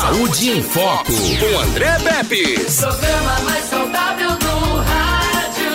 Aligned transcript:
Saúde 0.00 0.50
em 0.50 0.62
Foco, 0.62 1.12
com 1.12 1.58
André 1.58 1.98
Pepe. 1.98 2.54
Programa 2.54 3.40
mais 3.40 3.64
saudável 3.64 4.30
do 4.30 4.76
rádio. 4.76 5.72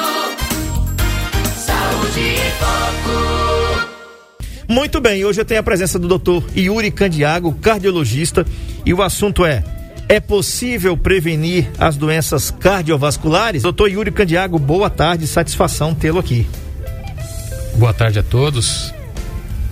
Saúde 1.58 2.20
em 2.22 2.52
Foco. 2.58 3.90
Muito 4.70 5.02
bem, 5.02 5.26
hoje 5.26 5.42
eu 5.42 5.46
tenho 5.46 5.60
a 5.60 5.64
presença 5.64 6.00
do 6.00 6.08
doutor 6.08 6.42
Yuri 6.56 6.90
Candiago, 6.90 7.52
cardiologista, 7.56 8.46
e 8.86 8.94
o 8.94 9.02
assunto 9.02 9.46
é: 9.46 9.62
é 10.08 10.22
possível 10.22 10.96
prevenir 10.96 11.70
as 11.78 11.98
doenças 11.98 12.50
cardiovasculares? 12.50 13.64
Doutor 13.64 13.90
Yuri 13.90 14.12
Candiago, 14.12 14.58
boa 14.58 14.90
tarde, 14.90 15.28
satisfação 15.28 15.94
tê-lo 15.94 16.20
aqui. 16.20 16.48
Boa 17.76 17.94
tarde 17.94 18.20
a 18.20 18.24
todos. 18.24 18.94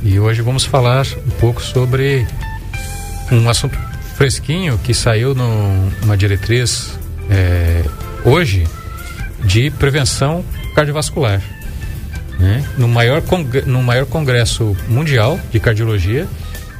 E 0.03 0.19
hoje 0.19 0.41
vamos 0.41 0.65
falar 0.65 1.07
um 1.25 1.31
pouco 1.39 1.61
sobre 1.61 2.27
um 3.31 3.49
assunto 3.49 3.90
fresquinho 4.21 4.77
que 4.77 4.93
saiu 4.93 5.33
numa 5.33 6.15
diretriz 6.15 6.91
é, 7.27 7.83
hoje 8.23 8.67
de 9.43 9.71
prevenção 9.71 10.45
cardiovascular. 10.75 11.41
Né? 12.37 12.63
No, 12.77 12.87
maior 12.87 13.23
no 13.65 13.81
maior 13.81 14.05
congresso 14.05 14.77
mundial 14.87 15.39
de 15.51 15.59
cardiologia 15.59 16.27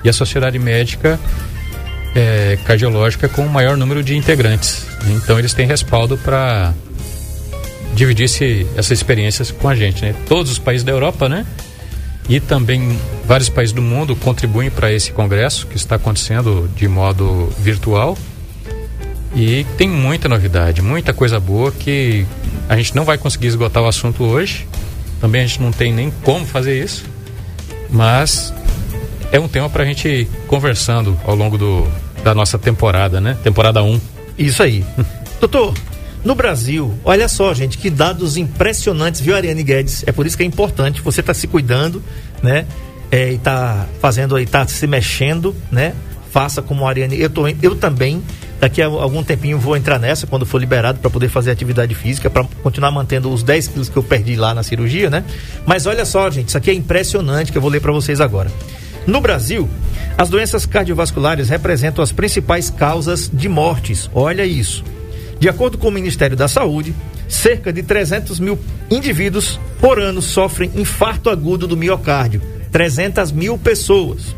e 0.03 0.09
a 0.09 0.13
Sociedade 0.13 0.59
Médica 0.59 1.19
é, 2.13 2.59
Cardiológica 2.63 3.27
com 3.27 3.43
o 3.43 3.49
maior 3.49 3.75
número 3.75 4.03
de 4.03 4.15
integrantes. 4.15 4.85
Então 5.07 5.39
eles 5.39 5.55
têm 5.55 5.65
respaldo 5.65 6.19
para 6.19 6.75
dividir 7.95 8.25
essas 8.77 8.91
experiências 8.91 9.49
com 9.49 9.67
a 9.67 9.73
gente. 9.73 10.03
Né? 10.03 10.13
Todos 10.27 10.51
os 10.51 10.59
países 10.59 10.83
da 10.83 10.91
Europa, 10.91 11.27
né? 11.27 11.43
E 12.29 12.39
também 12.39 12.97
vários 13.25 13.49
países 13.49 13.73
do 13.73 13.81
mundo 13.81 14.15
contribuem 14.15 14.69
para 14.69 14.91
esse 14.91 15.11
congresso 15.11 15.67
que 15.67 15.75
está 15.75 15.95
acontecendo 15.95 16.69
de 16.75 16.87
modo 16.87 17.49
virtual. 17.59 18.17
E 19.35 19.65
tem 19.77 19.87
muita 19.87 20.27
novidade, 20.27 20.81
muita 20.81 21.13
coisa 21.13 21.39
boa 21.39 21.71
que 21.71 22.25
a 22.67 22.75
gente 22.75 22.95
não 22.95 23.05
vai 23.05 23.17
conseguir 23.17 23.47
esgotar 23.47 23.81
o 23.81 23.87
assunto 23.87 24.23
hoje. 24.23 24.67
Também 25.19 25.41
a 25.41 25.45
gente 25.45 25.61
não 25.61 25.71
tem 25.71 25.93
nem 25.93 26.11
como 26.23 26.45
fazer 26.45 26.83
isso. 26.83 27.05
Mas 27.89 28.53
é 29.31 29.39
um 29.39 29.47
tema 29.47 29.69
para 29.69 29.83
a 29.83 29.85
gente 29.85 30.27
conversando 30.47 31.17
ao 31.25 31.35
longo 31.35 31.57
do, 31.57 31.87
da 32.23 32.35
nossa 32.35 32.59
temporada, 32.59 33.21
né? 33.21 33.37
Temporada 33.43 33.81
1. 33.81 33.99
Isso 34.37 34.63
aí. 34.63 34.85
Doutor, 35.39 35.73
no 36.23 36.35
Brasil, 36.35 36.93
olha 37.03 37.27
só, 37.27 37.51
gente, 37.53 37.77
que 37.77 37.89
dados 37.89 38.37
impressionantes, 38.37 39.19
viu, 39.19 39.35
Ariane 39.35 39.63
Guedes? 39.63 40.03
É 40.05 40.11
por 40.11 40.27
isso 40.27 40.37
que 40.37 40.43
é 40.43 40.45
importante 40.45 41.01
você 41.01 41.21
estar 41.21 41.33
tá 41.33 41.39
se 41.39 41.47
cuidando, 41.47 42.01
né? 42.43 42.65
É, 43.09 43.33
e 43.33 43.37
tá 43.39 43.87
fazendo 43.99 44.35
aí, 44.35 44.45
tá 44.45 44.65
se 44.67 44.85
mexendo, 44.85 45.55
né? 45.71 45.93
Faça 46.29 46.61
como 46.61 46.85
a 46.85 46.89
Ariane. 46.89 47.19
Eu, 47.19 47.29
tô, 47.29 47.47
eu 47.47 47.75
também, 47.75 48.21
daqui 48.59 48.83
a 48.83 48.85
algum 48.85 49.23
tempinho, 49.23 49.57
vou 49.57 49.75
entrar 49.75 49.97
nessa, 49.97 50.27
quando 50.27 50.45
for 50.45 50.59
liberado, 50.59 50.99
para 50.99 51.09
poder 51.09 51.27
fazer 51.27 51.49
atividade 51.49 51.95
física, 51.95 52.29
para 52.29 52.43
continuar 52.61 52.91
mantendo 52.91 53.31
os 53.31 53.41
10 53.41 53.69
quilos 53.69 53.89
que 53.89 53.97
eu 53.97 54.03
perdi 54.03 54.35
lá 54.35 54.53
na 54.53 54.61
cirurgia, 54.61 55.09
né? 55.09 55.23
Mas 55.65 55.87
olha 55.87 56.05
só, 56.05 56.29
gente, 56.29 56.49
isso 56.49 56.57
aqui 56.57 56.69
é 56.69 56.73
impressionante 56.73 57.51
que 57.51 57.57
eu 57.57 57.61
vou 57.61 57.71
ler 57.71 57.81
para 57.81 57.91
vocês 57.91 58.21
agora. 58.21 58.51
No 59.07 59.19
Brasil, 59.19 59.67
as 60.15 60.29
doenças 60.29 60.67
cardiovasculares 60.67 61.49
representam 61.49 62.03
as 62.03 62.11
principais 62.11 62.69
causas 62.69 63.29
de 63.33 63.49
mortes. 63.49 64.07
Olha 64.13 64.45
isso. 64.45 64.83
De 65.41 65.49
acordo 65.49 65.75
com 65.79 65.87
o 65.87 65.91
Ministério 65.91 66.37
da 66.37 66.47
Saúde, 66.47 66.93
cerca 67.27 67.73
de 67.73 67.81
300 67.81 68.39
mil 68.39 68.59
indivíduos 68.91 69.59
por 69.79 69.99
ano 69.99 70.21
sofrem 70.21 70.69
infarto 70.75 71.31
agudo 71.31 71.65
do 71.65 71.75
miocárdio. 71.75 72.39
300 72.71 73.31
mil 73.31 73.57
pessoas. 73.57 74.35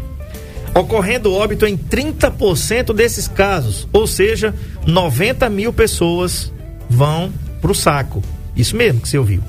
Ocorrendo 0.73 1.33
óbito 1.33 1.65
em 1.65 1.77
30% 1.77 2.93
desses 2.93 3.27
casos, 3.27 3.85
ou 3.91 4.07
seja, 4.07 4.55
90 4.87 5.49
mil 5.49 5.73
pessoas 5.73 6.53
vão 6.89 7.33
para 7.61 7.71
o 7.73 7.75
saco. 7.75 8.23
Isso 8.55 8.77
mesmo 8.77 9.01
que 9.01 9.09
você 9.09 9.17
ouviu. 9.17 9.43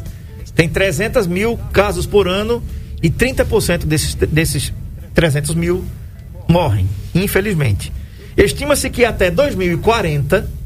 Tem 0.57 0.69
300 0.69 1.29
mil 1.29 1.57
casos 1.73 2.05
por 2.05 2.27
ano 2.27 2.65
e 3.01 3.09
30% 3.09 3.85
desses, 3.85 4.15
desses 4.17 4.73
300 5.15 5.55
mil 5.55 5.85
morrem, 6.49 6.89
infelizmente. 7.15 7.93
Estima-se 8.37 8.91
que 8.91 9.05
até 9.05 9.31
2040 9.31 10.64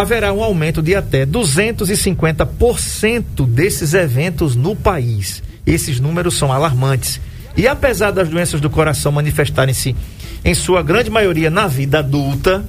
haverá 0.00 0.32
um 0.32 0.44
aumento 0.44 0.80
de 0.80 0.94
até 0.94 1.26
250% 1.26 3.44
desses 3.48 3.94
eventos 3.94 4.54
no 4.54 4.76
país. 4.76 5.42
Esses 5.66 5.98
números 5.98 6.38
são 6.38 6.52
alarmantes. 6.52 7.20
E 7.56 7.66
apesar 7.66 8.12
das 8.12 8.28
doenças 8.28 8.60
do 8.60 8.70
coração 8.70 9.10
manifestarem-se, 9.10 9.96
em 10.44 10.54
sua 10.54 10.84
grande 10.84 11.10
maioria, 11.10 11.50
na 11.50 11.66
vida 11.66 11.98
adulta, 11.98 12.64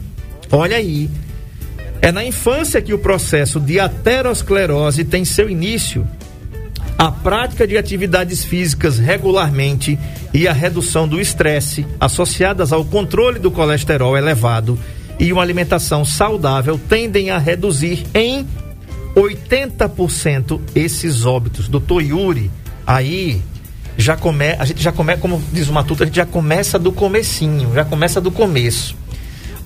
olha 0.52 0.78
aí, 0.78 1.08
é 2.02 2.12
na 2.12 2.26
infância 2.26 2.82
que 2.82 2.96
o 2.96 3.00
processo 3.00 3.60
de 3.60 3.80
aterosclerose 3.80 5.04
tem 5.04 5.24
seu 5.24 5.48
início. 5.48 6.08
A 6.98 7.12
prática 7.12 7.68
de 7.68 7.78
atividades 7.78 8.44
físicas 8.44 8.98
regularmente 8.98 10.00
e 10.34 10.48
a 10.48 10.52
redução 10.52 11.08
do 11.08 11.22
estresse 11.22 11.86
associadas 12.00 12.74
ao 12.74 12.84
controle 12.84 13.38
do 13.38 13.52
colesterol 13.52 14.18
elevado 14.18 14.80
e 15.20 15.34
uma 15.34 15.42
alimentação 15.42 16.06
saudável 16.06 16.80
tendem 16.88 17.30
a 17.30 17.38
reduzir 17.38 18.06
em 18.14 18.48
80% 19.16 20.62
esses 20.74 21.26
óbitos. 21.26 21.68
Doutor 21.68 22.02
Yuri, 22.02 22.50
aí 22.88 23.42
já 23.98 24.16
come, 24.16 24.56
a 24.58 24.64
gente 24.64 24.82
já 24.82 24.94
começa, 24.94 25.20
como 25.20 25.44
diz 25.52 25.68
o 25.68 25.74
Matuto, 25.74 26.04
a 26.04 26.06
gente 26.06 26.16
já 26.16 26.26
começa 26.26 26.80
do 26.80 26.92
comecinho, 26.92 27.74
já 27.74 27.84
começa 27.84 28.22
do 28.22 28.32
começo. 28.32 28.96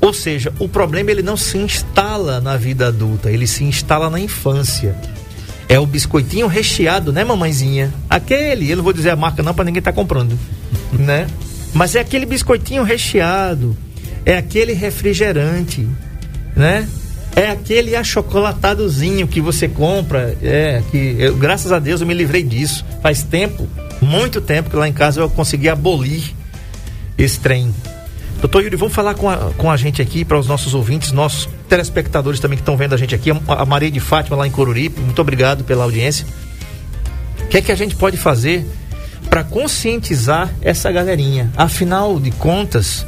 Ou 0.02 0.12
seja, 0.12 0.52
o 0.60 0.68
problema 0.68 1.12
ele 1.12 1.22
não 1.22 1.38
se 1.38 1.58
instala 1.58 2.42
na 2.42 2.58
vida 2.58 2.88
adulta, 2.88 3.32
ele 3.32 3.46
se 3.46 3.64
instala 3.64 4.10
na 4.10 4.20
infância. 4.20 4.98
É 5.70 5.80
o 5.80 5.86
biscoitinho 5.86 6.48
recheado, 6.48 7.14
né, 7.14 7.24
mamãezinha? 7.24 7.94
Aquele, 8.10 8.70
eu 8.70 8.78
não 8.78 8.84
vou 8.84 8.92
dizer 8.92 9.12
a 9.12 9.16
marca 9.16 9.42
não 9.42 9.54
para 9.54 9.64
ninguém 9.64 9.80
estar 9.80 9.92
tá 9.92 9.96
comprando, 9.96 10.38
né? 10.92 11.28
Mas 11.74 11.96
é 11.96 12.00
aquele 12.00 12.26
biscoitinho 12.26 12.84
recheado 12.84 13.78
é 14.26 14.38
aquele 14.38 14.74
refrigerante, 14.74 15.88
né? 16.56 16.88
É 17.36 17.50
aquele 17.50 17.96
achocolatadozinho 17.96 19.28
que 19.28 19.42
você 19.42 19.68
compra, 19.68 20.38
é 20.42 20.84
que 20.92 21.16
eu, 21.18 21.36
graças 21.36 21.72
a 21.72 21.80
Deus 21.80 22.00
eu 22.00 22.08
me 22.08 22.14
livrei 22.14 22.44
disso. 22.44 22.86
Faz 23.02 23.24
tempo, 23.24 23.68
muito 24.00 24.40
tempo 24.40 24.70
que 24.70 24.76
lá 24.76 24.88
em 24.88 24.94
casa 24.94 25.22
eu 25.22 25.30
consegui 25.30 25.68
abolir 25.68 26.24
esse 27.18 27.40
trem. 27.40 27.74
Doutor 28.40 28.62
Yuri, 28.62 28.76
vamos 28.76 28.94
falar 28.94 29.16
com 29.16 29.30
a, 29.30 29.52
com 29.58 29.72
a 29.72 29.78
gente 29.78 30.02
aqui, 30.02 30.26
para 30.26 30.38
os 30.38 30.48
nossos 30.48 30.74
ouvintes, 30.74 31.12
nossos 31.12 31.50
telespectadores 31.70 32.40
também 32.40 32.58
que 32.58 32.62
estão 32.62 32.76
vendo 32.76 32.94
a 32.94 32.98
gente 32.98 33.16
aqui, 33.16 33.32
a 33.32 33.66
Maria 33.66 33.90
de 33.90 34.02
Fátima 34.02 34.36
lá 34.36 34.46
em 34.46 34.52
Coruripe, 34.52 35.00
muito 35.00 35.20
obrigado 35.22 35.64
pela 35.64 35.86
audiência. 35.86 36.28
O 37.40 37.48
que 37.48 37.58
é 37.58 37.62
que 37.62 37.72
a 37.72 37.76
gente 37.76 37.96
pode 37.96 38.18
fazer 38.18 38.66
para 39.30 39.44
conscientizar 39.44 40.54
essa 40.62 40.92
galerinha? 40.92 41.52
Afinal 41.56 42.20
de 42.20 42.32
contas, 42.32 43.06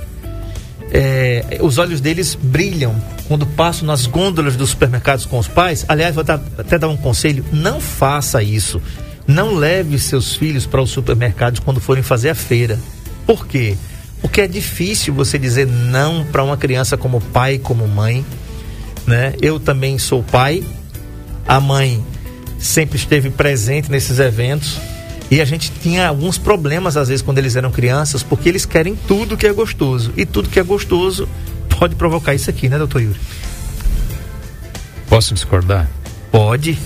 é, 0.97 1.57
os 1.59 1.77
olhos 1.77 1.99
deles 1.99 2.35
brilham 2.41 2.95
quando 3.27 3.45
passam 3.45 3.85
nas 3.85 4.05
gôndolas 4.05 4.55
dos 4.55 4.69
supermercados 4.69 5.25
com 5.25 5.37
os 5.37 5.45
pais. 5.45 5.83
Aliás, 5.89 6.15
vou 6.15 6.23
dar, 6.23 6.41
até 6.57 6.79
dar 6.79 6.87
um 6.87 6.95
conselho: 6.95 7.43
não 7.51 7.81
faça 7.81 8.41
isso. 8.41 8.81
Não 9.27 9.55
leve 9.55 9.99
seus 9.99 10.35
filhos 10.35 10.65
para 10.65 10.81
os 10.81 10.91
supermercados 10.91 11.59
quando 11.59 11.81
forem 11.81 12.01
fazer 12.01 12.29
a 12.29 12.35
feira. 12.35 12.79
Por 13.25 13.45
quê? 13.45 13.75
Porque 14.21 14.39
é 14.39 14.47
difícil 14.47 15.13
você 15.13 15.37
dizer 15.37 15.67
não 15.67 16.23
para 16.25 16.43
uma 16.43 16.55
criança 16.55 16.95
como 16.95 17.19
pai, 17.19 17.57
como 17.57 17.85
mãe. 17.87 18.25
Né? 19.05 19.33
Eu 19.41 19.59
também 19.59 19.97
sou 19.97 20.23
pai. 20.23 20.63
A 21.45 21.59
mãe 21.59 22.01
sempre 22.57 22.97
esteve 22.97 23.29
presente 23.29 23.91
nesses 23.91 24.17
eventos. 24.19 24.79
E 25.29 25.41
a 25.41 25.45
gente 25.45 25.71
tinha 25.71 26.07
alguns 26.07 26.37
problemas, 26.37 26.95
às 26.95 27.07
vezes, 27.07 27.21
quando 27.21 27.39
eles 27.39 27.55
eram 27.55 27.71
crianças, 27.71 28.21
porque 28.21 28.47
eles 28.47 28.65
querem 28.65 28.95
tudo 29.07 29.35
que 29.35 29.47
é 29.47 29.53
gostoso. 29.53 30.13
E 30.15 30.25
tudo 30.25 30.49
que 30.49 30.59
é 30.59 30.63
gostoso 30.63 31.27
pode 31.79 31.95
provocar 31.95 32.33
isso 32.33 32.49
aqui, 32.49 32.69
né, 32.69 32.77
doutor 32.77 33.01
Yuri? 33.01 33.19
Posso 35.09 35.33
discordar? 35.33 35.89
Pode. 36.31 36.77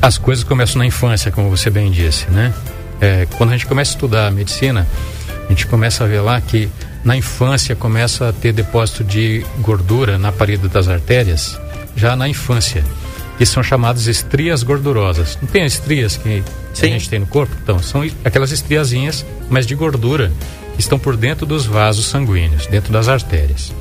As 0.00 0.18
coisas 0.18 0.42
começam 0.42 0.78
na 0.78 0.86
infância, 0.86 1.30
como 1.30 1.50
você 1.50 1.70
bem 1.70 1.90
disse, 1.90 2.28
né? 2.30 2.52
É, 3.00 3.26
quando 3.36 3.50
a 3.50 3.52
gente 3.52 3.66
começa 3.66 3.92
a 3.92 3.94
estudar 3.94 4.26
a 4.28 4.30
medicina, 4.30 4.86
a 5.46 5.48
gente 5.48 5.66
começa 5.66 6.04
a 6.04 6.06
ver 6.06 6.20
lá 6.20 6.40
que 6.40 6.68
na 7.04 7.16
infância 7.16 7.74
começa 7.74 8.28
a 8.28 8.32
ter 8.32 8.52
depósito 8.52 9.04
de 9.04 9.44
gordura 9.58 10.18
na 10.18 10.32
parede 10.32 10.68
das 10.68 10.88
artérias, 10.88 11.58
já 11.96 12.16
na 12.16 12.28
infância 12.28 12.84
que 13.42 13.46
são 13.46 13.60
chamadas 13.60 14.06
estrias 14.06 14.62
gordurosas. 14.62 15.36
Não 15.42 15.48
tem 15.48 15.64
as 15.64 15.72
estrias 15.72 16.16
que 16.16 16.44
Sim. 16.72 16.86
a 16.86 16.88
gente 16.90 17.08
tem 17.08 17.18
no 17.18 17.26
corpo? 17.26 17.52
Então, 17.60 17.82
são 17.82 18.08
aquelas 18.24 18.52
estriazinhas, 18.52 19.26
mas 19.50 19.66
de 19.66 19.74
gordura, 19.74 20.30
que 20.76 20.80
estão 20.80 20.96
por 20.96 21.16
dentro 21.16 21.44
dos 21.44 21.66
vasos 21.66 22.06
sanguíneos, 22.06 22.68
dentro 22.68 22.92
das 22.92 23.08
artérias. 23.08 23.72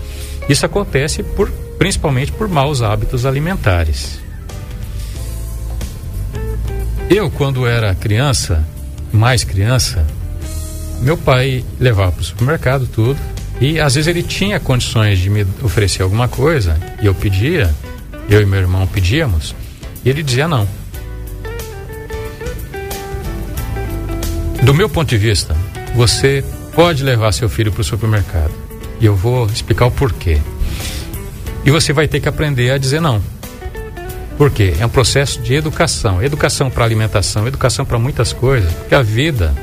Isso 0.50 0.66
acontece 0.66 1.22
por, 1.22 1.52
principalmente 1.78 2.32
por 2.32 2.48
maus 2.48 2.82
hábitos 2.82 3.24
alimentares. 3.24 4.20
Eu, 7.08 7.30
quando 7.30 7.68
era 7.68 7.94
criança, 7.94 8.66
mais 9.12 9.44
criança, 9.44 10.08
meu 11.02 11.18
pai 11.18 11.64
levava 11.80 12.14
para 12.14 12.22
o 12.22 12.26
supermercado 12.26 12.88
tudo 12.88 13.18
E 13.62 13.80
às 13.80 13.94
vezes 13.94 14.08
ele 14.08 14.24
tinha 14.24 14.60
condições 14.60 15.20
de 15.20 15.30
me 15.30 15.46
oferecer 15.62 16.02
alguma 16.02 16.28
coisa 16.28 16.80
e 17.00 17.06
eu 17.06 17.14
pedia, 17.14 17.72
eu 18.30 18.42
e 18.42 18.46
meu 18.46 18.60
irmão 18.60 18.88
pedíamos, 18.88 19.56
e 20.04 20.10
ele 20.10 20.24
dizia 20.24 20.48
não. 20.48 20.68
Do 24.64 24.74
meu 24.74 24.88
ponto 24.88 25.10
de 25.10 25.18
vista, 25.18 25.56
você 25.96 26.44
pode 26.74 27.04
levar 27.04 27.32
seu 27.32 27.50
filho 27.50 27.72
para 27.72 27.82
o 27.82 27.84
supermercado. 27.84 28.52
E 29.00 29.06
eu 29.06 29.16
vou 29.16 29.48
explicar 29.48 29.88
o 29.88 29.92
porquê. 29.92 30.40
E 31.66 31.72
você 31.72 31.92
vai 31.92 32.08
ter 32.08 32.20
que 32.20 32.30
aprender 32.30 32.72
a 32.72 32.78
dizer 32.78 33.02
não. 33.02 33.22
Por 34.38 34.50
quê? 34.50 34.74
É 34.80 34.86
um 34.86 34.90
processo 34.90 35.42
de 35.42 35.54
educação. 35.54 36.22
Educação 36.22 36.70
para 36.70 36.86
alimentação, 36.86 37.48
educação 37.48 37.86
para 37.86 38.00
muitas 38.00 38.34
coisas. 38.34 38.72
Porque 38.74 38.96
a 38.96 39.02
vida, 39.02 39.54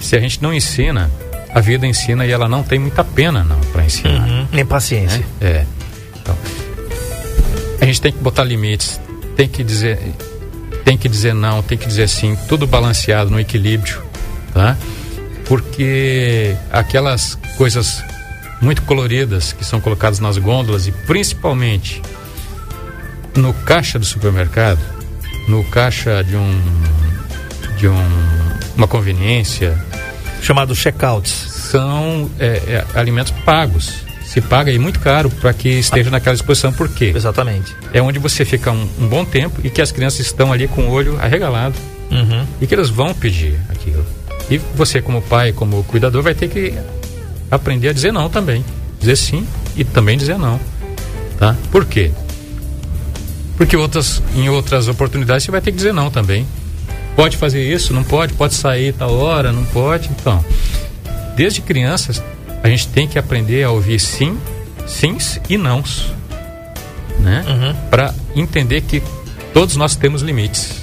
se 0.00 0.16
a 0.16 0.20
gente 0.20 0.42
não 0.42 0.52
ensina, 0.52 1.10
a 1.54 1.60
vida 1.60 1.86
ensina 1.86 2.24
e 2.24 2.30
ela 2.30 2.48
não 2.48 2.62
tem 2.62 2.78
muita 2.78 3.02
pena 3.02 3.42
não 3.42 3.60
para 3.72 3.84
ensinar. 3.84 4.28
Uhum. 4.28 4.46
Nem 4.52 4.64
paciência. 4.64 5.18
Né? 5.18 5.26
É. 5.40 5.77
A 7.80 7.84
gente 7.84 8.00
tem 8.00 8.12
que 8.12 8.18
botar 8.18 8.44
limites, 8.44 9.00
tem 9.36 9.48
que 9.48 9.62
dizer, 9.62 9.98
tem 10.84 10.96
que 10.96 11.08
dizer 11.08 11.34
não, 11.34 11.62
tem 11.62 11.78
que 11.78 11.86
dizer 11.86 12.08
sim, 12.08 12.36
tudo 12.48 12.66
balanceado 12.66 13.30
no 13.30 13.38
equilíbrio, 13.38 14.02
tá? 14.52 14.76
Porque 15.46 16.56
aquelas 16.70 17.38
coisas 17.56 18.02
muito 18.60 18.82
coloridas 18.82 19.52
que 19.52 19.64
são 19.64 19.80
colocadas 19.80 20.18
nas 20.18 20.36
gôndolas 20.38 20.86
e 20.86 20.92
principalmente 20.92 22.02
no 23.36 23.54
caixa 23.54 23.98
do 23.98 24.04
supermercado, 24.04 24.80
no 25.46 25.62
caixa 25.64 26.22
de 26.24 26.36
um 26.36 26.60
de 27.76 27.86
um, 27.86 28.08
uma 28.76 28.88
conveniência 28.88 29.78
chamado 30.42 30.74
checkouts 30.74 31.30
são 31.30 32.28
é, 32.40 32.46
é, 32.66 32.84
alimentos 32.98 33.32
pagos 33.44 34.07
se 34.28 34.40
paga 34.40 34.70
aí 34.70 34.78
muito 34.78 35.00
caro 35.00 35.30
para 35.30 35.52
que 35.52 35.68
esteja 35.68 36.10
naquela 36.10 36.34
exposição. 36.34 36.72
Por 36.72 36.88
quê? 36.88 37.12
Exatamente. 37.14 37.74
É 37.92 38.02
onde 38.02 38.18
você 38.18 38.44
fica 38.44 38.70
um, 38.70 38.88
um, 39.00 39.08
bom 39.08 39.24
tempo 39.24 39.60
e 39.64 39.70
que 39.70 39.80
as 39.80 39.90
crianças 39.90 40.20
estão 40.20 40.52
ali 40.52 40.68
com 40.68 40.82
o 40.82 40.90
olho 40.90 41.18
arregalado. 41.20 41.74
Uhum. 42.10 42.46
e 42.58 42.66
que 42.66 42.74
elas 42.74 42.88
vão 42.88 43.12
pedir 43.12 43.60
aquilo. 43.68 44.02
E 44.50 44.56
você 44.56 45.02
como 45.02 45.20
pai 45.20 45.52
como 45.52 45.84
cuidador 45.84 46.22
vai 46.22 46.34
ter 46.34 46.48
que 46.48 46.72
aprender 47.50 47.90
a 47.90 47.92
dizer 47.92 48.12
não 48.12 48.30
também. 48.30 48.64
Dizer 48.98 49.16
sim 49.16 49.46
e 49.76 49.84
também 49.84 50.16
dizer 50.16 50.38
não 50.38 50.58
tá? 51.38 51.56
Por 51.70 51.86
quê? 51.86 52.10
Porque 53.56 53.76
outras, 53.76 54.22
em 54.34 54.48
outras 54.48 54.88
oportunidades 54.88 55.44
você 55.44 55.50
vai 55.50 55.60
ter 55.60 55.70
que 55.70 55.76
dizer 55.76 55.94
não 55.94 56.10
também. 56.10 56.46
Pode 57.16 57.36
fazer 57.36 57.62
isso, 57.62 57.92
não 57.92 58.04
pode, 58.04 58.34
pode 58.34 58.54
sair 58.54 58.92
tal 58.92 59.14
hora, 59.14 59.52
não 59.52 59.64
pode. 59.64 60.08
Então, 60.10 60.44
desde 61.34 61.60
crianças, 61.60 62.22
a 62.62 62.68
gente 62.68 62.88
tem 62.88 63.06
que 63.06 63.18
aprender 63.18 63.62
a 63.62 63.70
ouvir 63.70 63.98
sim, 63.98 64.38
sims 64.86 65.40
e 65.48 65.56
nãos. 65.56 66.12
Né? 67.18 67.44
Uhum. 67.48 67.88
Para 67.90 68.14
entender 68.34 68.82
que 68.82 69.02
todos 69.52 69.76
nós 69.76 69.96
temos 69.96 70.22
limites. 70.22 70.82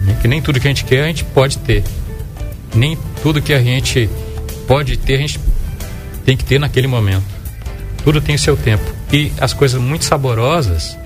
Né? 0.00 0.16
Que 0.20 0.28
nem 0.28 0.40
tudo 0.40 0.60
que 0.60 0.66
a 0.66 0.70
gente 0.70 0.84
quer 0.84 1.04
a 1.04 1.06
gente 1.06 1.24
pode 1.24 1.58
ter. 1.58 1.84
Nem 2.74 2.98
tudo 3.22 3.42
que 3.42 3.52
a 3.52 3.62
gente 3.62 4.08
pode 4.66 4.96
ter 4.96 5.14
a 5.14 5.18
gente 5.18 5.40
tem 6.24 6.36
que 6.36 6.44
ter 6.44 6.58
naquele 6.58 6.86
momento. 6.86 7.24
Tudo 8.04 8.20
tem 8.20 8.36
seu 8.36 8.56
tempo. 8.56 8.84
E 9.12 9.32
as 9.40 9.52
coisas 9.52 9.80
muito 9.80 10.04
saborosas 10.04 10.96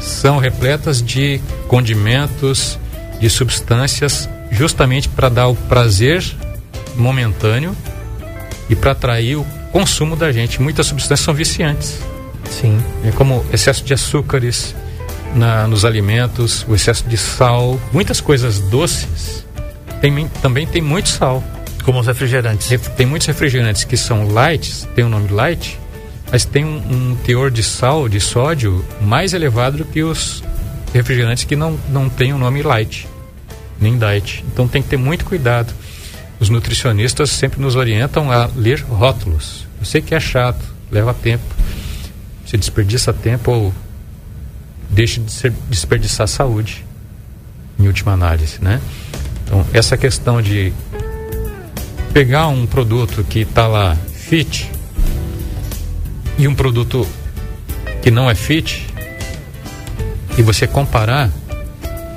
são 0.00 0.38
repletas 0.38 1.02
de 1.02 1.40
condimentos, 1.68 2.78
de 3.20 3.28
substâncias, 3.28 4.28
justamente 4.50 5.08
para 5.08 5.28
dar 5.28 5.48
o 5.48 5.54
prazer 5.54 6.24
momentâneo 6.96 7.76
e 8.74 8.76
para 8.76 8.90
atrair 8.90 9.36
o 9.36 9.44
consumo 9.72 10.16
da 10.16 10.30
gente. 10.30 10.60
Muitas 10.60 10.86
substâncias 10.86 11.24
são 11.24 11.32
viciantes. 11.32 11.98
Sim. 12.50 12.78
É 13.04 13.10
como 13.12 13.44
excesso 13.52 13.84
de 13.84 13.94
açúcares 13.94 14.74
na, 15.34 15.66
nos 15.66 15.84
alimentos, 15.84 16.66
o 16.68 16.74
excesso 16.74 17.04
de 17.08 17.16
sal, 17.16 17.80
muitas 17.92 18.20
coisas 18.20 18.58
doces. 18.58 19.46
Tem, 20.00 20.28
também 20.42 20.66
tem 20.66 20.82
muito 20.82 21.08
sal. 21.08 21.42
Como 21.84 22.00
os 22.00 22.06
refrigerantes. 22.06 22.68
Tem 22.96 23.06
muitos 23.06 23.26
refrigerantes 23.26 23.84
que 23.84 23.96
são 23.96 24.28
light, 24.28 24.86
tem 24.94 25.04
o 25.04 25.08
nome 25.08 25.28
light, 25.28 25.78
mas 26.32 26.44
tem 26.44 26.64
um, 26.64 26.76
um, 26.76 27.16
teor 27.16 27.50
de 27.50 27.62
sal, 27.62 28.08
de 28.08 28.20
sódio, 28.20 28.84
mais 29.02 29.34
elevado 29.34 29.78
do 29.78 29.84
que 29.84 30.02
os 30.02 30.42
refrigerantes 30.94 31.44
que 31.44 31.54
não, 31.54 31.78
não 31.90 32.08
têm 32.08 32.32
o 32.32 32.38
nome 32.38 32.62
light, 32.62 33.06
nem 33.78 33.98
diet. 33.98 34.42
Então 34.50 34.66
tem 34.66 34.82
que 34.82 34.88
ter 34.88 34.96
muito 34.96 35.26
cuidado. 35.26 35.74
Os 36.44 36.50
nutricionistas 36.50 37.30
sempre 37.30 37.58
nos 37.58 37.74
orientam 37.74 38.30
a 38.30 38.50
ler 38.54 38.80
rótulos. 38.82 39.66
Eu 39.80 39.86
sei 39.86 40.02
que 40.02 40.14
é 40.14 40.20
chato, 40.20 40.62
leva 40.92 41.14
tempo. 41.14 41.42
Você 42.44 42.58
desperdiça 42.58 43.14
tempo 43.14 43.50
ou 43.50 43.74
deixa 44.90 45.22
de 45.22 45.32
ser, 45.32 45.54
desperdiçar 45.70 46.28
saúde, 46.28 46.84
em 47.78 47.86
última 47.86 48.12
análise, 48.12 48.58
né? 48.60 48.78
Então, 49.42 49.66
essa 49.72 49.96
questão 49.96 50.42
de 50.42 50.70
pegar 52.12 52.48
um 52.48 52.66
produto 52.66 53.24
que 53.24 53.38
está 53.38 53.66
lá 53.66 53.96
fit, 54.12 54.70
e 56.36 56.46
um 56.46 56.54
produto 56.54 57.08
que 58.02 58.10
não 58.10 58.28
é 58.28 58.34
fit, 58.34 58.86
e 60.36 60.42
você 60.42 60.66
comparar, 60.66 61.30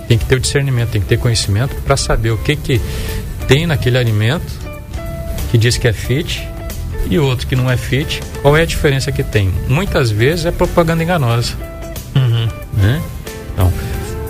tem 0.09 0.17
que 0.17 0.25
ter 0.25 0.35
o 0.35 0.39
discernimento, 0.41 0.89
tem 0.89 0.99
que 0.99 1.07
ter 1.07 1.17
conhecimento 1.17 1.73
para 1.83 1.95
saber 1.95 2.31
o 2.31 2.37
que, 2.37 2.57
que 2.57 2.81
tem 3.47 3.65
naquele 3.65 3.97
alimento 3.97 4.51
que 5.49 5.57
diz 5.57 5.77
que 5.77 5.87
é 5.87 5.93
fit 5.93 6.47
e 7.09 7.17
outro 7.17 7.47
que 7.47 7.55
não 7.55 7.71
é 7.71 7.77
fit, 7.77 8.21
qual 8.41 8.57
é 8.57 8.61
a 8.61 8.65
diferença 8.65 9.11
que 9.11 9.23
tem? 9.23 9.51
Muitas 9.67 10.11
vezes 10.11 10.45
é 10.45 10.51
propaganda 10.51 11.03
enganosa. 11.03 11.53
Uhum. 12.15 12.47
Né? 12.73 13.01
Então, 13.53 13.71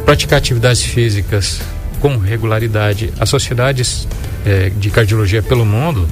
praticar 0.05 0.37
atividades 0.37 0.83
físicas 0.83 1.61
com 1.99 2.17
regularidade. 2.17 3.11
As 3.19 3.29
sociedades 3.29 4.07
é, 4.45 4.69
de 4.69 4.89
cardiologia 4.89 5.41
pelo 5.41 5.65
mundo, 5.65 6.07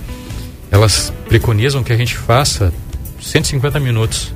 elas 0.71 1.13
preconizam 1.29 1.83
que 1.83 1.93
a 1.93 1.97
gente 1.97 2.15
faça 2.15 2.73
150 3.21 3.79
minutos 3.79 4.33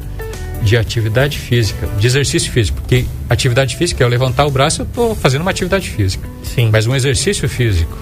de 0.62 0.78
atividade 0.78 1.38
física, 1.38 1.88
de 1.98 2.06
exercício 2.06 2.52
físico, 2.52 2.82
porque 2.82 3.06
atividade 3.30 3.76
física 3.76 4.04
é 4.04 4.06
eu 4.06 4.10
levantar 4.10 4.46
o 4.46 4.52
braço, 4.52 4.82
eu 4.82 4.86
estou 4.86 5.16
fazendo 5.16 5.42
uma 5.42 5.52
atividade 5.52 5.90
física. 5.90 6.28
Sim. 6.44 6.70
Mas 6.72 6.86
um 6.86 6.96
exercício 6.96 7.48
físico, 7.48 7.98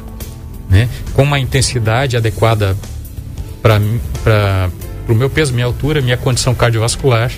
né, 0.70 0.90
com 1.14 1.24
uma 1.24 1.40
intensidade 1.40 2.18
adequada 2.18 2.76
para 3.62 4.70
o 5.08 5.14
meu 5.14 5.30
peso, 5.30 5.54
minha 5.54 5.66
altura, 5.66 6.02
minha 6.02 6.18
condição 6.18 6.54
cardiovascular, 6.54 7.32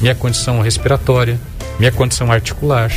minha 0.00 0.14
condição 0.14 0.60
respiratória, 0.60 1.38
minha 1.78 1.92
condição 1.92 2.30
articular. 2.30 2.90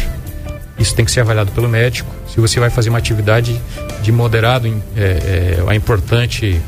Isso 0.78 0.96
tem 0.96 1.04
que 1.04 1.12
ser 1.12 1.22
avaliado 1.22 1.52
pelo 1.52 1.68
médico. 1.68 2.10
Se 2.28 2.40
você 2.40 2.60
vai 2.60 2.70
fazer 2.70 2.90
uma 2.90 3.00
atividade 3.00 3.60
de 4.02 4.12
moderado 4.12 4.68
é, 4.96 5.02
é, 5.02 5.64
a 5.68 5.76
importante 5.76 6.62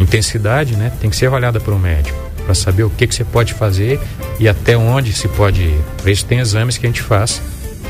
intensidade, 0.00 0.76
né, 0.76 0.92
tem 1.00 1.10
que 1.10 1.16
ser 1.16 1.26
avaliada 1.26 1.60
pelo 1.60 1.78
médico 1.78 2.28
para 2.48 2.54
saber 2.54 2.82
o 2.84 2.88
que, 2.88 3.06
que 3.06 3.14
você 3.14 3.24
pode 3.24 3.52
fazer 3.52 4.00
e 4.40 4.48
até 4.48 4.74
onde 4.74 5.12
se 5.12 5.28
pode 5.28 5.64
ir. 5.64 5.80
Para 6.00 6.10
isso 6.10 6.24
tem 6.24 6.38
exames 6.38 6.78
que 6.78 6.86
a 6.86 6.88
gente 6.88 7.02
faz 7.02 7.42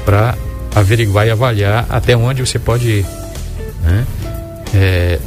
para 0.04 0.34
averiguar 0.74 1.28
e 1.28 1.30
avaliar 1.30 1.86
até 1.88 2.16
onde 2.16 2.44
você 2.44 2.58
pode 2.58 2.88
ir. 2.88 3.06
Né? 3.82 4.04
É, 4.75 5.18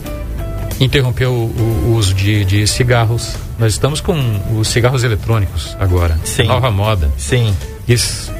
interromper 0.79 1.27
o, 1.27 1.31
o, 1.31 1.95
uso 1.95 2.13
de, 2.13 2.43
de, 2.43 2.67
cigarros. 2.67 3.35
Nós 3.59 3.73
estamos 3.73 4.01
com 4.01 4.15
os 4.57 4.67
cigarros 4.67 5.03
eletrônicos 5.03 5.75
agora. 5.79 6.19
Sim. 6.23 6.43
Nova 6.43 6.71
moda. 6.71 7.11
Sim. 7.17 7.55
Isso 7.87 8.31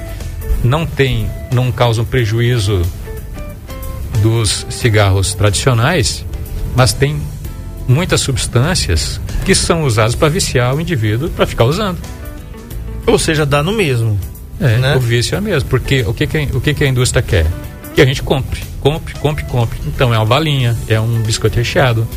não 0.64 0.86
tem, 0.86 1.30
não 1.54 1.72
causam 1.72 2.06
prejuízo 2.06 2.82
dos 4.22 4.66
cigarros 4.70 5.34
tradicionais, 5.34 6.26
mas 6.76 6.94
tem 6.94 7.20
muitas 7.88 8.22
substâncias 8.22 9.20
que 9.46 9.56
são 9.56 9.84
usados 9.84 10.16
para 10.16 10.30
viciar 10.30 10.76
o 10.76 10.82
indivíduo 10.82 11.30
para 11.30 11.46
ficar 11.46 11.66
usando. 11.66 11.98
Ou 13.06 13.18
seja, 13.18 13.46
dá 13.46 13.64
no 13.64 13.72
mesmo. 13.72 14.20
É, 14.60 14.78
né? 14.78 14.96
o 14.96 15.00
vício 15.00 15.36
é 15.36 15.42
mesmo. 15.42 15.68
Porque 15.70 16.04
o 16.04 16.14
que, 16.14 16.28
que, 16.28 16.50
o 16.54 16.62
que, 16.62 16.74
que 16.74 16.84
a 16.84 16.88
indústria 16.88 17.22
quer? 17.22 17.48
Que 17.94 18.02
a 18.02 18.06
gente 18.06 18.24
compre, 18.24 18.62
compre, 18.80 19.14
compre, 19.16 19.44
compre. 19.46 19.80
Então 19.86 20.14
é 20.14 20.18
uma 20.18 20.26
balinha, 20.26 20.78
é 20.88 21.00
um 21.00 21.22
biscoito 21.22 21.58
recheado, 21.58 22.08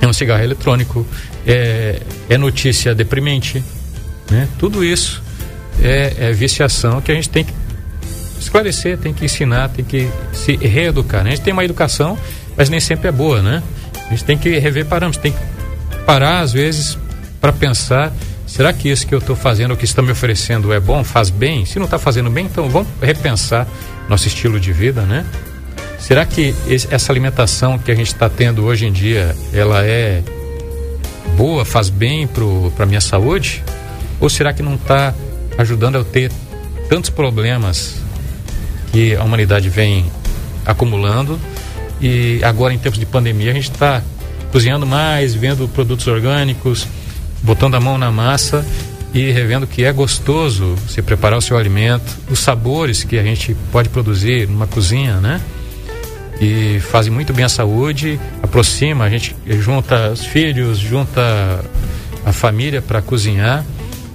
é 0.00 0.06
um 0.06 0.12
cigarro 0.12 0.42
eletrônico, 0.42 1.06
é, 1.46 2.00
é 2.28 2.36
notícia 2.36 2.94
deprimente. 2.94 3.62
Né? 4.30 4.48
Tudo 4.58 4.84
isso 4.84 5.22
é, 5.80 6.14
é 6.18 6.32
viciação 6.32 7.00
que 7.00 7.12
a 7.12 7.14
gente 7.14 7.28
tem 7.28 7.44
que 7.44 7.52
esclarecer, 8.40 8.98
tem 8.98 9.14
que 9.14 9.24
ensinar, 9.24 9.68
tem 9.68 9.84
que 9.84 10.08
se 10.32 10.56
reeducar. 10.56 11.22
Né? 11.22 11.30
A 11.30 11.34
gente 11.34 11.44
tem 11.44 11.52
uma 11.52 11.64
educação, 11.64 12.18
mas 12.56 12.68
nem 12.68 12.80
sempre 12.80 13.08
é 13.08 13.12
boa, 13.12 13.40
né? 13.40 13.62
A 14.06 14.10
gente 14.10 14.24
tem 14.24 14.36
que 14.36 14.58
rever 14.58 14.84
parâmetros, 14.86 15.22
tem 15.22 15.32
que 15.32 15.38
parar 16.04 16.40
às 16.40 16.52
vezes 16.52 16.98
para 17.40 17.52
pensar 17.52 18.12
será 18.46 18.72
que 18.72 18.90
isso 18.90 19.06
que 19.06 19.14
eu 19.14 19.18
estou 19.18 19.34
fazendo, 19.34 19.72
o 19.72 19.76
que 19.76 19.86
está 19.86 20.02
me 20.02 20.12
oferecendo 20.12 20.72
é 20.74 20.78
bom, 20.78 21.02
faz 21.02 21.30
bem? 21.30 21.64
Se 21.64 21.78
não 21.78 21.86
está 21.86 21.98
fazendo 21.98 22.28
bem, 22.28 22.44
então 22.44 22.68
vamos 22.68 22.88
repensar 23.00 23.66
nosso 24.08 24.26
estilo 24.26 24.58
de 24.58 24.72
vida, 24.72 25.02
né? 25.02 25.24
Será 25.98 26.26
que 26.26 26.54
esse, 26.66 26.92
essa 26.92 27.12
alimentação 27.12 27.78
que 27.78 27.90
a 27.90 27.94
gente 27.94 28.08
está 28.08 28.28
tendo 28.28 28.64
hoje 28.64 28.86
em 28.86 28.92
dia, 28.92 29.34
ela 29.52 29.84
é 29.84 30.22
boa, 31.36 31.64
faz 31.64 31.88
bem 31.88 32.26
para 32.26 32.84
a 32.84 32.86
minha 32.86 33.00
saúde? 33.00 33.62
Ou 34.20 34.28
será 34.28 34.52
que 34.52 34.62
não 34.62 34.74
está 34.74 35.14
ajudando 35.56 35.94
eu 35.94 36.04
ter 36.04 36.30
tantos 36.88 37.10
problemas 37.10 37.96
que 38.90 39.14
a 39.16 39.22
humanidade 39.22 39.68
vem 39.68 40.04
acumulando 40.66 41.38
e 42.00 42.40
agora 42.44 42.74
em 42.74 42.78
tempos 42.78 42.98
de 42.98 43.06
pandemia 43.06 43.50
a 43.50 43.54
gente 43.54 43.70
está 43.70 44.02
cozinhando 44.50 44.86
mais, 44.86 45.34
vendo 45.34 45.66
produtos 45.68 46.06
orgânicos, 46.06 46.86
botando 47.42 47.76
a 47.76 47.80
mão 47.80 47.96
na 47.96 48.10
massa 48.10 48.64
e 49.14 49.30
revendo 49.30 49.66
que 49.66 49.84
é 49.84 49.92
gostoso 49.92 50.74
se 50.88 51.02
preparar 51.02 51.38
o 51.38 51.42
seu 51.42 51.58
alimento, 51.58 52.16
os 52.30 52.38
sabores 52.38 53.04
que 53.04 53.18
a 53.18 53.22
gente 53.22 53.54
pode 53.70 53.88
produzir 53.88 54.48
numa 54.48 54.66
cozinha, 54.66 55.16
né? 55.16 55.40
E 56.40 56.80
fazem 56.80 57.12
muito 57.12 57.32
bem 57.32 57.44
à 57.44 57.48
saúde, 57.48 58.18
aproxima, 58.42 59.04
a 59.04 59.10
gente 59.10 59.36
junta 59.46 60.10
os 60.10 60.24
filhos, 60.24 60.78
junta 60.78 61.62
a 62.24 62.32
família 62.32 62.80
para 62.80 63.02
cozinhar 63.02 63.64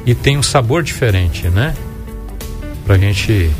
e 0.05 0.15
tem 0.15 0.37
um 0.37 0.43
sabor 0.43 0.81
diferente, 0.81 1.47
né? 1.47 1.75
Pra 2.85 2.97
gente 2.97 3.51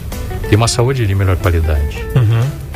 ter 0.50 0.56
uma 0.56 0.68
saúde 0.68 1.06
de 1.06 1.14
melhor 1.14 1.38
qualidade. 1.38 2.04
Uhum. 2.16 2.68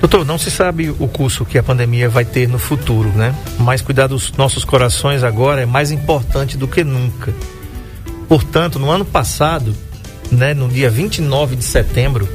Doutor, 0.00 0.24
não 0.24 0.38
se 0.38 0.50
sabe 0.50 0.90
o 0.90 1.08
curso 1.08 1.44
que 1.44 1.56
a 1.56 1.62
pandemia 1.62 2.08
vai 2.08 2.24
ter 2.24 2.46
no 2.46 2.58
futuro, 2.58 3.08
né? 3.08 3.34
Mas 3.58 3.80
cuidar 3.80 4.06
dos 4.06 4.30
nossos 4.32 4.64
corações 4.64 5.24
agora 5.24 5.62
é 5.62 5.66
mais 5.66 5.90
importante 5.90 6.56
do 6.58 6.68
que 6.68 6.84
nunca. 6.84 7.32
Portanto, 8.34 8.80
no 8.80 8.90
ano 8.90 9.04
passado, 9.04 9.72
né, 10.28 10.54
no 10.54 10.66
dia 10.66 10.90
29 10.90 11.54
de 11.54 11.62
setembro, 11.62 12.28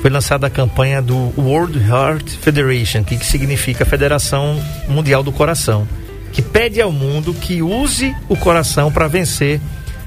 foi 0.00 0.10
lançada 0.10 0.48
a 0.48 0.50
campanha 0.50 1.00
do 1.00 1.32
World 1.40 1.78
Heart 1.78 2.30
Federation, 2.40 3.04
que, 3.04 3.24
significa 3.24 3.84
Federação 3.84 4.60
Mundial 4.88 5.22
do 5.22 5.30
Coração, 5.30 5.86
que 6.32 6.42
pede 6.42 6.80
ao 6.80 6.90
mundo 6.90 7.32
que 7.32 7.62
use 7.62 8.12
o 8.28 8.36
coração 8.36 8.90
para 8.90 9.06
vencer 9.06 9.60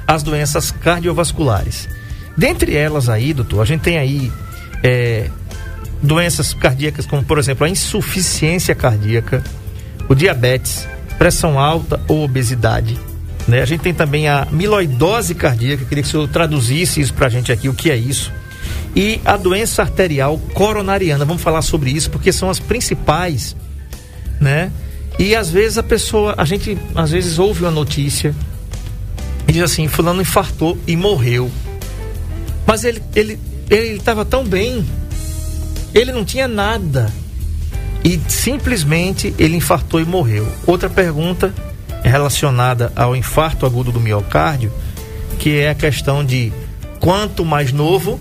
as 0.06 0.24
doenças 0.24 0.72
cardiovasculares. 0.72 1.88
Dentre 2.36 2.76
elas 2.76 3.08
aí, 3.08 3.34
doutor, 3.34 3.62
a 3.62 3.66
gente 3.66 3.80
tem 3.80 3.98
aí 3.98 4.30
é, 4.84 5.30
doenças 6.04 6.54
cardíacas 6.54 7.06
como, 7.06 7.24
por 7.24 7.40
exemplo, 7.40 7.66
a 7.66 7.70
insuficiência 7.70 8.76
cardíaca, 8.76 9.42
o 10.10 10.14
diabetes, 10.14 10.86
pressão 11.18 11.58
alta 11.58 11.98
ou 12.10 12.26
obesidade, 12.26 13.00
né? 13.48 13.62
A 13.62 13.66
gente 13.66 13.82
tem 13.82 13.94
também 13.94 14.28
a 14.28 14.48
miloidose 14.52 15.34
cardíaca, 15.34 15.86
queria 15.86 16.04
que 16.04 16.10
o 16.10 16.12
senhor 16.12 16.28
traduzisse 16.28 17.02
isso 17.02 17.14
para 17.14 17.28
a 17.28 17.30
gente 17.30 17.52
aqui, 17.52 17.70
o 17.70 17.74
que 17.74 17.90
é 17.90 17.96
isso. 17.96 18.32
E 18.96 19.22
a 19.24 19.38
doença 19.38 19.82
arterial 19.82 20.38
coronariana, 20.54 21.26
vamos 21.26 21.42
falar 21.42 21.62
sobre 21.62 21.92
isso, 21.92 22.10
porque 22.10 22.32
são 22.32 22.50
as 22.50 22.60
principais, 22.60 23.56
né? 24.40 24.72
E 25.18 25.36
às 25.36 25.50
vezes 25.50 25.78
a 25.78 25.84
pessoa, 25.84 26.34
a 26.38 26.46
gente 26.46 26.78
às 26.96 27.12
vezes 27.12 27.40
ouve 27.40 27.64
uma 27.64 27.72
notícia 27.72 28.34
e 29.48 29.52
diz 29.52 29.64
assim, 29.64 29.88
fulano 29.88 30.22
infartou 30.22 30.78
e 30.88 30.96
morreu. 30.96 31.52
Mas 32.66 32.84
ele 32.84 33.02
ele 33.16 33.40
ele 33.70 33.98
estava 33.98 34.26
tão 34.26 34.44
bem, 34.44 34.84
ele 35.94 36.12
não 36.12 36.26
tinha 36.26 36.48
nada 36.48 37.12
e 38.04 38.20
simplesmente 38.28 39.34
ele 39.38 39.56
infartou 39.56 40.00
e 40.00 40.06
morreu. 40.06 40.48
Outra 40.66 40.90
pergunta 40.90 41.54
relacionada 42.10 42.92
ao 42.96 43.16
infarto 43.16 43.66
agudo 43.66 43.92
do 43.92 44.00
miocárdio, 44.00 44.72
que 45.38 45.60
é 45.60 45.70
a 45.70 45.76
questão 45.76 46.24
de 46.24 46.52
quanto 47.00 47.46
mais 47.46 47.72
novo, 47.72 48.20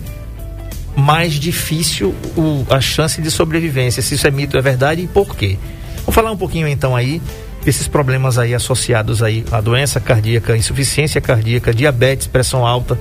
mais 0.95 1.33
difícil 1.33 2.15
o, 2.35 2.65
a 2.69 2.79
chance 2.79 3.21
de 3.21 3.29
sobrevivência. 3.29 4.01
Se 4.01 4.15
isso 4.15 4.27
é 4.27 4.31
mito, 4.31 4.57
é 4.57 4.61
verdade 4.61 5.01
e 5.01 5.07
por 5.07 5.35
quê? 5.35 5.57
Vamos 5.99 6.15
falar 6.15 6.31
um 6.31 6.37
pouquinho 6.37 6.67
então 6.67 6.95
aí 6.95 7.21
desses 7.63 7.87
problemas 7.87 8.37
aí 8.37 8.55
associados 8.55 9.21
aí 9.21 9.43
à 9.51 9.59
doença 9.59 9.99
cardíaca, 9.99 10.55
insuficiência 10.55 11.19
cardíaca, 11.19 11.73
diabetes, 11.73 12.25
pressão 12.25 12.65
alta, 12.65 12.97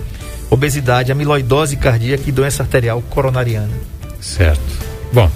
obesidade, 0.50 1.12
amiloidose 1.12 1.76
cardíaca 1.76 2.24
e 2.26 2.32
doença 2.32 2.62
arterial 2.62 3.02
coronariana. 3.08 3.72
Certo. 4.20 4.60
Bom, 5.12 5.30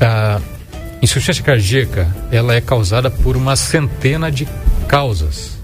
a 0.00 0.40
Insuficiência 1.02 1.42
cardíaca, 1.42 2.14
ela 2.30 2.54
é 2.54 2.60
causada 2.60 3.10
por 3.10 3.36
uma 3.36 3.56
centena 3.56 4.30
de 4.30 4.46
causas. 4.86 5.58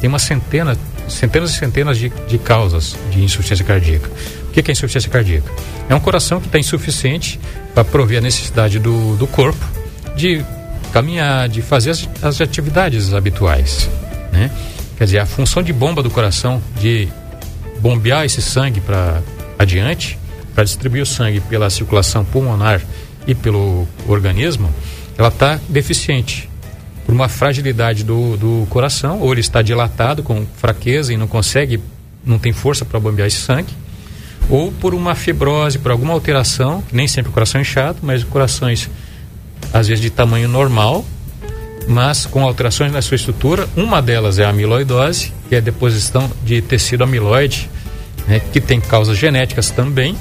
Tem 0.00 0.08
uma 0.08 0.18
centena, 0.18 0.76
centenas 1.08 1.50
e 1.50 1.54
centenas 1.54 1.96
de, 1.96 2.08
de 2.28 2.38
causas 2.38 2.96
de 3.08 3.22
insuficiência 3.22 3.64
cardíaca. 3.64 4.10
O 4.48 4.50
que 4.50 4.68
é 4.68 4.72
insuficiência 4.72 5.08
cardíaca? 5.08 5.48
É 5.88 5.94
um 5.94 6.00
coração 6.00 6.40
que 6.40 6.46
está 6.46 6.58
insuficiente 6.58 7.38
para 7.72 7.84
prover 7.84 8.18
a 8.18 8.20
necessidade 8.20 8.80
do, 8.80 9.14
do 9.14 9.28
corpo 9.28 9.64
de 10.16 10.44
caminhar, 10.92 11.48
de 11.48 11.62
fazer 11.62 11.90
as, 11.90 12.08
as 12.20 12.40
atividades 12.40 13.14
habituais. 13.14 13.88
Né? 14.32 14.50
Quer 14.98 15.04
dizer, 15.04 15.18
a 15.20 15.26
função 15.26 15.62
de 15.62 15.72
bomba 15.72 16.02
do 16.02 16.10
coração, 16.10 16.60
de 16.80 17.08
bombear 17.78 18.24
esse 18.24 18.42
sangue 18.42 18.80
para 18.80 19.22
adiante, 19.56 20.18
para 20.52 20.64
distribuir 20.64 21.04
o 21.04 21.06
sangue 21.06 21.40
pela 21.40 21.70
circulação 21.70 22.24
pulmonar 22.24 22.82
e 23.26 23.34
pelo 23.34 23.86
organismo, 24.08 24.72
ela 25.16 25.28
está 25.28 25.60
deficiente 25.68 26.48
por 27.04 27.14
uma 27.14 27.28
fragilidade 27.28 28.04
do, 28.04 28.36
do 28.36 28.66
coração, 28.70 29.20
ou 29.20 29.32
ele 29.32 29.40
está 29.40 29.62
dilatado 29.62 30.22
com 30.22 30.46
fraqueza 30.56 31.12
e 31.12 31.16
não 31.16 31.26
consegue, 31.26 31.80
não 32.24 32.38
tem 32.38 32.52
força 32.52 32.84
para 32.84 33.00
bombear 33.00 33.28
esse 33.28 33.38
sangue, 33.40 33.74
ou 34.48 34.72
por 34.72 34.94
uma 34.94 35.14
fibrose, 35.14 35.78
por 35.78 35.90
alguma 35.90 36.12
alteração, 36.12 36.82
nem 36.92 37.06
sempre 37.06 37.30
o 37.30 37.32
coração 37.32 37.58
é 37.58 37.62
inchado, 37.62 37.98
mas 38.02 38.24
corações 38.24 38.88
às 39.72 39.88
vezes 39.88 40.02
de 40.02 40.10
tamanho 40.10 40.48
normal, 40.48 41.04
mas 41.88 42.26
com 42.26 42.44
alterações 42.44 42.92
na 42.92 43.02
sua 43.02 43.14
estrutura. 43.14 43.68
Uma 43.76 44.00
delas 44.00 44.38
é 44.38 44.44
a 44.44 44.48
amiloidose, 44.48 45.32
que 45.48 45.54
é 45.54 45.58
a 45.58 45.60
deposição 45.60 46.30
de 46.44 46.60
tecido 46.62 47.04
amiloide, 47.04 47.70
né, 48.26 48.40
que 48.52 48.60
tem 48.60 48.80
causas 48.80 49.16
genéticas 49.16 49.70
também, 49.70 50.16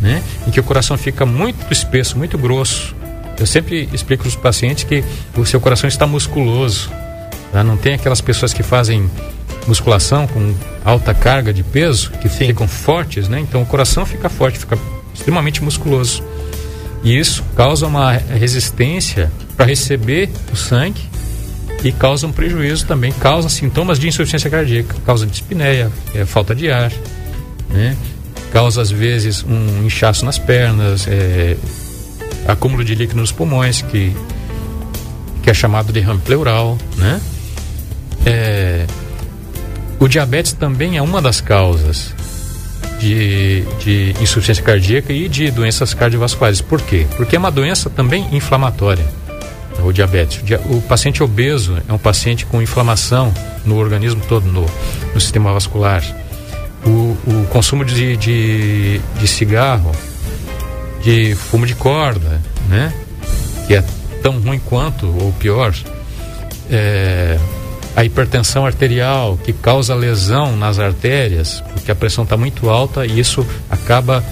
né? 0.00 0.22
Em 0.46 0.50
que 0.50 0.60
o 0.60 0.62
coração 0.62 0.96
fica 0.96 1.26
muito 1.26 1.72
espesso, 1.72 2.16
muito 2.16 2.38
grosso. 2.38 2.94
Eu 3.38 3.46
sempre 3.46 3.88
explico 3.92 4.24
para 4.24 4.28
os 4.28 4.36
pacientes 4.36 4.84
que 4.84 5.04
o 5.36 5.44
seu 5.44 5.60
coração 5.60 5.88
está 5.88 6.06
musculoso. 6.06 6.90
Tá? 7.52 7.62
Não 7.62 7.76
tem 7.76 7.94
aquelas 7.94 8.20
pessoas 8.20 8.52
que 8.52 8.62
fazem 8.62 9.08
musculação 9.66 10.26
com 10.26 10.54
alta 10.84 11.12
carga 11.14 11.52
de 11.52 11.62
peso, 11.62 12.10
que 12.22 12.28
Sim. 12.28 12.48
ficam 12.48 12.66
fortes, 12.66 13.28
né? 13.28 13.38
Então 13.40 13.62
o 13.62 13.66
coração 13.66 14.06
fica 14.06 14.28
forte, 14.28 14.58
fica 14.58 14.78
extremamente 15.14 15.62
musculoso. 15.62 16.24
E 17.04 17.16
isso 17.16 17.44
causa 17.54 17.86
uma 17.86 18.12
resistência 18.12 19.30
para 19.56 19.66
receber 19.66 20.30
o 20.52 20.56
sangue 20.56 21.00
e 21.84 21.92
causa 21.92 22.26
um 22.26 22.32
prejuízo 22.32 22.86
também, 22.86 23.12
causa 23.12 23.48
sintomas 23.48 23.98
de 23.98 24.08
insuficiência 24.08 24.50
cardíaca, 24.50 24.96
causa 25.06 25.26
dispneia, 25.26 25.92
é, 26.14 26.24
falta 26.24 26.54
de 26.54 26.70
ar, 26.70 26.90
né? 27.68 27.96
Causa 28.52 28.82
às 28.82 28.90
vezes 28.90 29.44
um 29.44 29.84
inchaço 29.84 30.24
nas 30.24 30.38
pernas, 30.38 31.06
é, 31.08 31.56
acúmulo 32.46 32.84
de 32.84 32.94
líquido 32.94 33.20
nos 33.20 33.32
pulmões, 33.32 33.82
que, 33.82 34.14
que 35.42 35.50
é 35.50 35.54
chamado 35.54 35.92
de 35.92 36.00
ramo 36.00 36.20
pleural, 36.20 36.78
né? 36.96 37.20
É, 38.24 38.86
o 39.98 40.08
diabetes 40.08 40.52
também 40.52 40.96
é 40.96 41.02
uma 41.02 41.20
das 41.20 41.40
causas 41.40 42.14
de, 42.98 43.62
de 43.80 44.14
insuficiência 44.20 44.62
cardíaca 44.62 45.12
e 45.12 45.28
de 45.28 45.50
doenças 45.50 45.94
cardiovasculares. 45.94 46.60
Por 46.60 46.80
quê? 46.80 47.06
Porque 47.16 47.36
é 47.36 47.38
uma 47.38 47.50
doença 47.50 47.88
também 47.88 48.26
inflamatória, 48.32 49.04
o 49.84 49.92
diabetes. 49.92 50.42
O 50.66 50.80
paciente 50.82 51.22
obeso 51.22 51.78
é 51.88 51.92
um 51.92 51.98
paciente 51.98 52.44
com 52.46 52.60
inflamação 52.60 53.32
no 53.64 53.76
organismo 53.76 54.22
todo, 54.28 54.46
no, 54.46 54.66
no 55.14 55.20
sistema 55.20 55.52
vascular 55.52 56.02
o, 56.84 57.16
o 57.26 57.46
consumo 57.50 57.84
de, 57.84 58.16
de, 58.16 59.00
de 59.18 59.28
cigarro, 59.28 59.92
de 61.02 61.34
fumo 61.34 61.66
de 61.66 61.74
corda, 61.74 62.40
né? 62.68 62.92
Que 63.66 63.74
é 63.74 63.84
tão 64.22 64.38
ruim 64.38 64.58
quanto, 64.58 65.06
ou 65.06 65.32
pior, 65.32 65.74
é, 66.70 67.38
a 67.96 68.04
hipertensão 68.04 68.64
arterial, 68.64 69.38
que 69.42 69.52
causa 69.52 69.94
lesão 69.94 70.56
nas 70.56 70.78
artérias, 70.78 71.62
porque 71.72 71.90
a 71.90 71.94
pressão 71.94 72.24
está 72.24 72.36
muito 72.36 72.70
alta 72.70 73.04
e 73.04 73.18
isso 73.18 73.44
acaba 73.68 74.22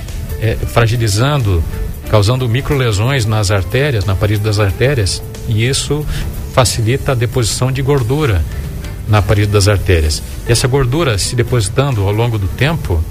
é, 0.41 0.55
fragilizando, 0.55 1.62
causando 2.09 2.49
microlesões 2.49 3.26
nas 3.26 3.50
artérias, 3.50 4.05
na 4.05 4.15
parede 4.15 4.41
das 4.41 4.61
artérias, 4.61 5.23
e 5.49 5.67
isso 5.67 6.07
facilita 6.53 7.12
a 7.12 7.15
deposição 7.15 7.73
de 7.73 7.83
gordura 7.83 8.43
na 9.09 9.21
parede 9.21 9.50
das 9.50 9.69
artérias. 9.69 10.23
E 10.49 10.53
essa 10.53 10.69
gordura 10.69 11.19
se 11.19 11.35
depositando 11.35 12.03
ao 12.03 12.12
longo 12.12 12.38
do 12.38 12.49
tempo, 12.49 13.03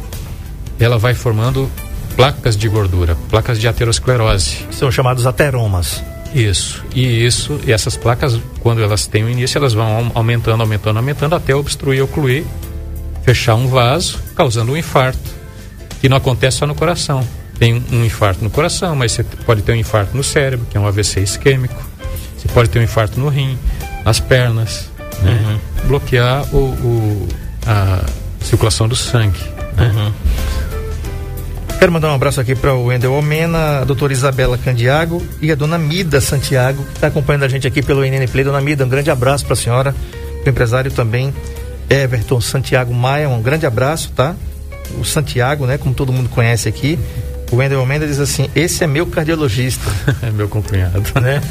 ela 0.80 0.98
vai 0.98 1.13
formando 1.13 1.70
placas 2.15 2.56
de 2.56 2.68
gordura, 2.68 3.18
placas 3.30 3.60
de 3.60 3.68
aterosclerose. 3.68 4.65
São 4.72 4.92
chamados 4.92 5.25
ateromas. 5.25 6.01
Isso. 6.34 6.84
E 6.94 7.25
isso, 7.25 7.60
e 7.65 7.72
essas 7.72 7.96
placas, 7.96 8.39
quando 8.60 8.82
elas 8.82 9.08
têm 9.08 9.24
o 9.24 9.30
início, 9.30 9.58
elas 9.58 9.74
vão 9.74 10.12
aumentando, 10.13 10.62
aumentando, 10.62 10.98
aumentando 10.98 11.36
até 11.36 11.56
obstruir, 11.56 12.04
ocluir, 12.04 12.46
fechar 13.24 13.56
um 13.56 13.68
vaso, 13.68 14.20
causando 14.36 14.74
um 14.74 14.77
infarto, 14.77 15.34
que 16.01 16.10
não 16.10 16.18
acontece 16.18 16.58
só 16.58 16.68
no 16.68 16.75
coração. 16.75 17.25
Tem 17.58 17.82
um 17.92 18.04
infarto 18.04 18.44
no 18.44 18.50
coração, 18.50 18.96
mas 18.96 19.13
você 19.13 19.24
pode 19.24 19.62
ter 19.62 19.72
um 19.72 19.75
infarto 19.75 20.15
no 20.15 20.24
cérebro, 20.24 20.68
que 20.70 20.77
é 20.77 20.80
um 20.80 20.86
AVC 20.86 21.22
isquêmico. 21.22 21.82
Você 22.38 22.50
pode 22.50 22.70
ter 22.70 22.80
um 22.80 22.84
infarto 22.84 23.18
no 23.18 23.30
rim, 23.30 23.58
nas 24.04 24.20
pernas, 24.20 24.89
né? 25.22 25.60
Bloquear 25.86 26.44
o, 26.54 26.58
o- 26.58 27.27
a 27.65 28.01
circulação 28.44 28.88
do 28.88 28.96
sangue. 28.96 29.39
né? 29.77 30.12
Quero 31.80 31.92
mandar 31.92 32.10
um 32.10 32.15
abraço 32.15 32.39
aqui 32.39 32.56
para 32.56 32.74
o 32.74 32.86
Wendel 32.86 33.13
Almena, 33.13 33.80
a 33.82 33.84
doutora 33.84 34.12
Isabela 34.13 34.58
Candiago 34.58 35.22
e 35.42 35.51
a 35.51 35.56
dona 35.56 35.77
Mida 35.77 36.20
Santiago, 36.22 36.84
que 36.86 36.94
está 36.94 37.08
acompanhando 37.08 37.44
a 37.44 37.48
gente 37.48 37.68
aqui 37.68 37.82
pelo 37.82 38.01
NN 38.04 38.27
Play. 38.27 38.44
Dona 38.44 38.62
Mida, 38.62 38.86
um 38.86 38.89
grande 38.89 39.12
abraço 39.12 39.44
para 39.46 39.54
a 39.54 39.58
senhora, 39.58 39.96
o 40.46 40.50
empresário 40.50 40.89
também, 40.92 41.34
Everton 41.89 42.39
Santiago 42.42 42.94
Maia, 42.94 43.27
um 43.30 43.42
grande 43.42 43.65
abraço, 43.65 44.12
tá? 44.15 44.36
O 45.00 45.04
Santiago, 45.04 45.65
né, 45.68 45.77
como 45.77 45.94
todo 45.94 46.13
mundo 46.13 46.30
conhece 46.30 46.68
aqui. 46.70 46.98
O 47.51 47.58
Wendel 47.58 47.80
Almena 47.80 48.08
diz 48.08 48.20
assim: 48.20 48.50
esse 48.56 48.84
é 48.84 48.88
meu 48.88 49.06
cardiologista, 49.06 49.84
É 50.24 50.32
meu 50.32 50.48
companheiro. 50.48 50.92
né? 51.22 51.42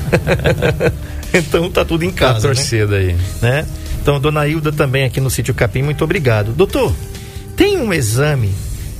então 1.32 1.70
tá 1.70 1.84
tudo 1.84 2.02
em 2.04 2.10
Tá 2.10 2.30
a 2.30 2.32
casa, 2.34 2.48
né? 2.48 2.54
torcida 2.54 2.96
aí. 2.96 3.14
né? 3.42 3.64
Então, 4.04 4.20
dona 4.20 4.46
Hilda 4.46 4.70
também 4.70 5.04
aqui 5.04 5.18
no 5.18 5.30
sítio 5.30 5.54
Capim, 5.54 5.80
muito 5.80 6.04
obrigado. 6.04 6.52
Doutor, 6.52 6.92
tem 7.56 7.78
um 7.78 7.90
exame 7.90 8.50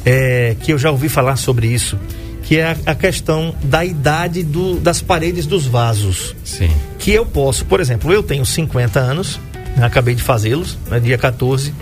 é, 0.03 0.57
que 0.63 0.73
eu 0.73 0.79
já 0.79 0.91
ouvi 0.91 1.11
falar 1.11 1.37
sobre 1.37 1.67
isso, 1.67 1.99
que 2.43 2.57
é 2.57 2.69
a, 2.71 2.77
a 2.87 2.95
questão 2.95 3.55
da 3.65 3.85
idade 3.85 4.43
do- 4.43 4.81
das 4.81 5.03
paredes 5.03 5.45
dos 5.45 5.67
vasos. 5.67 6.35
Sim. 6.43 6.71
Que 6.99 7.11
eu 7.11 7.27
posso, 7.27 7.67
por 7.67 7.81
exemplo, 7.81 8.11
eu 8.15 8.23
tenho 8.23 8.47
50 8.47 8.99
anos, 8.99 9.39
né, 9.77 9.85
acabei 9.85 10.15
de 10.15 10.23
fazê-los, 10.23 10.79
né, 10.91 10.99
dia 10.99 11.19
14, 11.19 11.75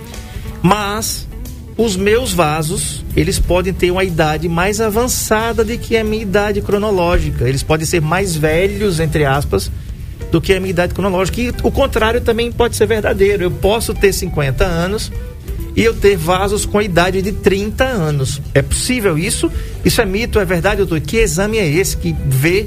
mas 0.61 1.29
os 1.77 1.95
meus 1.95 2.33
vasos, 2.33 3.05
eles 3.17 3.39
podem 3.39 3.73
ter 3.73 3.93
uma 3.93 4.03
idade 4.03 4.49
mais 4.49 4.81
avançada 4.81 5.65
do 5.65 5.79
que 5.79 5.97
a 5.97 6.03
minha 6.03 6.23
idade 6.23 6.61
cronológica. 6.61 7.49
Eles 7.49 7.63
podem 7.63 7.87
ser 7.87 8.01
mais 8.01 8.35
velhos, 8.35 8.99
entre 8.99 9.25
aspas, 9.25 9.71
do 10.33 10.41
que 10.41 10.53
a 10.53 10.59
minha 10.59 10.71
idade 10.71 10.93
cronológica. 10.95 11.41
E 11.41 11.51
o 11.63 11.71
contrário 11.71 12.21
também 12.21 12.51
pode 12.51 12.75
ser 12.75 12.87
verdadeiro. 12.87 13.45
Eu 13.45 13.51
posso 13.53 13.95
ter 13.95 14.13
50 14.13 14.65
anos 14.65 15.13
e 15.77 15.83
eu 15.85 15.95
ter 15.95 16.17
vasos 16.17 16.67
com 16.67 16.79
a 16.79 16.83
idade 16.83 17.23
de 17.23 17.31
30 17.33 17.85
anos. 17.85 18.41
É 18.55 18.61
possível 18.63 19.17
isso? 19.17 19.51
Isso 19.85 20.01
é 20.01 20.05
mito, 20.05 20.41
é 20.41 20.45
verdade, 20.45 20.79
doutor? 20.79 21.01
Que 21.01 21.19
exame 21.19 21.59
é 21.59 21.69
esse 21.69 21.97
que 21.97 22.17
vê 22.27 22.67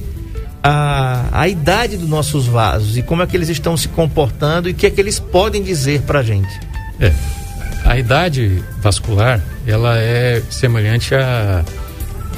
a, 0.63 1.25
a 1.31 1.47
idade 1.47 1.97
dos 1.97 2.07
nossos 2.07 2.45
vasos 2.47 2.97
e 2.97 3.01
como 3.01 3.21
é 3.21 3.27
que 3.27 3.35
eles 3.35 3.49
estão 3.49 3.75
se 3.75 3.87
comportando 3.87 4.69
e 4.69 4.71
o 4.71 4.75
que 4.75 4.85
é 4.87 4.89
que 4.89 5.01
eles 5.01 5.19
podem 5.19 5.61
dizer 5.61 6.01
pra 6.03 6.23
gente? 6.23 6.49
É. 6.99 7.11
A 7.83 7.99
idade 7.99 8.63
vascular, 8.81 9.39
ela 9.67 9.97
é 9.99 10.41
semelhante 10.49 11.13
à 11.13 11.63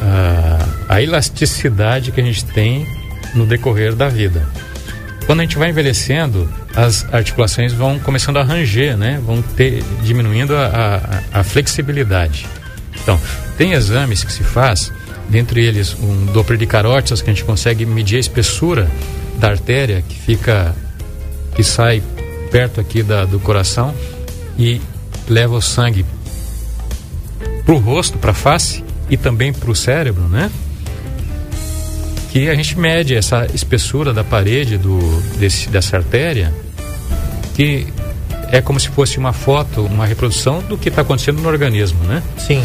à- 0.01 0.95
à 0.95 1.01
elasticidade 1.01 2.11
que 2.11 2.21
a 2.21 2.23
gente 2.23 2.43
tem 2.45 2.85
no 3.33 3.45
decorrer 3.45 3.95
da 3.95 4.07
vida. 4.09 4.47
Quando 5.27 5.41
a 5.41 5.43
gente 5.43 5.57
vai 5.57 5.69
envelhecendo, 5.69 6.49
as 6.75 7.05
articulações 7.13 7.73
vão 7.73 7.99
começando 7.99 8.37
a 8.37 8.43
ranger, 8.43 8.97
né? 8.97 9.21
Vão 9.23 9.41
ter, 9.41 9.83
diminuindo 10.01 10.55
a, 10.55 11.21
a- 11.33 11.39
a 11.41 11.43
flexibilidade. 11.43 12.47
Então, 13.03 13.19
tem 13.57 13.73
exames 13.73 14.23
que 14.23 14.31
se 14.31 14.41
faz, 14.43 14.91
dentre 15.29 15.63
eles 15.63 15.93
um 15.99 16.25
Doppler 16.27 16.57
de 16.57 16.65
carótidas, 16.65 17.21
que 17.21 17.29
a 17.29 17.33
gente 17.33 17.43
consegue 17.43 17.85
medir 17.85 18.15
a 18.15 18.19
espessura 18.19 18.89
da 19.37 19.49
artéria 19.49 20.01
que 20.07 20.15
fica 20.19 20.73
que 21.55 21.63
sai 21.63 22.01
perto 22.49 22.79
aqui 22.79 23.03
da, 23.03 23.25
do 23.25 23.39
coração 23.39 23.93
e 24.57 24.79
leva 25.27 25.55
o 25.55 25.61
sangue 25.61 26.05
para 27.65 27.75
o 27.75 27.77
rosto, 27.79 28.17
para 28.17 28.31
a 28.31 28.33
face 28.33 28.83
e 29.09 29.17
também 29.17 29.51
para 29.51 29.69
o 29.69 29.75
cérebro, 29.75 30.23
né? 30.29 30.49
Que 32.37 32.51
a 32.51 32.53
gente 32.53 32.77
mede 32.77 33.15
essa 33.15 33.47
espessura 33.51 34.13
da 34.13 34.23
parede 34.23 34.77
do, 34.77 34.99
desse, 35.39 35.69
dessa 35.69 35.97
artéria, 35.97 36.53
que 37.55 37.87
é 38.51 38.61
como 38.61 38.79
se 38.79 38.89
fosse 38.89 39.17
uma 39.17 39.33
foto, 39.33 39.81
uma 39.81 40.05
reprodução 40.05 40.61
do 40.61 40.77
que 40.77 40.89
está 40.89 41.01
acontecendo 41.01 41.41
no 41.41 41.49
organismo, 41.49 41.97
né? 42.03 42.21
Sim. 42.37 42.63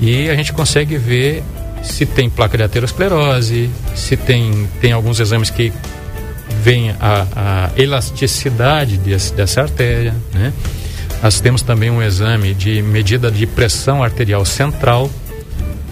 E 0.00 0.30
a 0.30 0.36
gente 0.36 0.52
consegue 0.52 0.96
ver 0.96 1.42
se 1.82 2.06
tem 2.06 2.30
placa 2.30 2.56
de 2.56 2.62
aterosclerose, 2.62 3.68
se 3.96 4.16
tem, 4.16 4.68
tem 4.80 4.92
alguns 4.92 5.18
exames 5.18 5.50
que 5.50 5.72
veem 6.62 6.90
a, 7.00 7.26
a 7.34 7.70
elasticidade 7.76 8.96
desse, 8.96 9.34
dessa 9.34 9.62
artéria, 9.62 10.14
né? 10.32 10.52
Nós 11.20 11.40
temos 11.40 11.62
também 11.62 11.90
um 11.90 12.00
exame 12.00 12.54
de 12.54 12.80
medida 12.80 13.28
de 13.28 13.44
pressão 13.44 14.04
arterial 14.04 14.44
central, 14.44 15.10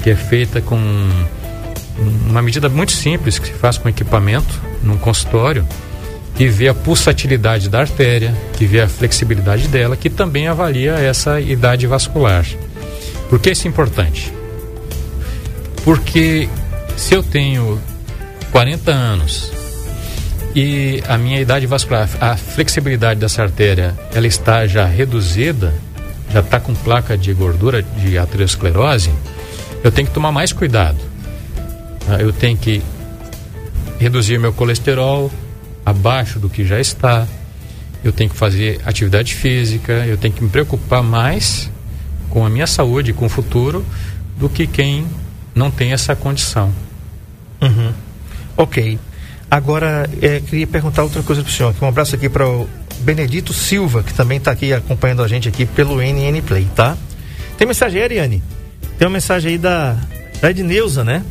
que 0.04 0.10
é 0.10 0.14
feita 0.14 0.60
com 0.60 0.78
uma 2.28 2.42
medida 2.42 2.68
muito 2.68 2.92
simples 2.92 3.38
que 3.38 3.48
se 3.48 3.52
faz 3.54 3.78
com 3.78 3.88
equipamento 3.88 4.60
num 4.82 4.96
consultório, 4.96 5.66
que 6.34 6.48
vê 6.48 6.68
a 6.68 6.74
pulsatilidade 6.74 7.68
da 7.68 7.80
artéria, 7.80 8.34
que 8.54 8.64
vê 8.64 8.80
a 8.80 8.88
flexibilidade 8.88 9.68
dela, 9.68 9.96
que 9.96 10.08
também 10.08 10.48
avalia 10.48 10.92
essa 10.92 11.40
idade 11.40 11.86
vascular. 11.86 12.46
Por 13.28 13.38
que 13.38 13.50
isso 13.50 13.66
é 13.66 13.70
importante? 13.70 14.32
Porque 15.84 16.48
se 16.96 17.14
eu 17.14 17.22
tenho 17.22 17.80
40 18.50 18.90
anos 18.90 19.52
e 20.54 21.02
a 21.08 21.16
minha 21.16 21.40
idade 21.40 21.66
vascular, 21.66 22.08
a 22.20 22.36
flexibilidade 22.36 23.20
dessa 23.20 23.42
artéria, 23.42 23.94
ela 24.14 24.26
está 24.26 24.66
já 24.66 24.84
reduzida, 24.84 25.72
já 26.30 26.40
está 26.40 26.60
com 26.60 26.74
placa 26.74 27.16
de 27.16 27.32
gordura 27.32 27.82
de 27.82 28.18
aterosclerose, 28.18 29.10
eu 29.82 29.90
tenho 29.90 30.06
que 30.06 30.14
tomar 30.14 30.32
mais 30.32 30.52
cuidado. 30.52 31.11
Ah, 32.08 32.20
Eu 32.20 32.32
tenho 32.32 32.56
que 32.56 32.82
reduzir 33.98 34.38
meu 34.38 34.52
colesterol 34.52 35.30
abaixo 35.84 36.38
do 36.38 36.48
que 36.48 36.64
já 36.64 36.80
está. 36.80 37.26
Eu 38.04 38.12
tenho 38.12 38.28
que 38.30 38.36
fazer 38.36 38.80
atividade 38.84 39.34
física, 39.34 39.92
eu 40.06 40.16
tenho 40.16 40.34
que 40.34 40.42
me 40.42 40.50
preocupar 40.50 41.02
mais 41.02 41.70
com 42.30 42.44
a 42.44 42.50
minha 42.50 42.66
saúde, 42.66 43.12
com 43.12 43.26
o 43.26 43.28
futuro, 43.28 43.84
do 44.36 44.48
que 44.48 44.66
quem 44.66 45.06
não 45.54 45.70
tem 45.70 45.92
essa 45.92 46.16
condição. 46.16 46.72
Uhum. 47.60 47.92
Ok. 48.56 48.98
Agora, 49.50 50.08
é, 50.20 50.40
queria 50.40 50.66
perguntar 50.66 51.02
outra 51.04 51.22
coisa 51.22 51.42
pro 51.42 51.52
senhor. 51.52 51.70
aqui. 51.70 51.84
Um 51.84 51.88
abraço 51.88 52.14
aqui 52.14 52.28
para 52.28 52.48
o 52.48 52.66
Benedito 53.00 53.52
Silva, 53.52 54.02
que 54.02 54.14
também 54.14 54.38
está 54.38 54.50
aqui 54.50 54.72
acompanhando 54.72 55.22
a 55.22 55.28
gente 55.28 55.48
aqui 55.48 55.66
pelo 55.66 56.00
NN 56.00 56.40
Play, 56.42 56.66
tá? 56.74 56.96
Tem 57.58 57.66
mensagem 57.66 57.98
aí, 57.98 58.04
Ariane? 58.04 58.42
Tem 58.98 59.06
uma 59.06 59.12
mensagem 59.12 59.52
aí 59.52 59.58
da, 59.58 59.96
da 60.40 60.50
Edneuza, 60.50 61.04
né? 61.04 61.22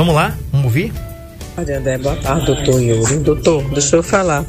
Vamos 0.00 0.14
lá? 0.14 0.34
Vamos 0.50 0.64
ouvir? 0.64 1.09
André, 1.68 1.98
boa 1.98 2.16
tarde, 2.16 2.46
doutor 2.46 2.80
Yuri. 2.80 3.18
Doutor, 3.18 3.62
deixa 3.74 3.96
eu 3.96 4.02
falar. 4.02 4.46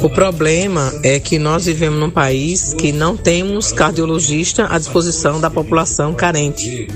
O 0.00 0.08
problema 0.08 0.92
é 1.02 1.20
que 1.20 1.38
nós 1.38 1.66
vivemos 1.66 2.00
num 2.00 2.10
país 2.10 2.72
que 2.72 2.92
não 2.92 3.14
temos 3.14 3.72
cardiologista 3.72 4.66
à 4.70 4.78
disposição 4.78 5.38
da 5.38 5.50
população 5.50 6.14
carente. 6.14 6.88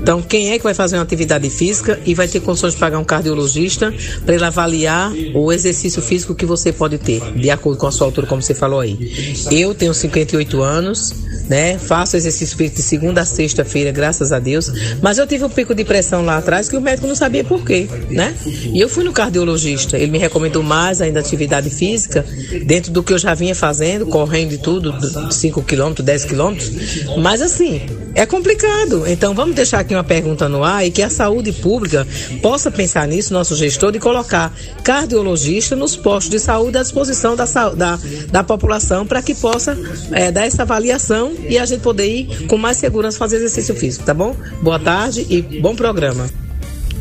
Então, 0.00 0.22
quem 0.22 0.52
é 0.52 0.58
que 0.58 0.64
vai 0.64 0.74
fazer 0.74 0.96
uma 0.96 1.02
atividade 1.02 1.50
física 1.50 1.98
e 2.06 2.14
vai 2.14 2.28
ter 2.28 2.40
condições 2.40 2.74
de 2.74 2.80
pagar 2.80 2.98
um 2.98 3.04
cardiologista 3.04 3.92
para 4.24 4.34
ele 4.34 4.44
avaliar 4.44 5.12
o 5.34 5.52
exercício 5.52 6.00
físico 6.00 6.34
que 6.34 6.46
você 6.46 6.72
pode 6.72 6.96
ter, 6.98 7.20
de 7.34 7.50
acordo 7.50 7.78
com 7.78 7.86
a 7.88 7.92
sua 7.92 8.06
altura, 8.06 8.26
como 8.28 8.40
você 8.40 8.54
falou 8.54 8.80
aí? 8.80 9.34
Eu 9.50 9.74
tenho 9.74 9.92
58 9.92 10.62
anos, 10.62 11.12
né? 11.48 11.78
Faço 11.78 12.16
exercício 12.16 12.56
físico 12.56 12.76
de 12.76 12.82
segunda 12.82 13.22
a 13.22 13.24
sexta-feira, 13.24 13.90
graças 13.90 14.32
a 14.32 14.38
Deus. 14.38 14.70
Mas 15.02 15.18
eu 15.18 15.26
tive 15.26 15.44
um 15.44 15.50
pico 15.50 15.74
de 15.74 15.84
pressão 15.84 16.24
lá 16.24 16.38
atrás 16.38 16.68
que 16.68 16.76
o 16.76 16.80
médico 16.80 17.06
não 17.06 17.16
sabia 17.16 17.44
por 17.44 17.64
quê, 17.64 17.88
né? 18.08 18.34
E 18.46 18.83
eu 18.84 18.88
fui 18.88 19.02
no 19.02 19.12
cardiologista. 19.12 19.96
Ele 19.96 20.12
me 20.12 20.18
recomendou 20.18 20.62
mais 20.62 21.00
ainda 21.00 21.18
atividade 21.18 21.70
física, 21.70 22.24
dentro 22.66 22.92
do 22.92 23.02
que 23.02 23.14
eu 23.14 23.18
já 23.18 23.34
vinha 23.34 23.54
fazendo, 23.54 24.04
correndo 24.06 24.52
e 24.52 24.58
tudo, 24.58 24.94
5 25.32 25.62
quilômetros, 25.62 26.04
10 26.04 26.24
quilômetros. 26.26 26.70
Mas 27.16 27.40
assim, 27.40 27.80
é 28.14 28.26
complicado. 28.26 29.04
Então 29.06 29.34
vamos 29.34 29.54
deixar 29.54 29.80
aqui 29.80 29.94
uma 29.94 30.04
pergunta 30.04 30.50
no 30.50 30.62
ar 30.62 30.86
e 30.86 30.90
que 30.90 31.02
a 31.02 31.08
saúde 31.08 31.50
pública 31.50 32.06
possa 32.42 32.70
pensar 32.70 33.08
nisso, 33.08 33.32
nosso 33.32 33.56
gestor, 33.56 33.90
de 33.90 33.98
colocar 33.98 34.52
cardiologista 34.82 35.74
nos 35.74 35.96
postos 35.96 36.30
de 36.30 36.38
saúde 36.38 36.76
à 36.76 36.82
disposição 36.82 37.34
da, 37.34 37.46
da, 37.74 37.98
da 38.30 38.44
população 38.44 39.06
para 39.06 39.22
que 39.22 39.34
possa 39.34 39.78
eh, 40.12 40.30
dar 40.30 40.44
essa 40.44 40.60
avaliação 40.62 41.32
e 41.48 41.56
a 41.56 41.64
gente 41.64 41.80
poder 41.80 42.06
ir 42.06 42.46
com 42.46 42.58
mais 42.58 42.76
segurança 42.76 43.16
fazer 43.16 43.36
exercício 43.36 43.74
físico, 43.74 44.04
tá 44.04 44.12
bom? 44.12 44.36
Boa 44.60 44.78
tarde 44.78 45.26
e 45.30 45.40
bom 45.40 45.74
programa. 45.74 46.43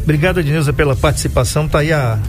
Obrigado, 0.04 0.39
Edneuza, 0.39 0.72
pela 0.74 0.96
participação. 0.96 1.68
Tá 1.68 1.80
aí 1.80 1.92
a, 1.94 2.20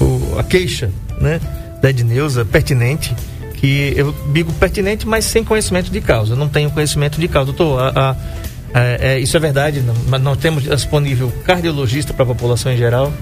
o- 0.00 0.36
a 0.38 0.44
queixa, 0.44 0.90
né? 1.20 1.40
Da 1.82 1.90
Edneuza, 1.90 2.44
pertinente. 2.44 3.14
Que 3.54 3.92
eu 3.96 4.12
digo 4.32 4.52
pertinente, 4.54 5.06
mas 5.06 5.24
sem 5.24 5.44
conhecimento 5.44 5.90
de 5.90 6.00
causa. 6.00 6.32
Eu 6.32 6.36
não 6.36 6.48
tenho 6.48 6.70
conhecimento 6.70 7.20
de 7.20 7.28
causa. 7.28 7.52
Doutor, 7.52 7.80
a- 7.80 8.10
a- 8.10 8.16
é, 8.80 9.14
é, 9.14 9.18
isso 9.20 9.36
é 9.36 9.40
verdade, 9.40 9.82
mas 10.08 10.20
não 10.22 10.34
temos 10.34 10.64
disponível 10.64 11.32
cardiologista 11.44 12.12
para 12.14 12.24
a 12.24 12.26
população 12.26 12.72
em 12.72 12.76
geral? 12.76 13.12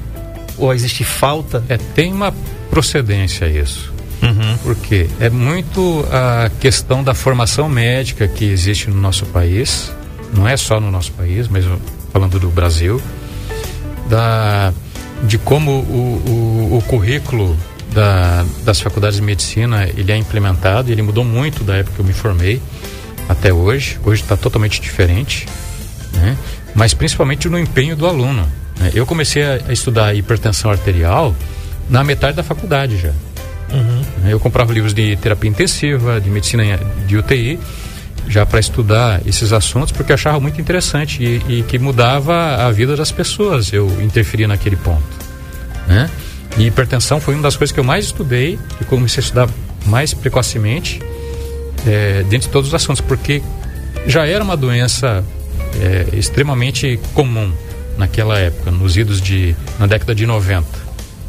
Ou 0.56 0.72
existe 0.72 1.04
falta? 1.04 1.62
É, 1.68 1.76
tem 1.94 2.12
uma 2.12 2.32
procedência 2.70 3.46
isso. 3.46 3.92
Uhum. 4.22 4.56
Porque 4.62 5.08
é 5.18 5.28
muito 5.30 6.06
a 6.12 6.50
questão 6.60 7.02
da 7.02 7.14
formação 7.14 7.68
médica 7.68 8.28
que 8.28 8.44
existe 8.44 8.88
no 8.90 9.00
nosso 9.00 9.24
país, 9.26 9.90
não 10.34 10.46
é 10.46 10.56
só 10.56 10.78
no 10.80 10.90
nosso 10.90 11.10
país, 11.12 11.48
mas 11.48 11.64
falando 12.12 12.38
do 12.38 12.48
Brasil, 12.48 13.00
da, 14.10 14.74
de 15.22 15.38
como 15.38 15.70
o, 15.70 16.72
o, 16.72 16.78
o 16.78 16.82
currículo 16.82 17.56
da, 17.92 18.44
das 18.64 18.80
faculdades 18.80 19.16
de 19.16 19.22
medicina 19.22 19.88
ele 19.96 20.12
é 20.12 20.16
implementado, 20.16 20.90
ele 20.90 21.02
mudou 21.02 21.24
muito 21.24 21.64
da 21.64 21.76
época 21.76 21.96
que 21.96 22.00
eu 22.00 22.04
me 22.04 22.12
formei 22.12 22.60
até 23.28 23.52
hoje. 23.52 23.98
Hoje 24.04 24.22
está 24.22 24.36
totalmente 24.36 24.80
diferente, 24.80 25.46
né? 26.12 26.36
mas 26.74 26.92
principalmente 26.92 27.48
no 27.48 27.58
empenho 27.58 27.96
do 27.96 28.06
aluno. 28.06 28.46
Né? 28.78 28.90
Eu 28.94 29.06
comecei 29.06 29.42
a, 29.44 29.60
a, 29.68 29.72
estudar 29.72 30.14
hipertensão 30.14 30.70
arterial 30.70 31.34
na 31.88 32.02
metade 32.02 32.36
da 32.36 32.42
faculdade 32.42 32.98
já. 32.98 33.12
Uhum. 33.72 34.28
Eu 34.28 34.40
comprava 34.40 34.72
livros 34.72 34.92
de 34.92 35.14
terapia 35.16 35.48
intensiva, 35.48 36.20
de 36.20 36.28
medicina 36.28 36.64
de 37.06 37.16
UTI, 37.16 37.58
já 38.28 38.46
para 38.46 38.60
estudar 38.60 39.20
esses 39.26 39.52
assuntos, 39.52 39.92
porque 39.92 40.12
achava 40.12 40.38
muito 40.40 40.60
interessante 40.60 41.22
e, 41.22 41.58
e, 41.58 41.62
que 41.62 41.78
mudava 41.78 42.66
a 42.66 42.70
vida 42.70 42.96
das 42.96 43.10
pessoas. 43.10 43.72
Eu 43.72 44.02
interferia 44.02 44.46
naquele 44.46 44.76
ponto. 44.76 45.02
Né? 45.86 46.08
E 46.56 46.66
hipertensão 46.66 47.20
foi 47.20 47.34
uma 47.34 47.42
das 47.42 47.56
coisas 47.56 47.72
que 47.72 47.80
eu 47.80 47.84
mais 47.84 48.06
estudei 48.06 48.58
e 48.80 48.84
comecei 48.84 49.20
a 49.20 49.24
estudar 49.24 49.48
mais 49.86 50.12
precocemente 50.14 51.00
é, 51.86 52.22
dentro 52.24 52.48
de 52.48 52.52
todos 52.52 52.68
os 52.68 52.74
assuntos, 52.74 53.00
porque 53.00 53.42
já 54.06 54.26
era 54.26 54.42
uma 54.42 54.56
doença 54.56 55.24
é, 55.80 56.16
extremamente 56.16 56.98
comum 57.14 57.52
naquela 57.96 58.38
época, 58.38 58.70
nos 58.70 58.96
idos 58.96 59.20
de 59.20 59.54
na 59.78 59.86
década 59.86 60.14
de 60.14 60.26
90, 60.26 60.66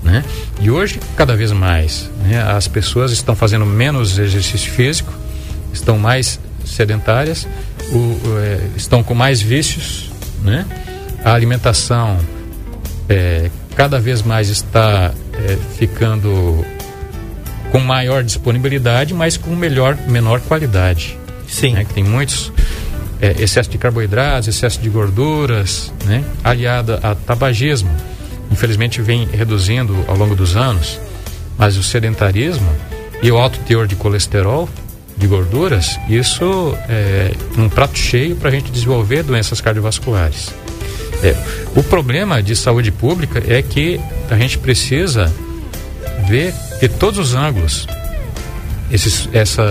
né? 0.04 0.23
E 0.60 0.71
hoje 0.71 0.99
cada 1.15 1.36
vez 1.36 1.51
mais, 1.51 2.10
né? 2.23 2.41
As 2.41 2.67
pessoas 2.67 3.12
estão 3.12 3.36
fazendo 3.36 3.65
menos 3.65 4.17
exercício 4.17 4.71
físico, 4.71 5.13
estão 5.73 5.97
mais 5.97 6.39
sedentárias, 6.76 7.48
o, 7.92 7.98
o, 7.98 8.40
é, 8.40 8.60
estão 8.76 9.04
com 9.04 9.14
mais 9.14 9.42
vícios, 9.42 10.12
né? 10.44 10.66
A 11.24 11.34
alimentação 11.34 12.18
é, 13.08 13.50
cada 13.76 14.00
vez 14.00 14.22
mais 14.22 14.50
está 14.50 15.14
é, 15.34 15.58
ficando 15.78 16.66
com 17.72 17.80
maior 17.80 18.24
disponibilidade, 18.24 19.14
mas 19.14 19.38
com 19.38 19.56
melhor, 19.56 19.98
menor 20.08 20.42
qualidade. 20.42 21.18
Sim. 21.48 21.74
Né? 21.74 21.86
Que 21.86 21.94
tem 21.94 22.04
muitos 22.04 22.52
é, 23.22 23.36
excesso 23.42 23.70
de 23.70 23.78
carboidratos, 23.78 24.48
excesso 24.48 24.80
de 24.80 24.90
gorduras, 24.90 25.94
né? 26.06 26.24
aliada 26.44 27.00
a 27.02 27.16
tabagismo. 27.16 27.92
Infelizmente 28.52 29.02
vem 29.02 29.26
reduzindo 29.26 29.96
ao 30.08 30.18
longo 30.18 30.36
dos 30.36 30.56
anos, 30.56 31.00
mas 31.58 31.78
o 31.78 31.84
sedentarismo 31.84 32.70
e 33.22 33.32
o 33.32 33.38
alto 33.38 33.60
teor 33.60 33.88
de 33.88 33.96
colesterol, 33.96 34.68
de 35.22 35.28
gorduras, 35.28 36.00
isso 36.10 36.76
é 36.90 37.32
um 37.56 37.70
prato 37.70 37.98
cheio 37.98 38.36
para 38.36 38.50
a 38.50 38.52
gente 38.52 38.72
desenvolver 38.72 39.22
doenças 39.22 39.62
cardiovasculares. 39.62 40.50
É, 41.24 41.36
o 41.76 41.84
problema 41.84 42.42
de 42.42 42.56
saúde 42.56 42.92
pública 42.92 43.42
é 43.48 43.62
que 43.62 44.02
a 44.32 44.36
gente 44.36 44.58
precisa 44.58 45.32
ver 46.28 46.54
de 46.80 46.90
todos 46.90 47.20
os 47.20 47.36
ângulos 47.36 47.86
esses, 48.92 49.30
essa, 49.32 49.64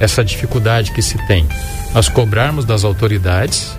essa 0.00 0.24
dificuldade 0.24 0.90
que 0.90 1.00
se 1.00 1.16
tem. 1.28 1.46
Nós 1.94 2.08
cobrarmos 2.08 2.64
das 2.64 2.82
autoridades 2.82 3.76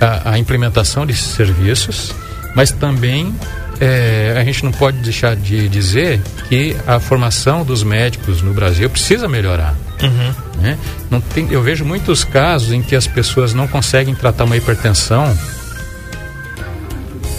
a, 0.00 0.34
a 0.34 0.38
implementação 0.38 1.04
desses 1.04 1.34
serviços, 1.34 2.14
mas 2.54 2.70
também 2.70 3.34
é, 3.80 4.34
a 4.36 4.44
gente 4.44 4.64
não 4.64 4.72
pode 4.72 4.98
deixar 4.98 5.36
de 5.36 5.68
dizer 5.68 6.20
que 6.48 6.76
a 6.86 7.00
formação 7.00 7.64
dos 7.64 7.82
médicos 7.82 8.42
no 8.42 8.52
Brasil 8.52 8.88
precisa 8.88 9.28
melhorar. 9.28 9.74
Uhum. 10.02 10.60
Né? 10.60 10.78
Não 11.10 11.20
tem, 11.20 11.48
eu 11.50 11.62
vejo 11.62 11.84
muitos 11.84 12.24
casos 12.24 12.72
em 12.72 12.82
que 12.82 12.94
as 12.94 13.06
pessoas 13.06 13.54
não 13.54 13.66
conseguem 13.66 14.14
tratar 14.14 14.44
uma 14.44 14.56
hipertensão 14.56 15.36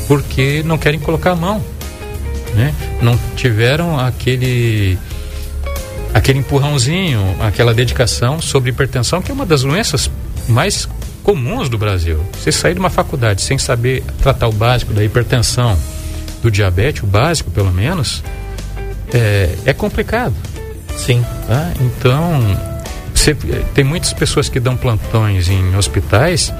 porque 0.07 0.61
não 0.63 0.77
querem 0.77 0.99
colocar 0.99 1.31
a 1.31 1.35
mão 1.35 1.63
né? 2.55 2.73
Não 3.01 3.19
tiveram 3.35 3.99
aquele 3.99 4.97
aquele 6.13 6.39
empurrãozinho, 6.39 7.35
aquela 7.41 7.73
dedicação 7.73 8.41
sobre 8.41 8.69
hipertensão, 8.69 9.21
que 9.21 9.29
é 9.29 9.33
uma 9.33 9.45
das 9.45 9.63
doenças 9.63 10.09
mais 10.47 10.87
comuns 11.21 11.67
do 11.67 11.77
Brasil. 11.77 12.23
Você 12.33 12.53
sair 12.53 12.73
de 12.73 12.79
uma 12.79 12.89
faculdade 12.89 13.41
sem 13.41 13.57
saber 13.57 14.01
tratar 14.21 14.47
o 14.47 14.53
básico 14.53 14.93
da 14.93 15.03
hipertensão, 15.03 15.77
do 16.45 16.51
diabetes, 16.51 17.01
o 17.01 17.07
básico 17.07 17.49
pelo 17.49 17.71
menos, 17.71 18.23
é, 19.11 19.55
é 19.65 19.73
complicado. 19.73 20.35
Sim. 20.95 21.25
Tá? 21.47 21.73
Então, 21.81 22.39
você, 23.13 23.33
tem 23.73 23.83
muitas 23.83 24.13
pessoas 24.13 24.47
que 24.47 24.59
dão 24.59 24.77
plantões 24.77 25.49
em 25.49 25.75
hospitais 25.75 26.53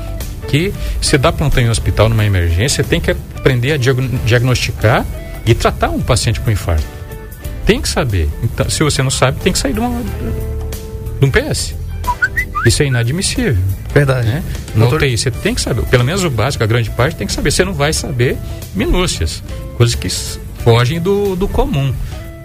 que 0.47 0.73
você 0.99 1.17
dá 1.17 1.31
plantão 1.31 1.63
em 1.63 1.69
hospital 1.69 2.09
numa 2.09 2.25
emergência, 2.25 2.83
você 2.83 2.89
tem 2.89 2.99
que 2.99 3.11
aprender 3.11 3.73
a 3.73 3.77
diagnosticar 3.77 5.05
e 5.45 5.53
tratar 5.53 5.89
um 5.89 6.01
paciente 6.01 6.39
com 6.39 6.49
infarto. 6.49 6.85
Tem 7.65 7.79
que 7.79 7.87
saber. 7.87 8.27
Então, 8.43 8.67
se 8.69 8.83
você 8.83 9.03
não 9.03 9.11
sabe, 9.11 9.39
tem 9.39 9.53
que 9.53 9.59
sair 9.59 9.73
de, 9.73 9.79
uma, 9.79 10.01
de 11.19 11.25
um 11.25 11.31
PS. 11.31 11.75
Isso 12.65 12.81
é 12.81 12.87
inadmissível. 12.87 13.57
Verdade. 13.95 14.27
Né? 14.27 14.43
No 14.75 14.81
Doutor... 14.81 15.03
UTI, 15.03 15.17
você 15.17 15.31
tem 15.31 15.55
que 15.55 15.61
saber, 15.61 15.85
pelo 15.85 16.03
menos 16.03 16.21
o 16.25 16.29
básico, 16.29 16.61
a 16.61 16.67
grande 16.67 16.89
parte 16.89 17.15
tem 17.15 17.25
que 17.25 17.31
saber. 17.31 17.49
Você 17.49 17.63
não 17.63 17.73
vai 17.73 17.93
saber 17.93 18.37
minúcias, 18.75 19.41
coisas 19.77 19.95
que 19.95 20.09
fogem 20.61 20.99
do, 20.99 21.37
do 21.37 21.47
comum. 21.47 21.95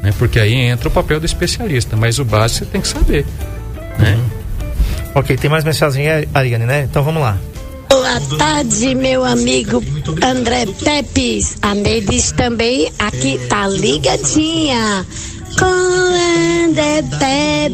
Né? 0.01 0.15
Porque 0.17 0.39
aí 0.39 0.55
entra 0.55 0.89
o 0.89 0.93
papel 0.93 1.19
do 1.19 1.27
especialista, 1.27 1.97
mas 1.97 2.21
o 2.21 2.25
básico 2.25 2.65
você 2.65 2.71
tem 2.71 2.81
que 2.81 2.87
saber. 2.87 3.27
Né? 3.99 4.15
Uhum. 4.15 4.31
Ok, 5.17 5.37
tem 5.37 5.51
mais 5.51 5.65
mensagem, 5.65 6.07
Ariane, 6.33 6.67
né? 6.67 6.87
Então 6.89 7.03
vamos 7.03 7.21
lá. 7.21 7.37
Boa 7.89 8.21
tarde, 8.39 8.95
meu 8.95 9.25
amigo 9.25 9.83
André 10.23 10.67
Pepes. 10.67 11.57
A 11.61 11.75
Neide 11.75 12.33
também 12.35 12.93
aqui 12.97 13.41
tá 13.49 13.67
ligadinha 13.67 15.05
com 15.59 16.69
André 16.69 17.03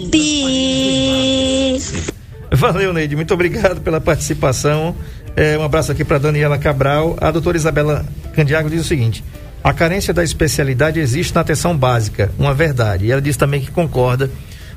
Pepes. 0.08 2.15
Valeu, 2.50 2.92
Neide. 2.92 3.16
Muito 3.16 3.35
obrigado 3.35 3.80
pela 3.80 4.00
participação. 4.00 4.94
É, 5.35 5.59
um 5.59 5.62
abraço 5.62 5.92
aqui 5.92 6.04
para 6.04 6.18
Daniela 6.18 6.59
Cabral. 6.59 7.16
A 7.20 7.30
doutora 7.30 7.56
Isabela 7.56 8.06
Candiago 8.35 8.70
diz 8.70 8.80
o 8.80 8.85
seguinte: 8.85 9.24
a 9.62 9.72
carência 9.72 10.14
da 10.14 10.22
especialidade 10.22 11.00
existe 11.00 11.35
na 11.35 11.40
atenção 11.40 11.76
básica, 11.76 12.30
uma 12.38 12.54
verdade. 12.54 13.06
E 13.06 13.12
ela 13.12 13.20
diz 13.20 13.37
também 13.37 13.61
que 13.61 13.70
concorda 13.70 14.30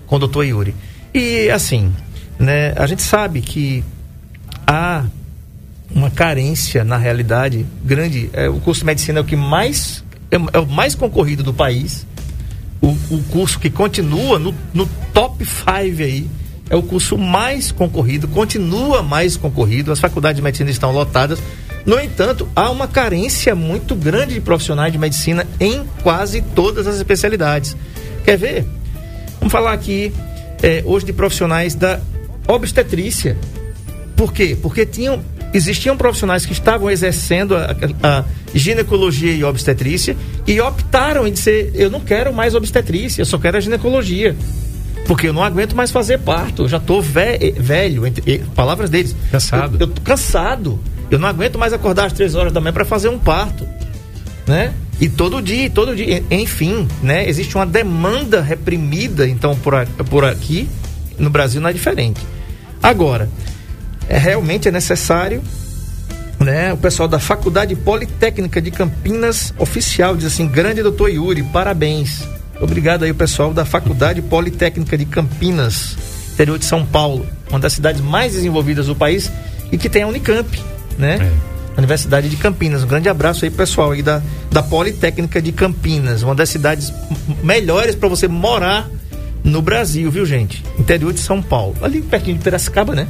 com 0.07 0.15
o 0.15 0.19
doutor 0.19 0.43
Yuri. 0.43 0.75
E 1.13 1.49
assim, 1.49 1.93
né, 2.37 2.73
a 2.75 2.85
gente 2.87 3.01
sabe 3.01 3.41
que 3.41 3.83
há 4.65 5.05
uma 5.93 6.09
carência, 6.09 6.83
na 6.83 6.97
realidade, 6.97 7.65
grande. 7.83 8.29
É, 8.33 8.49
o 8.49 8.59
curso 8.59 8.81
de 8.81 8.85
medicina 8.85 9.19
é 9.19 9.21
o 9.21 9.25
que 9.25 9.35
mais 9.35 10.03
é, 10.31 10.57
é 10.57 10.59
o 10.59 10.67
mais 10.67 10.95
concorrido 10.95 11.43
do 11.43 11.53
país. 11.53 12.05
O, 12.81 12.87
o 12.87 13.23
curso 13.29 13.59
que 13.59 13.69
continua 13.69 14.39
no, 14.39 14.55
no 14.73 14.87
top 15.13 15.45
5 15.45 15.71
aí 16.01 16.29
é 16.69 16.75
o 16.75 16.83
curso 16.83 17.17
mais 17.17 17.71
concorrido, 17.71 18.27
continua 18.27 19.01
mais 19.01 19.35
concorrido. 19.35 19.91
As 19.91 19.99
faculdades 19.99 20.37
de 20.37 20.41
medicina 20.41 20.69
estão 20.69 20.91
lotadas. 20.91 21.39
No 21.85 21.99
entanto, 21.99 22.47
há 22.55 22.69
uma 22.69 22.87
carência 22.87 23.55
muito 23.55 23.95
grande 23.95 24.35
de 24.35 24.41
profissionais 24.41 24.91
de 24.91 24.99
medicina 24.99 25.47
em 25.59 25.83
quase 26.03 26.41
todas 26.41 26.85
as 26.85 26.95
especialidades. 26.97 27.75
Quer 28.23 28.37
ver? 28.37 28.65
Vamos 29.39 29.51
falar 29.51 29.73
aqui 29.73 30.13
é, 30.61 30.83
hoje 30.85 31.05
de 31.05 31.13
profissionais 31.13 31.73
da 31.73 31.99
obstetrícia. 32.47 33.37
Por 34.15 34.33
quê? 34.33 34.57
Porque 34.61 34.85
tinham 34.85 35.23
existiam 35.53 35.97
profissionais 35.97 36.45
que 36.45 36.53
estavam 36.53 36.89
exercendo 36.91 37.55
a, 37.55 37.75
a, 38.03 38.25
ginecologia 38.53 39.31
e 39.31 39.43
obstetrícia 39.43 40.15
e 40.45 40.59
optaram 40.59 41.27
em 41.27 41.31
dizer: 41.31 41.71
eu 41.73 41.89
não 41.89 41.99
quero 41.99 42.33
mais 42.33 42.55
obstetrícia, 42.55 43.21
eu 43.21 43.25
só 43.25 43.37
quero 43.37 43.57
a 43.57 43.59
ginecologia. 43.59 44.35
Porque 45.09 45.27
eu 45.27 45.33
não 45.33 45.43
aguento 45.43 45.75
mais 45.75 45.89
fazer 45.89 46.19
parto, 46.19 46.65
eu 46.65 46.69
já 46.69 46.77
estou 46.77 47.01
ve 47.01 47.55
velho, 47.57 48.05
entre, 48.05 48.43
palavras 48.53 48.91
deles. 48.91 49.15
Cansado. 49.31 49.73
Eu, 49.73 49.79
eu 49.79 49.87
tô 49.87 50.01
cansado. 50.01 50.79
Eu 51.09 51.17
não 51.17 51.27
aguento 51.27 51.57
mais 51.57 51.73
acordar 51.73 52.05
às 52.05 52.13
três 52.13 52.35
horas 52.35 52.53
da 52.53 52.61
manhã 52.61 52.73
para 52.73 52.85
fazer 52.85 53.09
um 53.09 53.17
parto. 53.17 53.67
Né? 54.45 54.71
E 55.01 55.09
todo 55.09 55.41
dia, 55.41 55.67
todo 55.71 55.95
dia, 55.95 56.23
enfim, 56.29 56.87
né? 57.01 57.27
Existe 57.27 57.55
uma 57.55 57.65
demanda 57.65 58.39
reprimida, 58.39 59.27
então, 59.27 59.55
por, 59.55 59.73
por 60.11 60.23
aqui, 60.23 60.69
no 61.17 61.31
Brasil 61.31 61.59
não 61.59 61.69
é 61.69 61.73
diferente. 61.73 62.21
Agora, 62.83 63.27
é, 64.07 64.15
realmente 64.15 64.67
é 64.67 64.71
necessário. 64.71 65.41
Né? 66.39 66.71
O 66.71 66.77
pessoal 66.77 67.09
da 67.09 67.17
Faculdade 67.17 67.75
Politécnica 67.75 68.61
de 68.61 68.69
Campinas, 68.69 69.55
oficial, 69.57 70.15
diz 70.15 70.27
assim: 70.27 70.47
grande 70.47 70.83
doutor 70.83 71.09
Yuri, 71.09 71.41
parabéns. 71.41 72.21
Obrigado 72.61 73.03
aí, 73.03 73.13
pessoal 73.13 73.53
da 73.53 73.63
Faculdade 73.63 74.21
Politécnica 74.21 74.97
de 74.97 75.05
Campinas, 75.05 75.95
interior 76.33 76.57
de 76.59 76.65
São 76.65 76.85
Paulo, 76.85 77.25
uma 77.49 77.59
das 77.59 77.73
cidades 77.73 78.01
mais 78.01 78.33
desenvolvidas 78.33 78.87
do 78.87 78.95
país 78.95 79.31
e 79.71 79.77
que 79.77 79.89
tem 79.89 80.03
a 80.03 80.07
Unicamp, 80.07 80.47
né? 80.97 81.17
É. 81.21 81.49
Universidade 81.79 82.27
de 82.27 82.35
Campinas. 82.35 82.83
Um 82.83 82.87
grande 82.87 83.07
abraço 83.07 83.45
aí, 83.45 83.51
pessoal, 83.51 83.91
aí 83.91 84.01
da, 84.01 84.21
da 84.51 84.61
Politécnica 84.61 85.41
de 85.41 85.51
Campinas, 85.53 86.23
uma 86.23 86.35
das 86.35 86.49
cidades 86.49 86.93
melhores 87.41 87.95
para 87.95 88.09
você 88.09 88.27
morar 88.27 88.89
no 89.43 89.61
Brasil, 89.61 90.11
viu, 90.11 90.25
gente? 90.25 90.63
Interior 90.77 91.13
de 91.13 91.21
São 91.21 91.41
Paulo. 91.41 91.75
Ali 91.81 92.01
pertinho 92.01 92.37
de 92.37 92.43
Piracicaba, 92.43 92.93
né? 92.93 93.07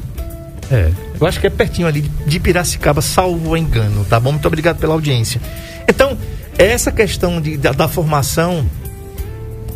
É. 0.71 0.91
Eu 1.19 1.25
acho 1.25 1.39
que 1.39 1.47
é 1.47 1.49
pertinho 1.49 1.87
ali 1.87 2.01
de 2.27 2.39
Piracicaba, 2.39 3.01
salvo 3.01 3.57
engano, 3.57 4.05
tá 4.05 4.19
bom? 4.19 4.31
Muito 4.31 4.47
obrigado 4.47 4.77
pela 4.77 4.93
audiência. 4.93 5.41
Então, 5.87 6.15
essa 6.57 6.91
questão 6.91 7.41
de, 7.41 7.57
da, 7.57 7.71
da 7.71 7.87
formação 7.87 8.69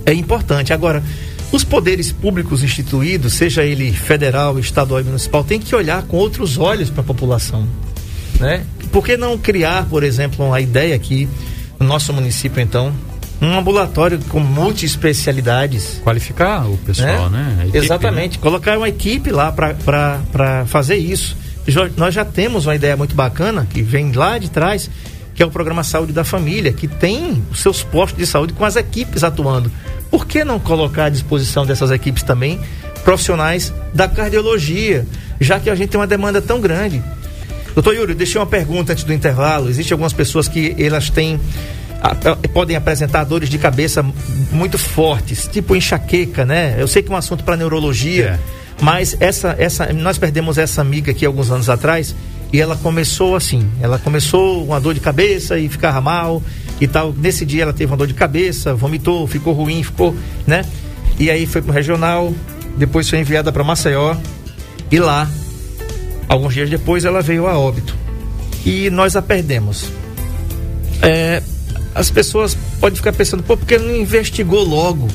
é 0.06 0.13
importante. 0.13 0.74
Agora, 0.74 1.04
os 1.52 1.63
poderes 1.63 2.12
públicos 2.12 2.63
instituídos, 2.63 3.34
seja 3.34 3.63
ele 3.63 3.92
federal, 3.92 4.58
estadual 4.58 5.02
e 5.02 5.04
municipal, 5.04 5.44
tem 5.44 5.60
que 5.60 5.76
olhar 5.76 6.04
com 6.04 6.18
outros 6.18 6.58
olhos 6.58 6.89
para 6.89 7.02
a 7.02 7.04
população. 7.04 7.68
Né? 8.39 8.66
Por 8.92 9.06
que 9.06 9.16
não 9.16 9.38
criar, 9.38 9.86
por 9.86 10.04
exemplo, 10.04 10.46
uma 10.46 10.60
ideia 10.60 10.96
aqui 10.96 11.30
no 11.80 11.86
nosso 11.86 12.12
município, 12.12 12.62
então, 12.62 12.94
um 13.42 13.58
ambulatório 13.58 14.20
com 14.30 14.39
multi-especialidades? 14.39 16.02
Qualificar 16.04 16.68
o 16.68 16.78
pessoal, 16.78 17.30
né? 17.30 17.56
né? 17.58 17.63
Equipe, 17.63 17.78
Exatamente. 17.78 18.38
Né? 18.38 18.42
Colocar 18.42 18.78
uma 18.78 18.89
equipe 18.89 19.32
lá 19.32 19.52
para 19.52 20.66
fazer 20.66 20.96
isso. 20.96 21.38
Já, 21.68 21.88
nós 21.96 22.13
já 22.13 22.26
temos 22.26 22.66
uma 22.66 22.76
ideia 22.76 22.98
muito 22.98 23.16
bacana, 23.16 23.68
que 23.70 23.82
vem 23.82 24.12
lá 24.12 24.38
de 24.38 24.50
trás, 24.50 24.89
que 25.34 25.41
é 25.41 25.46
o 25.46 25.52
programa 25.52 25.84
Saúde 25.84 26.13
da 26.13 26.24
Família, 26.24 26.72
que 26.72 26.88
tem 26.88 27.43
os 27.52 27.62
seus 27.62 27.84
postos 27.84 28.17
de 28.17 28.28
saúde 28.28 28.54
com 28.54 28.65
as 28.65 28.76
equipes 28.76 29.24
atuando. 29.24 29.72
Por 30.10 30.28
que 30.28 30.43
não 30.43 30.60
colocar 30.60 31.06
à 31.06 31.10
disposição 31.10 31.65
dessas 31.65 31.89
equipes 31.91 32.24
também 32.24 32.60
profissionais 33.04 33.74
da 33.93 34.08
cardiologia, 34.08 35.06
já 35.39 35.60
que 35.60 35.69
a 35.69 35.76
gente 35.76 35.89
tem 35.89 36.00
uma 36.00 36.08
demanda 36.08 36.41
tão 36.41 36.62
grande? 36.62 37.02
Doutor 37.74 37.96
Yuri, 37.96 38.13
deixei 38.13 38.39
uma 38.39 38.46
pergunta 38.46 38.93
antes 38.93 39.04
do 39.04 39.12
intervalo. 39.12 39.69
Existem 39.69 39.96
algumas 39.96 40.13
pessoas 40.13 40.48
que 40.48 40.76
elas 40.78 41.10
têm 41.10 41.39
podem 42.54 42.76
apresentar 42.76 43.24
dores 43.24 43.50
de 43.50 43.58
cabeça 43.58 44.06
muito 44.52 44.78
fortes, 44.78 45.48
tipo 45.48 45.74
enxaqueca, 45.74 46.46
né? 46.46 46.76
Eu 46.78 46.88
sei 46.88 47.02
que 47.02 47.10
é 47.10 47.13
um 47.13 47.17
assunto 47.17 47.46
para 47.46 47.56
neurologia, 47.56 48.39
é. 48.39 48.84
mas 48.84 49.15
essa, 49.22 49.56
essa, 49.58 49.91
nós 49.93 50.17
perdemos 50.17 50.58
essa 50.58 50.82
amiga 50.82 51.12
aqui 51.12 51.26
alguns 51.26 51.50
anos 51.50 51.69
atrás 51.69 52.13
e 52.54 52.62
ela 52.62 52.78
começou 52.78 53.36
assim, 53.36 53.68
ela 53.82 53.98
começou 53.98 54.63
uma 54.63 54.80
dor 54.80 54.94
de 54.94 55.00
cabeça 55.00 55.58
e 55.58 55.68
ficava 55.68 56.00
mal 56.00 56.42
e 56.80 56.88
tal. 56.88 57.12
Nesse 57.12 57.46
dia 57.46 57.63
ela 57.63 57.74
teve 57.74 57.92
uma 57.92 57.98
dor 57.98 58.06
de 58.06 58.13
cabeça, 58.13 58.76
vomitou, 58.76 59.26
ficou 59.26 59.54
ruim, 59.54 59.82
ficou, 59.82 60.16
né? 60.46 60.63
E 61.20 61.32
aí 61.32 61.48
foi 61.48 61.63
pro 61.63 61.74
regional, 61.74 62.32
depois 62.78 63.10
foi 63.10 63.20
enviada 63.20 63.52
para 63.52 63.63
Maceió 63.63 64.16
e 64.92 65.00
lá, 65.00 65.28
alguns 66.28 66.54
dias 66.54 66.70
depois, 66.70 67.04
ela 67.04 67.20
veio 67.20 67.48
a 67.48 67.58
óbito. 67.58 67.96
E 68.63 68.92
nós 68.92 69.16
a 69.16 69.24
perdemos. 69.24 69.86
É, 71.02 71.42
as 71.96 72.12
pessoas 72.12 72.56
podem 72.80 72.96
ficar 72.96 73.13
pensando, 73.13 73.42
pô, 73.42 73.58
porque 73.58 73.80
não 73.80 73.96
investigou 73.96 74.63
logo? 74.63 75.08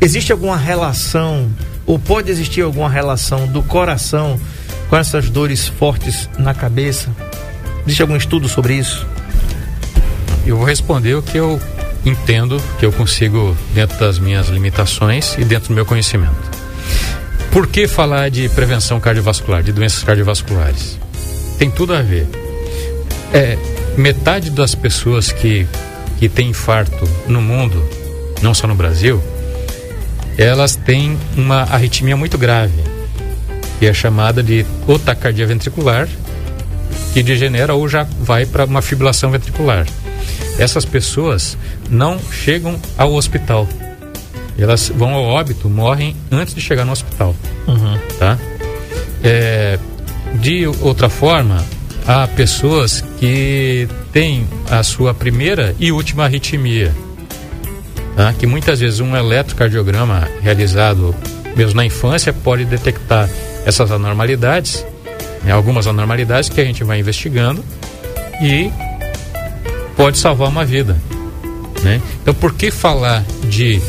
Existe 0.00 0.30
alguma 0.30 0.56
relação, 0.56 1.50
ou 1.84 1.98
pode 1.98 2.30
existir 2.30 2.60
alguma 2.60 2.88
relação 2.88 3.48
do 3.48 3.62
coração 3.62 4.38
com 4.88 4.96
essas 4.96 5.30
dores 5.30 5.66
fortes 5.66 6.28
na 6.38 6.54
cabeça? 6.54 7.10
Existe 7.84 8.02
algum 8.02 8.16
estudo 8.16 8.48
sobre 8.48 8.74
isso? 8.74 9.06
Eu 10.46 10.56
vou 10.56 10.66
responder 10.66 11.14
o 11.14 11.22
que 11.22 11.36
eu 11.36 11.60
entendo, 12.04 12.62
que 12.78 12.86
eu 12.86 12.92
consigo 12.92 13.56
dentro 13.74 13.98
das 13.98 14.18
minhas 14.18 14.48
limitações 14.48 15.36
e 15.38 15.44
dentro 15.44 15.68
do 15.68 15.74
meu 15.74 15.84
conhecimento. 15.84 16.56
Por 17.50 17.66
que 17.66 17.88
falar 17.88 18.30
de 18.30 18.48
prevenção 18.50 19.00
cardiovascular, 19.00 19.62
de 19.62 19.72
doenças 19.72 20.04
cardiovasculares? 20.04 20.98
Tem 21.58 21.70
tudo 21.70 21.94
a 21.94 22.02
ver. 22.02 22.28
É, 23.32 23.58
metade 23.96 24.50
das 24.50 24.74
pessoas 24.74 25.32
que, 25.32 25.66
que 26.18 26.28
têm 26.28 26.50
infarto 26.50 27.08
no 27.26 27.40
mundo, 27.40 27.82
não 28.42 28.54
só 28.54 28.66
no 28.66 28.74
Brasil, 28.74 29.22
elas 30.38 30.76
têm 30.76 31.18
uma 31.36 31.62
arritmia 31.62 32.16
muito 32.16 32.36
grave 32.36 32.95
que 33.78 33.86
é 33.86 33.92
chamada 33.92 34.42
de 34.42 34.64
otacardia 34.86 35.46
ventricular, 35.46 36.08
que 37.12 37.22
degenera 37.22 37.74
ou 37.74 37.88
já 37.88 38.02
vai 38.02 38.46
para 38.46 38.64
uma 38.64 38.82
fibrilação 38.82 39.30
ventricular. 39.30 39.86
Essas 40.58 40.84
pessoas 40.84 41.56
não 41.90 42.18
chegam 42.30 42.78
ao 42.96 43.14
hospital. 43.14 43.68
Elas 44.58 44.88
vão 44.94 45.14
ao 45.14 45.24
óbito, 45.24 45.68
morrem 45.68 46.16
antes 46.30 46.54
de 46.54 46.60
chegar 46.60 46.84
no 46.84 46.92
hospital. 46.92 47.34
Uhum. 47.66 47.98
Tá? 48.18 48.38
É, 49.22 49.78
de 50.40 50.66
outra 50.66 51.08
forma, 51.08 51.64
há 52.06 52.26
pessoas 52.26 53.04
que 53.18 53.88
têm 54.12 54.48
a 54.70 54.82
sua 54.82 55.12
primeira 55.12 55.74
e 55.78 55.92
última 55.92 56.24
arritmia. 56.24 56.94
Tá? 58.16 58.32
Que 58.32 58.46
muitas 58.46 58.80
vezes 58.80 59.00
um 59.00 59.14
eletrocardiograma 59.14 60.26
realizado 60.40 61.14
mesmo 61.54 61.76
na 61.76 61.84
infância 61.84 62.32
pode 62.32 62.64
detectar 62.64 63.28
essas 63.66 63.90
anormalidades, 63.90 64.86
né, 65.42 65.50
algumas 65.50 65.88
anormalidades 65.88 66.48
que 66.48 66.60
a 66.60 66.64
gente 66.64 66.84
vai 66.84 67.00
investigando 67.00 67.62
e 68.40 68.70
pode 69.96 70.18
salvar 70.18 70.48
uma 70.48 70.64
vida. 70.64 70.96
Né? 71.82 72.00
Então, 72.22 72.32
por 72.32 72.54
que 72.54 72.70
falar 72.70 73.24
de 73.48 73.82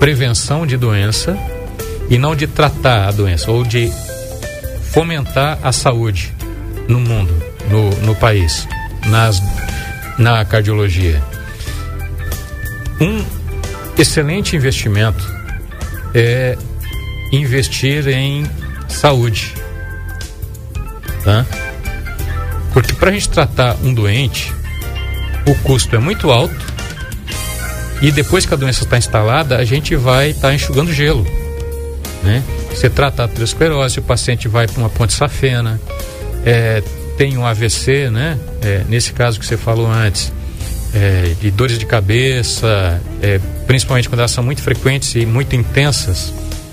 prevenção 0.00 0.66
de 0.66 0.76
doença 0.76 1.38
e 2.10 2.18
não 2.18 2.34
de 2.34 2.48
tratar 2.48 3.08
a 3.08 3.12
doença 3.12 3.50
ou 3.50 3.62
de 3.62 3.92
fomentar 4.90 5.58
a 5.62 5.70
saúde 5.70 6.34
no 6.88 6.98
mundo, 6.98 7.32
no, 7.70 7.90
no 8.04 8.14
país, 8.16 8.66
nas, 9.06 9.40
na 10.18 10.44
cardiologia? 10.44 11.22
Um 13.00 13.24
excelente 13.96 14.56
investimento 14.56 15.24
é 16.12 16.58
investir 17.32 18.06
em 18.08 18.46
saúde. 18.88 19.54
Tá? 21.24 21.46
Porque 22.72 22.92
para 22.92 23.10
a 23.10 23.12
gente 23.12 23.28
tratar 23.28 23.76
um 23.82 23.92
doente, 23.92 24.52
o 25.46 25.54
custo 25.56 25.96
é 25.96 25.98
muito 25.98 26.30
alto 26.30 26.72
e 28.00 28.10
depois 28.10 28.44
que 28.44 28.52
a 28.52 28.56
doença 28.56 28.84
está 28.84 28.98
instalada, 28.98 29.56
a 29.56 29.64
gente 29.64 29.96
vai 29.96 30.30
estar 30.30 30.48
tá 30.48 30.54
enxugando 30.54 30.92
gelo. 30.92 31.26
Né? 32.22 32.42
Você 32.70 32.90
trata 32.90 33.22
a 33.22 33.24
aterosclerose, 33.26 33.98
o 33.98 34.02
paciente 34.02 34.48
vai 34.48 34.66
para 34.66 34.78
uma 34.78 34.90
ponte 34.90 35.12
safena, 35.12 35.80
é, 36.44 36.82
tem 37.16 37.36
um 37.36 37.46
AVC, 37.46 38.10
né? 38.10 38.38
É, 38.62 38.82
nesse 38.88 39.12
caso 39.12 39.38
que 39.38 39.46
você 39.46 39.56
falou 39.56 39.86
antes, 39.90 40.32
é, 40.94 41.34
de 41.40 41.50
dores 41.50 41.78
de 41.78 41.86
cabeça, 41.86 43.00
é, 43.22 43.40
principalmente 43.66 44.08
quando 44.08 44.20
elas 44.20 44.30
são 44.30 44.42
muito 44.42 44.62
frequentes 44.62 45.14
e 45.14 45.24
muito 45.24 45.54
intensas, 45.54 46.32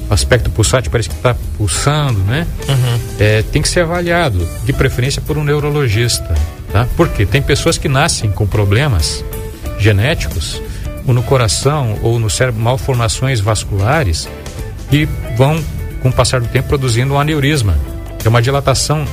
aspecto 0.09 0.49
pulsante 0.49 0.89
parece 0.89 1.09
que 1.09 1.15
está 1.15 1.35
pulsando, 1.57 2.19
né? 2.21 2.47
Uhum. 2.67 2.99
É, 3.19 3.43
tem 3.43 3.61
que 3.61 3.69
ser 3.69 3.81
avaliado, 3.81 4.47
de 4.65 4.73
preferência 4.73 5.21
por 5.21 5.37
um 5.37 5.43
neurologista, 5.43 6.35
tá? 6.71 6.87
Porque 6.97 7.25
tem 7.25 7.41
pessoas 7.41 7.77
que 7.77 7.87
nascem 7.87 8.31
com 8.31 8.47
problemas 8.47 9.23
genéticos, 9.77 10.61
ou 11.07 11.13
no 11.13 11.23
coração, 11.23 11.97
ou 12.01 12.19
no 12.19 12.29
cérebro, 12.29 12.61
malformações 12.61 13.39
vasculares, 13.39 14.27
que 14.89 15.07
vão, 15.37 15.63
com 16.01 16.09
o 16.09 16.13
passar 16.13 16.41
do 16.41 16.47
tempo, 16.47 16.67
produzindo 16.67 17.13
um 17.13 17.19
aneurisma, 17.19 17.77
é 18.23 18.29
uma 18.29 18.41
dilatação 18.41 19.05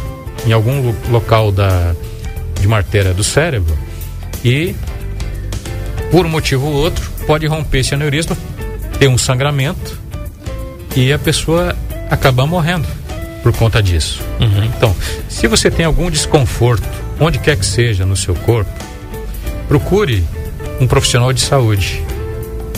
em 0.46 0.52
algum 0.52 0.94
local 1.10 1.52
da, 1.52 1.94
de 2.60 2.66
uma 2.66 2.78
artéria 2.78 3.12
do 3.12 3.22
cérebro, 3.22 3.76
e, 4.44 4.74
por 6.10 6.24
um 6.24 6.28
motivo 6.28 6.66
ou 6.66 6.72
outro, 6.72 7.10
pode 7.26 7.46
romper 7.46 7.80
esse 7.80 7.94
aneurisma, 7.94 8.36
ter 8.98 9.08
um 9.08 9.18
sangramento, 9.18 10.05
e 10.96 11.12
a 11.12 11.18
pessoa 11.18 11.76
acaba 12.10 12.46
morrendo 12.46 12.88
por 13.42 13.52
conta 13.52 13.82
disso. 13.82 14.22
Uhum. 14.40 14.64
Então, 14.64 14.96
se 15.28 15.46
você 15.46 15.70
tem 15.70 15.84
algum 15.84 16.10
desconforto, 16.10 16.88
onde 17.20 17.38
quer 17.38 17.56
que 17.56 17.66
seja 17.66 18.04
no 18.06 18.16
seu 18.16 18.34
corpo, 18.34 18.70
procure 19.68 20.24
um 20.80 20.86
profissional 20.86 21.32
de 21.32 21.40
saúde 21.40 22.02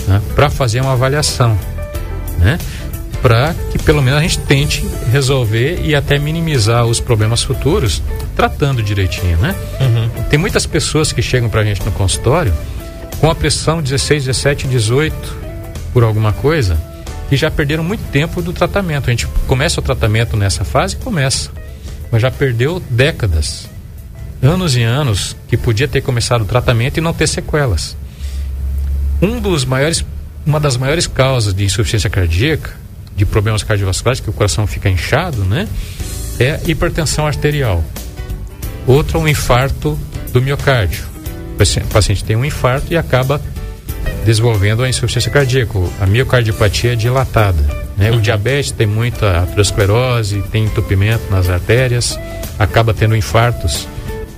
né, 0.07 0.21
para 0.35 0.51
fazer 0.51 0.81
uma 0.81 0.93
avaliação, 0.93 1.59
né, 2.39 2.59
para 3.23 3.55
que 3.71 3.79
pelo 3.79 4.03
menos 4.03 4.19
a 4.19 4.23
gente 4.23 4.39
tente 4.41 4.85
resolver 5.11 5.81
e 5.83 5.95
até 5.95 6.19
minimizar 6.19 6.85
os 6.85 7.01
problemas 7.01 7.43
futuros, 7.43 8.03
tratando 8.37 8.83
direitinho, 8.83 9.37
né? 9.39 9.57
Uhum. 9.81 10.23
Tem 10.25 10.39
muitas 10.39 10.67
pessoas 10.67 11.11
que 11.11 11.21
chegam 11.21 11.49
para 11.49 11.63
a 11.63 11.65
gente 11.65 11.85
no 11.85 11.91
consultório 11.91 12.55
com 13.21 13.29
a 13.29 13.35
pressão 13.35 13.83
16, 13.83 14.27
17, 14.27 14.69
18 14.69 15.37
por 15.93 16.05
alguma 16.05 16.33
coisa 16.33 16.79
que 17.29 17.37
já 17.37 17.51
perderam 17.51 17.85
muito 17.85 18.03
tempo 18.11 18.41
do 18.41 18.53
tratamento. 18.53 19.09
A 19.09 19.11
gente 19.11 19.27
começa 19.47 19.81
o 19.81 19.83
tratamento 19.83 20.37
nessa 20.37 20.65
fase, 20.65 20.97
começa, 20.97 21.51
mas 22.11 22.23
já 22.23 22.31
perdeu 22.31 22.81
décadas, 22.91 23.69
anos 24.43 24.77
e 24.77 24.83
anos 24.83 25.37
que 25.49 25.57
podia 25.57 25.87
ter 25.87 26.01
começado 26.01 26.43
o 26.43 26.47
tratamento 26.47 26.99
e 26.99 27.01
não 27.01 27.13
ter 27.13 27.27
sequelas. 27.27 27.97
Um 29.21 29.41
dos 29.41 29.65
maiores, 29.65 30.05
uma 30.47 30.61
das 30.61 30.77
maiores 30.77 31.07
causas 31.07 31.53
de 31.53 31.65
insuficiência 31.65 32.09
cardíaca, 32.09 32.73
de 33.17 33.27
problemas 33.27 33.63
cardiovasculares, 33.63 34.21
que 34.21 34.31
o 34.31 34.33
coração 34.33 34.67
fica 34.67 34.89
inchado, 34.89 35.45
né, 35.45 35.69
é 36.39 36.61
hipertensão 36.67 37.27
arterial. 37.27 37.85
Outro 38.87 39.19
é 39.19 39.23
um 39.23 39.29
infarto 39.29 39.99
do 40.33 40.41
miocárdio. 40.41 41.05
O 41.55 41.89
paciente 41.93 42.25
tem 42.25 42.37
um 42.37 42.45
infarto 42.45 42.93
e 42.93 42.97
acaba 42.97 43.41
desenvolvendo 44.29 44.83
a 44.83 44.89
insuficiência 44.91 45.31
cardíaca, 45.31 45.79
a 46.03 46.07
miocardiopatia 46.07 46.95
dilatada. 46.95 47.63
Né? 47.97 48.11
Uhum. 48.11 48.19
O 48.19 48.21
diabetes 48.21 48.71
tem 48.71 48.87
muita 48.87 49.41
aterosclerose, 49.41 50.43
tem 50.53 50.67
entupimento 50.67 51.31
nas 51.31 51.49
artérias, 51.49 52.21
acaba 52.59 52.93
tendo 52.93 53.17
infartos 53.17 53.89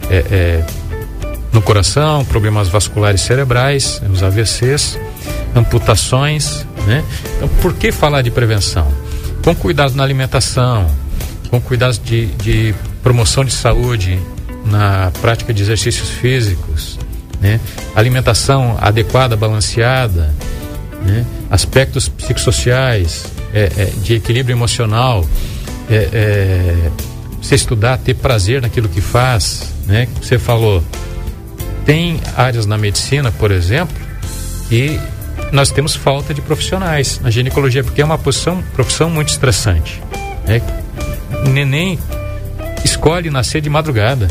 é, 0.08 0.24
é, 0.30 0.66
no 1.52 1.60
coração, 1.60 2.24
problemas 2.24 2.68
vasculares 2.68 3.20
cerebrais, 3.22 4.00
os 4.12 4.22
AVCs. 4.22 4.96
amputações, 5.56 6.64
né? 6.86 7.02
Então, 7.36 7.48
por 7.60 7.74
que 7.74 7.90
falar 7.90 8.22
de 8.22 8.30
prevenção? 8.30 8.86
Com 9.42 9.56
cuidado 9.56 9.96
na 9.96 10.04
alimentação, 10.04 10.88
com 11.50 11.60
cuidados 11.60 11.98
de, 11.98 12.26
de 12.26 12.72
promoção 13.02 13.44
de 13.44 13.52
saúde 13.52 14.20
na 14.66 15.10
prática 15.20 15.52
de 15.52 15.60
exercícios 15.60 16.10
físicos, 16.10 16.96
né? 17.40 17.60
alimentação 17.94 18.76
adequada, 18.80 19.36
balanceada, 19.36 20.34
né? 21.02 21.24
aspectos 21.50 22.08
psicossociais, 22.08 23.24
é, 23.52 23.70
é, 23.76 23.84
de 24.02 24.14
equilíbrio 24.14 24.54
emocional, 24.54 25.24
é, 25.88 26.08
é, 26.12 26.90
você 27.42 27.54
estudar, 27.54 27.98
ter 27.98 28.14
prazer 28.14 28.62
naquilo 28.62 28.88
que 28.88 29.00
faz, 29.00 29.72
né? 29.86 30.06
Você 30.22 30.38
falou, 30.38 30.84
tem 31.84 32.20
áreas 32.36 32.66
na 32.66 32.78
medicina, 32.78 33.32
por 33.32 33.50
exemplo, 33.50 33.96
e 34.70 35.00
nós 35.50 35.70
temos 35.70 35.96
falta 35.96 36.32
de 36.32 36.40
profissionais 36.40 37.18
na 37.20 37.30
ginecologia, 37.30 37.82
porque 37.82 38.00
é 38.00 38.04
uma 38.04 38.18
profissão, 38.18 38.62
profissão 38.72 39.10
muito 39.10 39.30
estressante. 39.30 40.00
Né? 40.46 40.62
Neném 41.48 41.98
escolhe 42.84 43.30
nascer 43.30 43.60
de 43.60 43.68
madrugada, 43.68 44.28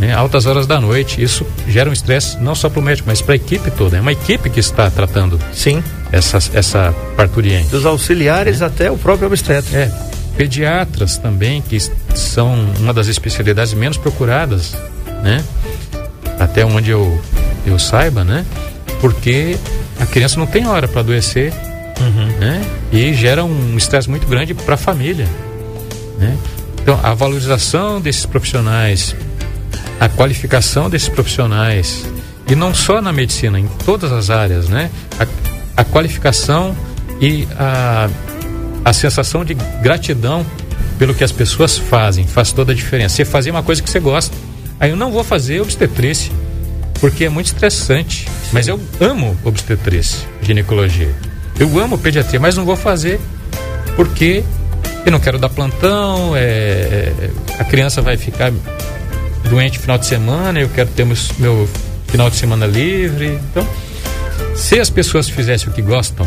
né? 0.00 0.12
altas 0.12 0.46
horas 0.46 0.66
da 0.66 0.80
noite. 0.80 1.22
Isso 1.22 1.46
gera 1.68 1.88
um 1.88 1.92
estresse 1.92 2.38
não 2.38 2.54
só 2.54 2.68
para 2.68 2.80
o 2.80 2.82
médico, 2.82 3.08
mas 3.08 3.20
para 3.20 3.34
a 3.34 3.36
equipe 3.36 3.70
toda. 3.70 3.98
É 3.98 4.00
uma 4.00 4.12
equipe 4.12 4.48
que 4.48 4.58
está 4.58 4.90
tratando 4.90 5.38
Sim. 5.52 5.84
essa, 6.10 6.38
essa 6.54 6.94
parturiente. 7.16 7.68
Dos 7.68 7.84
auxiliares 7.84 8.62
até 8.62 8.90
o 8.90 8.96
próprio 8.96 9.26
obstetra. 9.26 9.78
É, 9.78 10.10
pediatras 10.36 11.18
também, 11.18 11.60
que 11.60 11.78
são 12.14 12.54
uma 12.78 12.94
das 12.94 13.08
especialidades 13.08 13.74
menos 13.74 13.98
procuradas, 13.98 14.74
né? 15.22 15.44
Até 16.38 16.64
onde 16.64 16.90
eu, 16.90 17.20
eu 17.66 17.78
saiba, 17.78 18.24
né? 18.24 18.46
Porque 19.02 19.56
a 19.98 20.06
criança 20.06 20.38
não 20.38 20.46
tem 20.46 20.66
hora 20.66 20.88
para 20.88 21.00
adoecer, 21.00 21.52
né? 22.38 22.64
E 22.90 23.12
gera 23.12 23.44
um 23.44 23.76
estresse 23.76 24.08
muito 24.08 24.26
grande 24.26 24.54
para 24.54 24.74
a 24.74 24.78
família, 24.78 25.28
né? 26.18 26.36
Então, 26.82 26.98
a 27.02 27.12
valorização 27.12 28.00
desses 28.00 28.24
profissionais, 28.24 29.14
a 30.00 30.08
qualificação 30.08 30.90
desses 30.90 31.08
profissionais, 31.08 32.04
e 32.48 32.56
não 32.56 32.74
só 32.74 33.00
na 33.00 33.12
medicina, 33.12 33.60
em 33.60 33.68
todas 33.84 34.10
as 34.10 34.30
áreas, 34.30 34.68
né? 34.68 34.90
A, 35.18 35.82
a 35.82 35.84
qualificação 35.84 36.76
e 37.20 37.46
a 37.56 38.08
a 38.84 38.92
sensação 38.92 39.44
de 39.44 39.54
gratidão 39.82 40.44
pelo 40.98 41.14
que 41.14 41.24
as 41.24 41.32
pessoas 41.32 41.78
fazem 41.78 42.26
faz 42.26 42.52
toda 42.52 42.72
a 42.72 42.74
diferença. 42.74 43.16
Você 43.16 43.24
fazer 43.24 43.50
uma 43.50 43.62
coisa 43.62 43.82
que 43.82 43.88
você 43.88 44.00
gosta. 44.00 44.36
Aí 44.78 44.90
eu 44.90 44.96
não 44.96 45.10
vou 45.10 45.22
fazer 45.22 45.60
obstetrícia, 45.60 46.32
porque 47.00 47.24
é 47.24 47.28
muito 47.28 47.46
estressante. 47.46 48.26
Mas 48.52 48.68
eu 48.68 48.80
amo 49.00 49.36
obstetrícia, 49.44 50.26
ginecologia. 50.42 51.14
Eu 51.58 51.78
amo 51.78 51.98
pediatria, 51.98 52.40
mas 52.40 52.56
não 52.56 52.64
vou 52.64 52.76
fazer 52.76 53.20
porque 53.96 54.42
eu 55.04 55.12
não 55.12 55.20
quero 55.20 55.38
dar 55.38 55.48
plantão, 55.48 56.34
é, 56.34 56.40
é, 56.40 57.30
a 57.58 57.64
criança 57.64 58.00
vai 58.00 58.16
ficar 58.16 58.52
doente 59.50 59.78
final 59.78 59.98
de 59.98 60.06
semana, 60.06 60.60
eu 60.60 60.68
quero 60.68 60.88
ter 60.90 61.04
meu 61.38 61.68
final 62.06 62.30
de 62.30 62.36
semana 62.36 62.66
livre. 62.66 63.38
Então, 63.50 63.66
se 64.54 64.78
as 64.80 64.88
pessoas 64.88 65.28
fizessem 65.28 65.68
o 65.68 65.72
que 65.72 65.82
gostam, 65.82 66.26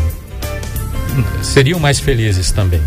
seriam 1.42 1.78
mais 1.80 1.98
felizes 1.98 2.50
também. 2.50 2.80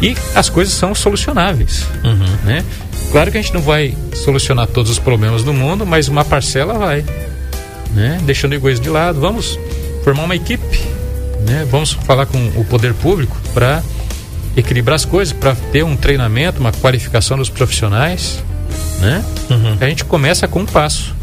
E 0.00 0.16
as 0.34 0.48
coisas 0.48 0.74
são 0.74 0.94
solucionáveis, 0.94 1.84
Uhum. 2.02 2.36
né? 2.44 2.64
Claro 3.10 3.30
que 3.30 3.38
a 3.38 3.42
gente 3.42 3.54
não 3.54 3.60
vai 3.60 3.94
solucionar 4.14 4.66
todos 4.66 4.90
os 4.90 4.98
problemas 4.98 5.42
do 5.44 5.52
mundo, 5.52 5.84
mas 5.86 6.08
uma 6.08 6.24
parcela 6.24 6.74
vai, 6.74 7.04
né? 7.94 8.18
Deixando 8.24 8.52
o 8.52 8.54
egoísmo 8.54 8.82
de 8.84 8.90
lado, 8.90 9.20
vamos 9.20 9.58
formar 10.02 10.24
uma 10.24 10.34
equipe, 10.34 10.80
né? 11.46 11.66
Vamos 11.70 11.92
falar 11.92 12.26
com 12.26 12.38
o 12.56 12.64
poder 12.64 12.94
público 12.94 13.36
para 13.54 13.82
equilibrar 14.56 14.96
as 14.96 15.04
coisas, 15.04 15.32
para 15.32 15.54
ter 15.70 15.84
um 15.84 15.96
treinamento, 15.96 16.58
uma 16.60 16.72
qualificação 16.72 17.36
dos 17.36 17.48
profissionais, 17.48 18.42
né? 19.02 19.24
Uhum. 19.50 19.76
A 19.80 19.88
gente 19.88 20.04
começa 20.04 20.46
com 20.46 20.60
um 20.60 20.66
passo. 20.66 21.14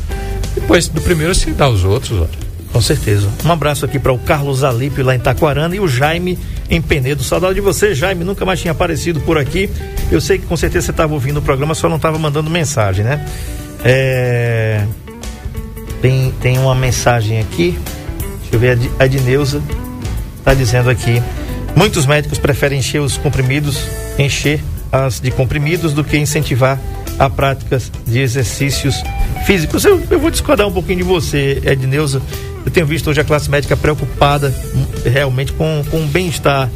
Depois 0.53 0.89
do 0.89 0.99
primeiro 0.99 1.33
se 1.33 1.51
dá 1.51 1.69
os 1.69 1.85
outros, 1.85 2.19
olha. 2.19 2.49
Com 2.71 2.81
certeza. 2.81 3.27
Um 3.43 3.51
abraço 3.51 3.83
aqui 3.83 3.97
para 3.97 4.11
o 4.11 4.19
Carlos 4.19 4.63
Alípio 4.63 5.03
lá 5.03 5.15
em 5.15 5.19
Taquarana 5.19 5.75
e 5.75 5.79
o 5.79 5.87
Jaime 5.87 6.37
em 6.69 6.79
Penedo. 6.79 7.23
Saudade 7.23 7.55
de 7.55 7.61
você, 7.61 7.95
Jaime. 7.95 8.23
Nunca 8.23 8.45
mais 8.45 8.61
tinha 8.61 8.73
aparecido 8.73 9.19
por 9.21 9.39
aqui. 9.39 9.69
Eu 10.11 10.21
sei 10.21 10.37
que 10.37 10.45
com 10.45 10.55
certeza 10.55 10.85
você 10.85 10.91
estava 10.91 11.13
ouvindo 11.13 11.37
o 11.37 11.41
programa, 11.41 11.73
só 11.73 11.89
não 11.89 11.95
estava 11.95 12.19
mandando 12.19 12.47
mensagem, 12.49 13.03
né? 13.03 13.25
É... 13.83 14.85
Tem, 15.99 16.31
tem 16.39 16.59
uma 16.59 16.75
mensagem 16.75 17.39
aqui. 17.39 17.79
Deixa 18.41 18.55
eu 18.55 18.59
ver. 18.59 18.77
A 18.99 19.05
Edneuza 19.05 19.63
está 20.37 20.53
dizendo 20.53 20.91
aqui. 20.91 21.23
Muitos 21.75 22.05
médicos 22.05 22.37
preferem 22.37 22.79
encher 22.79 23.01
os 23.01 23.17
comprimidos, 23.17 23.83
encher 24.17 24.61
as 24.91 25.19
de 25.19 25.31
comprimidos 25.31 25.93
do 25.93 26.03
que 26.03 26.17
incentivar 26.17 26.79
a 27.19 27.29
práticas 27.29 27.91
de 28.07 28.19
exercícios 28.19 29.03
físicos. 29.45 29.83
Eu, 29.83 30.01
eu 30.09 30.19
vou 30.19 30.31
discordar 30.31 30.65
um 30.65 30.71
pouquinho 30.71 30.99
de 30.99 31.03
você, 31.03 31.61
Edneuza. 31.65 32.21
Eu 32.65 32.71
tenho 32.71 32.85
visto 32.85 33.09
hoje 33.09 33.19
a 33.19 33.23
classe 33.23 33.49
médica 33.49 33.75
preocupada 33.75 34.53
hum, 34.73 34.85
realmente 35.03 35.51
com, 35.51 35.83
com 35.91 36.01
o 36.01 36.07
bem-estar 36.07 36.69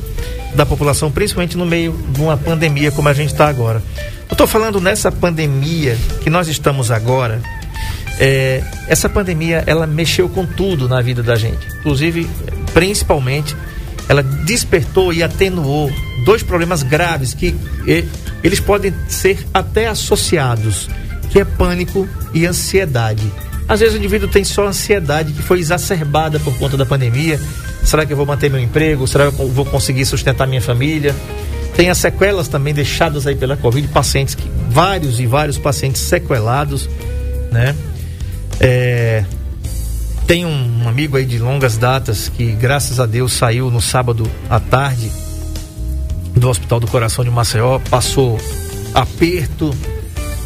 da 0.54 0.66
população, 0.66 1.10
principalmente 1.10 1.58
no 1.58 1.66
meio 1.66 1.94
de 2.10 2.22
uma 2.22 2.38
pandemia 2.38 2.92
como 2.92 3.10
a 3.10 3.14
gente 3.14 3.32
está 3.32 3.48
agora. 3.48 3.82
Eu 4.30 4.34
estou 4.34 4.46
falando 4.46 4.80
nessa 4.82 5.12
pandemia 5.12 5.98
que 6.22 6.30
nós 6.30 6.48
estamos 6.48 6.92
agora. 6.92 7.42
é, 8.20 8.64
essa 8.88 9.10
pandemia 9.10 9.64
ela 9.66 9.88
mexeu 9.88 10.30
com 10.30 10.46
tudo 10.46 10.88
na 10.88 11.02
vida 11.02 11.24
da 11.24 11.36
gente, 11.36 11.66
inclusive, 11.80 12.30
principalmente, 12.74 13.56
ela 14.08 14.22
despertou 14.22 15.14
e 15.14 15.24
atenuou 15.24 15.92
dois 16.26 16.44
problemas 16.44 16.84
graves 16.84 17.34
que 17.34 17.56
eles 18.44 18.60
podem 18.60 18.94
ser 19.08 19.46
até 19.54 19.88
associados, 19.88 20.90
que 21.30 21.40
é 21.40 21.46
pânico 21.46 22.08
e 22.34 22.46
ansiedade. 22.46 23.24
Às 23.68 23.80
vezes 23.80 23.96
o 23.96 23.98
indivíduo 23.98 24.28
tem 24.28 24.44
só 24.44 24.68
ansiedade 24.68 25.32
que 25.32 25.42
foi 25.42 25.60
exacerbada 25.60 26.40
por 26.40 26.54
conta 26.58 26.76
da 26.76 26.86
pandemia. 26.86 27.40
Será 27.84 28.06
que 28.06 28.12
eu 28.12 28.18
vou 28.18 28.26
manter 28.26 28.50
meu 28.50 28.60
emprego? 28.60 29.08
Será 29.08 29.32
que 29.32 29.40
eu 29.40 29.50
vou 29.50 29.66
conseguir 29.66 30.06
sustentar 30.06 30.46
minha 30.46 30.62
família? 30.62 31.16
Tem 31.76 31.90
as 31.90 31.98
sequelas 31.98 32.48
também 32.48 32.74
deixadas 32.74 33.26
aí 33.26 33.36
pela 33.36 33.58
Covid, 33.58 33.88
pacientes 33.88 34.36
que 34.36 34.48
vários 34.70 35.20
e 35.20 35.26
vários 35.26 35.58
pacientes 35.58 36.02
sequelados, 36.02 36.90
né? 37.52 37.76
É, 38.60 39.24
tem 40.28 40.46
um 40.46 40.88
amigo 40.88 41.18
aí 41.18 41.26
de 41.26 41.40
longas 41.40 41.78
datas 41.78 42.30
que, 42.30 42.52
graças 42.52 43.00
a 43.00 43.06
Deus, 43.06 43.34
saiu 43.34 43.72
no 43.72 43.82
sábado 43.82 44.30
à 44.50 44.60
tarde 44.60 45.12
do 46.36 46.50
Hospital 46.50 46.80
do 46.80 46.88
Coração 46.88 47.24
de 47.24 47.30
Maceió, 47.30 47.80
passou 47.90 48.40
aperto, 48.94 49.74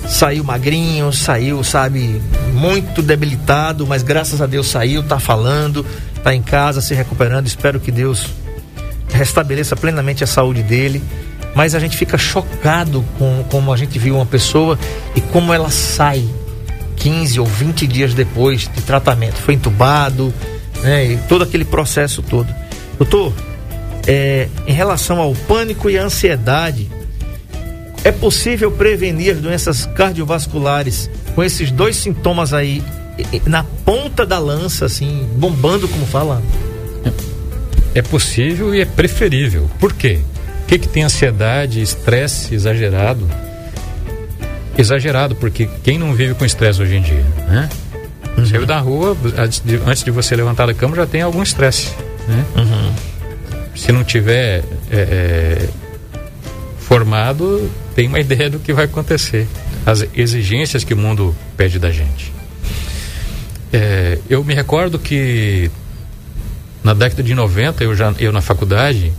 saiu 0.07 0.43
magrinho, 0.43 1.11
saiu, 1.11 1.63
sabe, 1.63 2.21
muito 2.53 3.01
debilitado, 3.01 3.85
mas 3.85 4.03
graças 4.03 4.41
a 4.41 4.45
Deus 4.45 4.67
saiu, 4.67 5.03
tá 5.03 5.19
falando, 5.19 5.85
tá 6.23 6.33
em 6.33 6.41
casa, 6.41 6.81
se 6.81 6.93
recuperando. 6.93 7.47
Espero 7.47 7.79
que 7.79 7.91
Deus 7.91 8.27
restabeleça 9.09 9.75
plenamente 9.75 10.23
a 10.23 10.27
saúde 10.27 10.63
dele. 10.63 11.01
Mas 11.55 11.73
a 11.73 11.79
gente 11.79 11.97
fica 11.97 12.17
chocado 12.17 13.03
com 13.17 13.43
como 13.49 13.73
a 13.73 13.77
gente 13.77 13.97
viu 13.97 14.15
uma 14.15 14.25
pessoa 14.25 14.77
e 15.15 15.21
como 15.21 15.51
ela 15.51 15.71
sai 15.71 16.27
15 16.97 17.39
ou 17.39 17.45
20 17.45 17.87
dias 17.87 18.13
depois 18.13 18.69
de 18.73 18.81
tratamento. 18.81 19.35
Foi 19.35 19.55
entubado, 19.55 20.33
né? 20.83 21.05
E 21.05 21.17
todo 21.27 21.43
aquele 21.43 21.65
processo 21.65 22.21
todo. 22.21 22.53
Doutor, 22.99 23.33
é, 24.07 24.47
em 24.65 24.71
relação 24.71 25.19
ao 25.19 25.33
pânico 25.33 25.89
e 25.89 25.97
à 25.97 26.03
ansiedade, 26.03 26.89
é 28.03 28.11
possível 28.11 28.71
prevenir 28.71 29.35
as 29.35 29.41
doenças 29.41 29.85
cardiovasculares 29.85 31.09
com 31.35 31.43
esses 31.43 31.69
dois 31.71 31.97
sintomas 31.97 32.53
aí 32.53 32.81
na 33.45 33.63
ponta 33.63 34.25
da 34.25 34.39
lança, 34.39 34.85
assim, 34.85 35.27
bombando, 35.35 35.87
como 35.87 36.05
fala? 36.05 36.41
É 37.93 38.01
possível 38.01 38.73
e 38.73 38.81
é 38.81 38.85
preferível. 38.85 39.69
Por 39.79 39.91
quê? 39.91 40.19
O 40.63 40.65
que, 40.67 40.79
que 40.79 40.87
tem 40.87 41.03
ansiedade, 41.03 41.81
estresse 41.81 42.53
exagerado? 42.53 43.27
Exagerado, 44.77 45.35
porque 45.35 45.67
quem 45.83 45.97
não 45.97 46.13
vive 46.13 46.35
com 46.35 46.45
estresse 46.45 46.81
hoje 46.81 46.95
em 46.95 47.01
dia, 47.01 47.25
né? 47.47 47.69
Saiu 48.47 48.67
da 48.67 48.77
rua, 48.77 49.17
antes 49.35 49.63
de, 49.65 49.77
antes 49.77 50.03
de 50.03 50.11
você 50.11 50.35
levantar 50.35 50.67
da 50.67 50.73
cama 50.73 50.95
já 50.95 51.07
tem 51.07 51.23
algum 51.23 51.41
estresse, 51.41 51.89
né? 52.27 52.45
Se 53.77 53.91
não 53.91 54.03
tiver 54.03 54.63
é, 54.89 54.97
é, 54.97 55.69
formado, 56.79 57.69
tem 57.95 58.07
uma 58.07 58.19
ideia 58.19 58.49
do 58.49 58.59
que 58.59 58.73
vai 58.73 58.85
acontecer. 58.85 59.47
As 59.85 60.05
exigências 60.15 60.83
que 60.83 60.93
o 60.93 60.97
mundo 60.97 61.35
pede 61.55 61.77
da 61.77 61.91
gente. 61.91 62.33
É, 63.71 64.17
eu 64.29 64.43
me 64.43 64.53
recordo 64.53 64.97
que 64.97 65.69
na 66.83 66.93
década 66.93 67.21
de 67.21 67.35
90, 67.35 67.83
eu 67.83 67.95
já 67.95 68.13
eu 68.17 68.31
na 68.31 68.41
faculdade, 68.41 69.13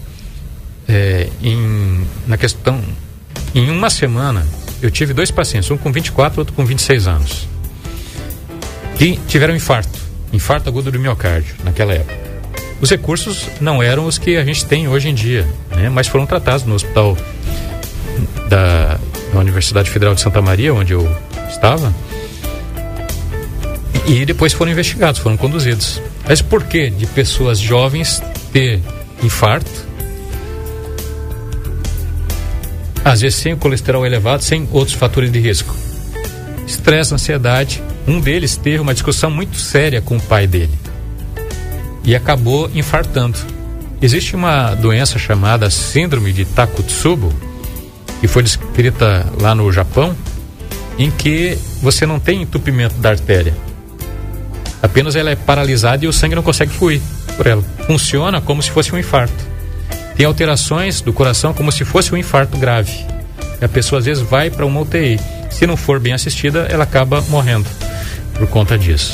é, 0.89 1.29
em, 1.41 2.05
na 2.27 2.37
questão, 2.37 2.83
em 3.55 3.71
uma 3.71 3.91
semana, 3.91 4.45
eu 4.83 4.91
tive 4.91 5.15
dois 5.15 5.31
pacientes, 5.31 5.71
um 5.71 5.77
com 5.77 5.93
24 5.93 6.41
outro 6.41 6.55
com 6.55 6.65
26 6.65 7.07
anos, 7.07 7.49
que 8.97 9.19
tiveram 9.29 9.55
infarto, 9.55 9.99
infarto 10.33 10.69
agudo 10.69 10.91
do 10.91 10.99
miocárdio, 10.99 11.55
naquela 11.63 11.95
época. 11.95 12.28
Os 12.81 12.91
recursos 12.91 13.47
não 13.61 13.83
eram 13.83 14.07
os 14.07 14.19
que 14.19 14.37
a 14.37 14.45
gente 14.45 14.65
tem 14.65 14.89
hoje 14.89 15.09
em 15.09 15.15
dia, 15.15 15.47
né? 15.71 15.89
mas 15.89 16.07
foram 16.07 16.27
tratados 16.27 16.65
no 16.65 16.75
hospital 16.75 17.17
da, 18.49 18.99
da 19.33 19.39
Universidade 19.41 19.91
Federal 19.91 20.15
de 20.15 20.21
Santa 20.21 20.41
Maria, 20.41 20.73
onde 20.73 20.93
eu 20.93 21.09
estava, 21.49 21.93
e 24.07 24.25
depois 24.25 24.53
foram 24.53 24.71
investigados, 24.73 25.21
foram 25.21 25.37
conduzidos. 25.37 26.01
Mas 26.27 26.41
por 26.41 26.65
que 26.65 26.89
de 26.89 27.07
pessoas 27.07 27.59
jovens 27.59 28.23
ter 28.53 28.81
infarto? 29.23 29.89
Às 33.05 33.21
vezes 33.21 33.39
sem 33.39 33.55
o 33.55 33.57
colesterol 33.57 34.07
elevado, 34.07 34.43
sem 34.43 34.69
outros 34.73 34.97
fatores 34.97 35.33
de 35.33 35.39
risco. 35.41 35.75
Estresse, 36.67 37.13
ansiedade. 37.15 37.83
Um 38.07 38.21
deles 38.21 38.57
teve 38.57 38.79
uma 38.79 38.95
discussão 38.95 39.31
muito 39.31 39.59
séria 39.59 40.01
com 40.01 40.17
o 40.17 40.21
pai 40.21 40.47
dele 40.47 40.73
e 42.09 42.17
acabou 42.17 42.71
infartando. 42.75 43.39
Existe 44.01 44.35
uma 44.35 44.75
doença 44.75 45.19
chamada 45.19 45.69
Síndrome 45.69 46.33
de 46.33 46.47
Takotsubo, 46.47 47.31
que 48.19 48.27
foi 48.27 48.43
descrita 48.43 49.27
lá 49.39 49.55
no 49.55 49.71
Japão, 49.71 50.17
em 50.99 51.11
que 51.11 51.59
você 51.83 52.07
não 52.07 52.19
tem 52.19 52.41
entupimento 52.41 52.95
da 52.95 53.11
artéria. 53.11 53.55
Apenas 54.83 55.17
ela 55.17 55.29
é 55.29 55.37
paralisada 55.37 56.03
e 56.03 56.09
o 56.09 56.13
sangue 56.13 56.35
não 56.35 56.43
consegue 56.43 56.73
fluir 56.73 57.03
por 57.37 57.47
ela. 57.47 57.63
Funciona 57.87 58.41
como 58.41 58.63
se 58.63 58.71
fosse 58.71 58.95
um 58.95 58.99
infarto. 58.99 59.47
Tem 60.17 60.25
alterações 60.25 61.03
do 61.03 61.13
coração 61.13 61.53
como 61.53 61.71
se 61.71 61.85
fosse 61.85 62.15
um 62.15 62.17
infarto 62.17 62.57
grave. 62.57 63.05
E 63.61 63.65
a 63.67 63.69
pessoa 63.69 63.99
às 63.99 64.07
vezes 64.07 64.23
vai 64.23 64.49
para 64.49 64.65
uma 64.65 64.81
UTI. 64.81 65.21
Se 65.51 65.67
não 65.67 65.77
for 65.77 66.01
bem 66.01 66.15
assistida, 66.15 66.67
ela 66.71 66.85
acaba 66.85 67.21
morrendo 67.29 67.69
por 68.33 68.47
conta 68.47 68.79
disso. 68.79 69.13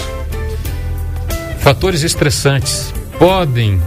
Fatores 1.64 2.02
estressantes 2.02 2.92
podem 3.18 3.80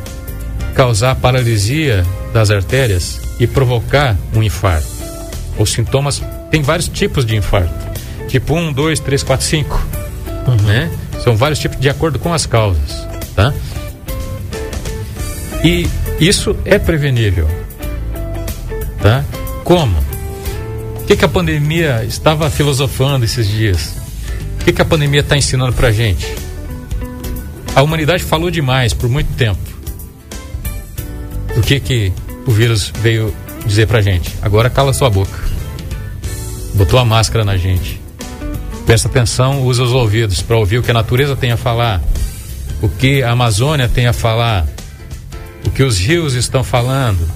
causar 0.73 1.13
paralisia 1.13 2.03
das 2.33 2.49
artérias 2.49 3.21
e 3.39 3.45
provocar 3.45 4.17
um 4.33 4.41
infarto. 4.41 4.87
Os 5.59 5.73
sintomas 5.73 6.19
tem 6.49 6.63
vários 6.63 6.87
tipos 6.87 7.23
de 7.23 7.35
infarto. 7.35 7.71
Tipo 8.27 8.55
1, 8.55 8.73
2, 8.73 8.99
3, 8.99 9.21
4, 9.21 9.45
5. 9.45 9.87
Né? 10.65 10.91
São 11.23 11.37
vários 11.37 11.59
tipos 11.59 11.79
de 11.79 11.87
acordo 11.87 12.17
com 12.17 12.33
as 12.33 12.47
causas. 12.47 13.07
Tá? 13.35 13.53
E 15.63 15.87
isso 16.19 16.57
é 16.65 16.79
prevenível. 16.79 17.47
Tá? 18.99 19.23
Como? 19.63 20.03
O 20.95 21.05
que, 21.05 21.15
que 21.15 21.25
a 21.25 21.29
pandemia 21.29 22.03
estava 22.03 22.49
filosofando 22.49 23.23
esses 23.23 23.47
dias? 23.47 23.93
O 24.59 24.65
que, 24.65 24.73
que 24.73 24.81
a 24.81 24.85
pandemia 24.85 25.19
está 25.19 25.37
ensinando 25.37 25.73
pra 25.73 25.91
gente? 25.91 26.46
A 27.77 27.83
humanidade 27.83 28.23
falou 28.23 28.49
demais 28.49 28.91
por 28.91 29.07
muito 29.07 29.31
tempo. 29.35 29.59
O 31.55 31.61
que 31.61 31.79
que 31.79 32.11
o 32.47 32.51
vírus 32.51 32.91
veio 33.01 33.31
dizer 33.67 33.85
pra 33.85 34.01
gente? 34.01 34.33
Agora 34.41 34.67
cala 34.67 34.91
sua 34.93 35.11
boca. 35.11 35.39
Botou 36.73 36.99
a 36.99 37.05
máscara 37.05 37.45
na 37.45 37.55
gente. 37.55 38.01
Presta 38.83 39.07
atenção, 39.07 39.61
usa 39.61 39.83
os 39.83 39.93
ouvidos 39.93 40.41
para 40.41 40.57
ouvir 40.57 40.79
o 40.79 40.81
que 40.81 40.89
a 40.89 40.93
natureza 40.95 41.35
tem 41.35 41.51
a 41.51 41.57
falar, 41.57 42.01
o 42.81 42.89
que 42.89 43.21
a 43.21 43.29
Amazônia 43.29 43.87
tem 43.87 44.07
a 44.07 44.13
falar, 44.13 44.65
o 45.63 45.69
que 45.69 45.83
os 45.83 45.99
rios 45.99 46.33
estão 46.33 46.63
falando, 46.63 47.29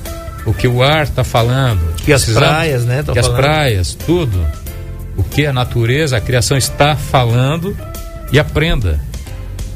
o 0.44 0.56
que 0.56 0.68
o 0.68 0.82
ar 0.82 1.04
está 1.04 1.24
falando. 1.24 1.94
E 2.08 2.12
as 2.12 2.26
praias, 2.26 2.84
né? 2.84 3.04
E 3.14 3.20
as 3.20 3.28
praias, 3.28 3.94
tudo. 3.94 4.44
O 5.16 5.24
que 5.24 5.46
a 5.46 5.54
natureza, 5.54 6.18
a 6.18 6.22
criação 6.22 6.58
está 6.58 6.96
falando 6.96 7.78
e 8.32 8.40
aprenda 8.40 9.11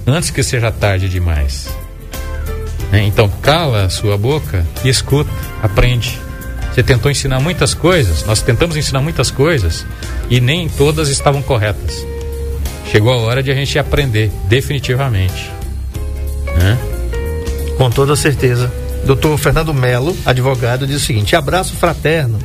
antes 0.06 0.30
que 0.30 0.44
seja 0.44 0.72
tarde 0.72 1.10
demais. 1.10 1.68
Né? 2.92 3.04
Então 3.04 3.30
cala 3.42 3.86
a 3.86 3.90
sua 3.90 4.18
boca 4.18 4.66
e 4.84 4.90
escuta, 4.90 5.30
aprende. 5.62 6.20
Você 6.74 6.84
tentou 6.84 7.10
ensinar 7.10 7.40
muitas 7.40 7.74
coisas, 7.74 8.26
nós 8.26 8.42
tentamos 8.42 8.76
ensinar 8.76 9.02
muitas 9.02 9.32
coisas 9.32 9.86
e 10.30 10.42
nem 10.42 10.68
todas 10.68 11.10
estavam 11.10 11.42
corretas. 11.42 12.06
Chegou 12.92 13.14
a 13.14 13.18
hora 13.18 13.42
de 13.42 13.52
a 13.52 13.56
gente 13.56 13.80
aprender, 13.80 14.32
definitivamente. 14.48 15.50
Né? 16.58 16.78
Com 17.78 17.90
toda 17.90 18.16
certeza. 18.16 18.72
Doutor 19.06 19.38
Fernando 19.38 19.74
Melo, 19.74 20.16
advogado, 20.26 20.88
diz 20.88 20.98
o 20.98 21.06
seguinte: 21.06 21.36
abraço 21.36 21.76
fraterno, 21.76 22.40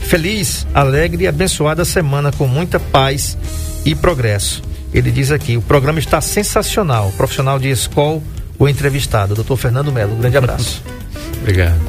feliz, 0.00 0.66
alegre 0.74 1.24
e 1.24 1.28
abençoada 1.28 1.84
semana 1.84 2.32
com 2.32 2.46
muita 2.46 2.78
paz 2.80 3.38
e 3.84 3.94
progresso. 3.94 4.62
Ele 4.92 5.10
diz 5.10 5.30
aqui: 5.30 5.56
o 5.56 5.62
programa 5.62 5.98
está 5.98 6.20
sensacional. 6.20 7.12
Profissional 7.16 7.58
de 7.58 7.68
escola, 7.68 8.20
o 8.58 8.68
entrevistado, 8.68 9.34
doutor 9.34 9.56
Fernando 9.56 9.92
Melo. 9.92 10.14
Um 10.14 10.18
grande 10.18 10.36
abraço. 10.36 10.82
Obrigado. 11.40 11.80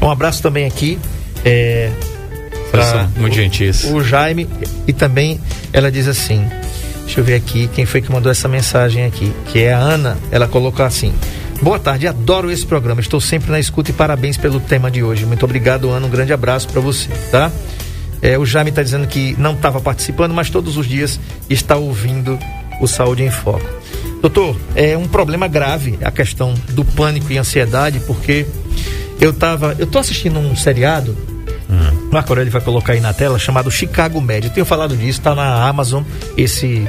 Um 0.00 0.10
abraço 0.10 0.42
também 0.42 0.66
aqui. 0.66 0.98
É, 1.44 1.90
pra 2.70 3.08
muito 3.16 3.34
gentis. 3.34 3.84
O 3.84 4.02
Jaime 4.02 4.48
e 4.86 4.92
também 4.92 5.40
ela 5.72 5.90
diz 5.90 6.08
assim: 6.08 6.44
deixa 7.04 7.20
eu 7.20 7.24
ver 7.24 7.34
aqui 7.34 7.68
quem 7.74 7.84
foi 7.86 8.00
que 8.00 8.10
mandou 8.10 8.32
essa 8.32 8.48
mensagem 8.48 9.04
aqui, 9.04 9.32
que 9.46 9.60
é 9.60 9.72
a 9.72 9.78
Ana. 9.78 10.16
Ela 10.30 10.48
colocou 10.48 10.84
assim: 10.84 11.12
Boa 11.62 11.78
tarde, 11.78 12.08
adoro 12.08 12.50
esse 12.50 12.66
programa. 12.66 13.00
Estou 13.00 13.20
sempre 13.20 13.52
na 13.52 13.60
escuta 13.60 13.90
e 13.90 13.94
parabéns 13.94 14.36
pelo 14.36 14.58
tema 14.58 14.90
de 14.90 15.00
hoje. 15.00 15.24
Muito 15.24 15.44
obrigado, 15.44 15.90
Ana. 15.90 16.06
Um 16.06 16.10
grande 16.10 16.32
abraço 16.32 16.68
para 16.68 16.80
você, 16.80 17.08
tá? 17.30 17.52
É, 18.22 18.38
o 18.38 18.46
Jaime 18.46 18.70
está 18.70 18.82
dizendo 18.82 19.06
que 19.06 19.34
não 19.36 19.52
estava 19.52 19.80
participando, 19.80 20.32
mas 20.32 20.48
todos 20.48 20.76
os 20.76 20.86
dias 20.86 21.18
está 21.50 21.76
ouvindo 21.76 22.38
o 22.80 22.86
Saúde 22.86 23.24
em 23.24 23.30
Foco. 23.30 23.66
Doutor, 24.20 24.56
é 24.76 24.96
um 24.96 25.08
problema 25.08 25.48
grave 25.48 25.98
a 26.02 26.10
questão 26.10 26.54
do 26.70 26.84
pânico 26.84 27.32
e 27.32 27.38
ansiedade, 27.38 27.98
porque 28.06 28.46
eu 29.20 29.32
tava, 29.32 29.74
eu 29.78 29.86
tô 29.86 29.98
assistindo 29.98 30.38
um 30.38 30.54
seriado, 30.54 31.16
hum. 31.68 32.08
Marco 32.12 32.30
Aurélio 32.30 32.52
vai 32.52 32.60
colocar 32.60 32.92
aí 32.92 33.00
na 33.00 33.12
tela, 33.12 33.38
chamado 33.38 33.70
Chicago 33.70 34.20
Med. 34.20 34.46
Eu 34.46 34.52
tenho 34.52 34.66
falado 34.66 34.96
disso, 34.96 35.18
está 35.18 35.34
na 35.34 35.66
Amazon, 35.66 36.04
esse 36.36 36.86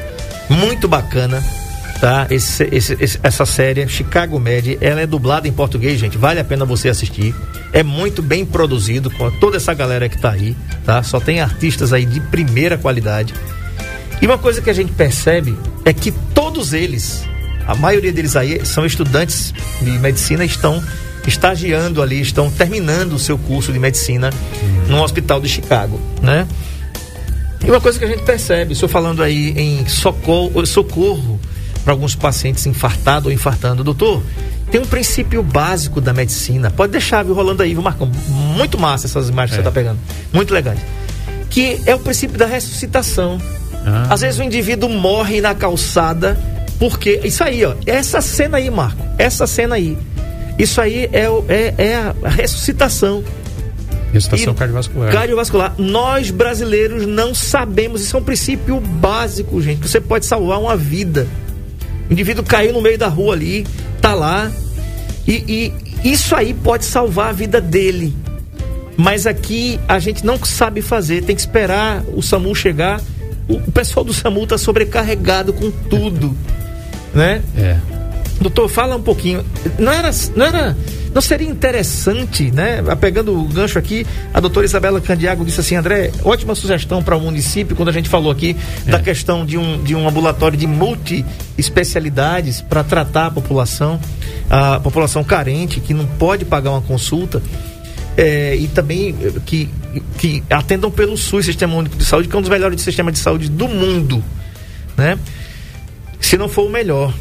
muito 0.48 0.88
bacana, 0.88 1.44
tá? 2.00 2.28
Esse, 2.30 2.68
esse, 2.72 2.98
esse, 3.00 3.20
essa 3.24 3.46
série, 3.46 3.88
Chicago 3.88 4.40
Med, 4.40 4.78
ela 4.80 5.02
é 5.02 5.08
dublada 5.08 5.48
em 5.48 5.52
português, 5.52 6.00
gente, 6.00 6.18
vale 6.18 6.40
a 6.40 6.44
pena 6.44 6.66
você 6.66 6.90
assistir. 6.90 7.34
É 7.74 7.82
muito 7.82 8.22
bem 8.22 8.46
produzido 8.46 9.10
com 9.10 9.32
toda 9.32 9.58
essa 9.58 9.74
galera 9.74 10.08
que 10.08 10.16
está 10.16 10.32
aí, 10.32 10.56
tá? 10.86 11.02
Só 11.02 11.20
tem 11.20 11.42
artistas 11.42 11.92
aí 11.92 12.06
de 12.06 12.20
primeira 12.20 12.78
qualidade. 12.78 13.34
E 14.22 14.26
uma 14.26 14.38
coisa 14.38 14.62
que 14.62 14.70
a 14.70 14.74
gente 14.74 14.94
percebe 14.94 15.58
é 15.84 15.92
que 15.92 16.12
todos 16.34 16.72
eles, 16.72 17.28
a 17.66 17.74
maioria 17.76 18.14
deles 18.14 18.36
aí 18.36 18.64
são 18.64 18.86
estudantes 18.86 19.54
de 19.82 19.90
medicina, 19.92 20.46
estão 20.46 20.84
estagiando 21.28 22.02
ali, 22.02 22.22
estão 22.22 22.52
terminando 22.52 23.14
o 23.14 23.20
seu 23.20 23.38
curso 23.38 23.74
de 23.74 23.80
medicina 23.80 24.30
uhum. 24.62 24.96
no 24.96 25.04
hospital 25.04 25.42
de 25.42 25.50
Chicago, 25.50 26.00
né? 26.22 26.48
E 27.66 27.70
uma 27.70 27.82
coisa 27.82 27.98
que 27.98 28.06
a 28.06 28.08
gente 28.08 28.24
percebe, 28.24 28.74
estou 28.74 28.90
falando 28.90 29.24
aí 29.24 29.54
em 29.58 29.88
socorro, 29.88 30.66
socorro 30.66 31.40
para 31.84 31.94
alguns 31.94 32.16
pacientes 32.16 32.66
infartados 32.66 33.28
ou 33.28 33.32
infartando, 33.32 33.84
doutor, 33.84 34.24
tem 34.72 34.82
um 34.82 34.86
princípio 34.86 35.44
básico 35.44 36.02
da 36.02 36.14
medicina. 36.14 36.72
Pode 36.72 36.92
deixar, 36.92 37.24
viu, 37.24 37.34
rolando 37.34 37.62
aí, 37.62 37.74
viu, 37.74 37.84
Marcão? 37.84 38.10
Muito 38.28 38.78
massa 38.78 39.06
essas 39.06 39.30
imagens 39.30 39.54
é. 39.54 39.58
que 39.58 39.64
você 39.64 39.70
está 39.70 39.72
pegando. 39.72 40.00
Muito 40.32 40.54
legais. 40.54 40.80
Que 41.50 41.80
é 41.86 41.94
o 41.94 42.00
princípio 42.00 42.38
da 42.38 42.46
ressuscitação. 42.46 43.40
Ah. 43.86 44.08
Às 44.10 44.22
vezes 44.22 44.40
o 44.40 44.44
indivíduo 44.44 44.90
morre 44.90 45.42
na 45.42 45.54
calçada 45.54 46.40
porque. 46.80 47.22
Isso 47.24 47.44
aí, 47.44 47.64
ó. 47.64 47.76
Essa 47.86 48.20
cena 48.22 48.58
aí, 48.58 48.70
Marco. 48.70 49.02
Essa 49.18 49.46
cena 49.46 49.76
aí. 49.76 49.98
Isso 50.58 50.80
aí 50.82 51.10
é, 51.12 51.28
é, 51.50 51.74
é 51.78 51.96
a 51.96 52.30
ressuscitação. 52.30 53.24
Ressuscitação 54.12 54.54
e 54.54 54.56
cardiovascular. 54.56 55.12
Cardiovascular. 55.12 55.76
Nós 55.78 56.30
brasileiros 56.30 57.06
não 57.06 57.34
sabemos. 57.34 58.02
Isso 58.02 58.16
é 58.16 58.20
um 58.20 58.24
princípio 58.24 58.80
básico, 58.80 59.62
gente. 59.62 59.88
Você 59.88 60.02
pode 60.02 60.26
salvar 60.26 60.60
uma 60.60 60.76
vida. 60.76 61.28
O 62.14 62.16
indivíduo 62.16 62.46
caiu 62.46 62.74
no 62.74 62.80
meio 62.80 62.96
da 62.96 63.08
rua 63.08 63.34
ali, 63.34 63.66
tá 64.00 64.14
lá. 64.14 64.52
E, 65.28 65.74
e 66.04 66.12
isso 66.12 66.36
aí 66.36 66.54
pode 66.54 66.86
salvar 66.86 67.30
a 67.30 67.32
vida 67.32 67.60
dele. 67.60 68.16
Mas 68.96 69.26
aqui 69.26 69.80
a 69.88 69.98
gente 69.98 70.24
não 70.24 70.38
sabe 70.46 70.84
fazer, 70.84 71.24
tem 71.24 71.36
que 71.36 71.42
esperar 71.42 72.04
o 72.14 72.22
SAMU 72.22 72.54
chegar. 72.54 73.02
O, 73.50 73.56
o 73.56 73.72
pessoal 73.72 74.06
do 74.06 74.14
SAMU 74.14 74.46
tá 74.46 74.60
sobrecarregado 74.60 75.54
com 75.54 75.72
tudo, 75.72 76.38
né? 77.16 77.42
É. 77.58 77.80
Doutor, 78.40 78.70
fala 78.70 78.96
um 78.96 79.02
pouquinho. 79.02 79.44
Não 79.80 79.92
era, 79.92 80.12
não 80.36 80.46
era 80.46 80.78
não 81.14 81.22
seria 81.22 81.48
interessante, 81.48 82.50
né? 82.52 82.82
Pegando 83.00 83.40
o 83.40 83.48
gancho 83.48 83.78
aqui, 83.78 84.06
a 84.34 84.40
doutora 84.40 84.66
Isabela 84.66 85.00
Candiago 85.00 85.46
disse 85.46 85.60
assim, 85.60 85.76
André, 85.76 86.12
ótima 86.24 86.56
sugestão 86.56 87.04
para 87.04 87.16
o 87.16 87.20
município, 87.20 87.76
quando 87.76 87.90
a 87.90 87.92
gente 87.92 88.10
falou 88.10 88.32
aqui 88.32 88.56
é. 88.88 88.92
da 88.92 89.00
questão 89.00 89.46
de 89.46 89.58
um, 89.58 89.84
de 89.84 89.96
um 89.96 90.08
ambulatório 90.08 90.58
de 90.58 90.66
multi-especialidades 90.66 92.62
para 92.62 92.84
tratar 92.84 93.28
a 93.28 93.32
população, 93.32 94.00
a 94.50 94.80
população 94.80 95.24
carente, 95.24 95.80
que 95.80 95.94
não 95.94 96.06
pode 96.06 96.46
pagar 96.46 96.72
uma 96.72 96.82
consulta. 96.82 97.42
É, 98.16 98.56
e 98.56 98.68
também 98.68 99.16
eh, 99.24 99.34
que, 99.44 99.68
que 100.20 100.44
atendam 100.48 100.92
pelo 100.92 101.18
SUS, 101.18 101.46
Sistema 101.46 101.74
Único 101.76 101.96
de 101.96 102.06
Saúde, 102.06 102.28
que 102.28 102.36
é 102.36 102.38
um 102.38 102.44
dos 102.44 102.50
melhores 102.50 102.80
sistemas 102.82 103.14
de 103.14 103.20
saúde 103.20 103.50
do 103.50 103.68
mundo, 103.68 104.24
né? 104.96 105.18
Se 106.20 106.38
não 106.38 106.48
for 106.48 106.68
o 106.68 106.70
melhor. 106.70 107.12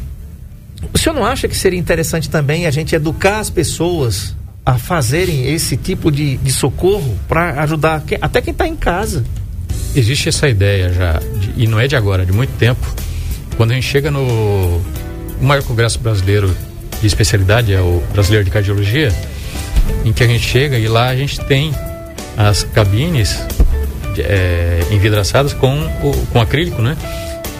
O 0.92 0.98
senhor 0.98 1.14
não 1.14 1.24
acha 1.24 1.46
que 1.48 1.56
seria 1.56 1.78
interessante 1.78 2.28
também 2.30 2.66
a 2.66 2.70
gente 2.70 2.94
educar 2.94 3.38
as 3.40 3.50
pessoas 3.50 4.34
a 4.64 4.78
fazerem 4.78 5.52
esse 5.52 5.76
tipo 5.76 6.10
de, 6.10 6.36
de 6.36 6.52
socorro 6.52 7.18
para 7.28 7.60
ajudar 7.62 8.02
quem- 8.06 8.18
até 8.20 8.40
quem 8.40 8.52
está 8.52 8.66
em 8.66 8.76
casa? 8.76 9.24
Existe 9.94 10.28
essa 10.28 10.48
ideia 10.48 10.92
já, 10.92 11.12
de- 11.14 11.52
e 11.64 11.66
não 11.66 11.78
é 11.80 11.86
de 11.88 11.96
agora, 11.96 12.24
de 12.24 12.32
muito 12.32 12.50
tempo. 12.58 12.86
Quando 13.56 13.72
a 13.72 13.74
gente 13.74 13.86
chega 13.86 14.10
no 14.10 14.80
maior 15.40 15.62
congresso 15.64 15.98
brasileiro 15.98 16.54
de 17.00 17.06
especialidade, 17.06 17.72
é 17.74 17.80
o 17.80 18.02
brasileiro 18.12 18.44
de 18.44 18.50
cardiologia, 18.50 19.12
em 20.04 20.12
que 20.12 20.22
a 20.22 20.26
gente 20.26 20.44
chega 20.46 20.78
e 20.78 20.86
lá 20.86 21.08
a 21.08 21.16
gente 21.16 21.40
tem 21.46 21.72
as 22.36 22.62
cabines 22.62 23.44
é, 24.18 24.80
envidraçadas 24.90 25.52
com, 25.52 25.74
o, 26.02 26.26
com 26.32 26.40
acrílico, 26.40 26.80
né? 26.80 26.96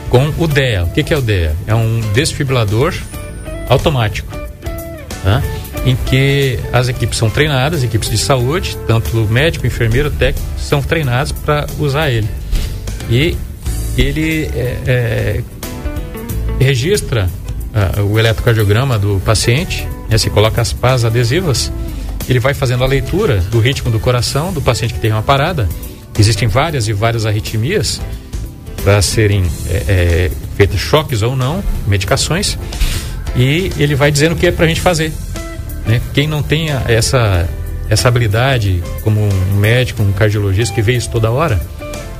Com 0.09 0.33
o 0.39 0.47
DEA. 0.47 0.85
O 0.85 0.91
que, 0.91 1.03
que 1.03 1.13
é 1.13 1.17
o 1.19 1.23
DEA? 1.23 1.55
É 1.67 1.75
um 1.75 2.01
desfibrilador 2.15 2.95
automático, 3.69 4.33
tá? 5.23 5.43
em 5.85 5.97
que 5.97 6.59
as 6.73 6.89
equipes 6.89 7.19
são 7.19 7.29
treinadas, 7.29 7.83
equipes 7.83 8.09
de 8.09 8.19
saúde, 8.19 8.77
tanto 8.87 9.17
médico, 9.29 9.67
enfermeiro, 9.67 10.11
técnico, 10.11 10.47
são 10.59 10.81
treinados 10.81 11.33
para 11.33 11.67
usar 11.79 12.11
ele. 12.11 12.29
E 13.11 13.37
ele 13.97 14.45
é, 14.55 14.79
é, 14.87 15.43
registra 16.61 17.29
ah, 17.75 18.03
o 18.03 18.19
eletrocardiograma 18.19 18.99
do 18.99 19.21
paciente, 19.25 19.89
né, 20.09 20.17
se 20.19 20.31
coloca 20.31 20.61
as 20.61 20.73
pás 20.73 21.05
adesivas, 21.05 21.73
ele 22.29 22.39
vai 22.39 22.55
fazendo 22.55 22.85
a 22.85 22.87
leitura 22.87 23.39
do 23.51 23.59
ritmo 23.59 23.91
do 23.91 23.99
coração 23.99 24.53
do 24.53 24.63
paciente 24.63 24.95
que 24.95 25.01
tem 25.01 25.11
uma 25.11 25.23
parada. 25.23 25.69
Existem 26.19 26.47
várias 26.47 26.87
e 26.87 26.93
várias 26.93 27.27
arritmias 27.27 28.01
para 28.85 29.01
serem 29.03 29.45
é, 29.69 29.85
é, 29.89 30.31
feitas 30.57 30.79
choques 30.79 31.23
ou 31.23 31.35
não, 31.35 31.63
medicações, 31.87 32.59
e 33.37 33.71
ele 33.79 33.95
vai 33.95 34.11
dizendo 34.11 34.33
o 34.33 34.37
que 34.37 34.47
é 34.47 34.53
para 34.53 34.65
a 34.65 34.69
gente 34.69 34.81
fazer. 34.81 35.13
né? 35.87 36.01
Quem 36.13 36.27
não 36.27 36.43
tem 36.43 36.69
essa, 36.89 37.49
essa 37.89 38.09
habilidade, 38.09 38.83
como 39.03 39.21
um 39.21 39.57
médico, 39.57 40.03
um 40.03 40.13
cardiologista 40.13 40.75
que 40.75 40.83
vê 40.83 40.93
isso 40.93 41.11
toda 41.11 41.31
hora, 41.31 41.61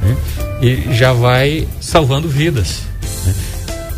né? 0.03 0.17
e 0.61 0.95
já 0.95 1.13
vai 1.13 1.67
salvando 1.81 2.29
vidas. 2.29 2.83
né? 3.25 3.35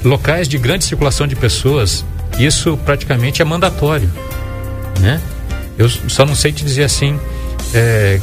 Locais 0.05 0.49
de 0.49 0.59
grande 0.59 0.85
circulação 0.85 1.27
de 1.27 1.35
pessoas, 1.37 2.05
isso 2.39 2.77
praticamente 2.85 3.41
é 3.41 3.45
mandatório. 3.45 4.11
Né? 5.01 5.21
Eu 5.79 5.89
só 5.89 6.25
não 6.25 6.35
sei 6.35 6.53
te 6.53 6.65
dizer 6.65 6.85
assim, 6.85 7.19
é, 7.73 8.21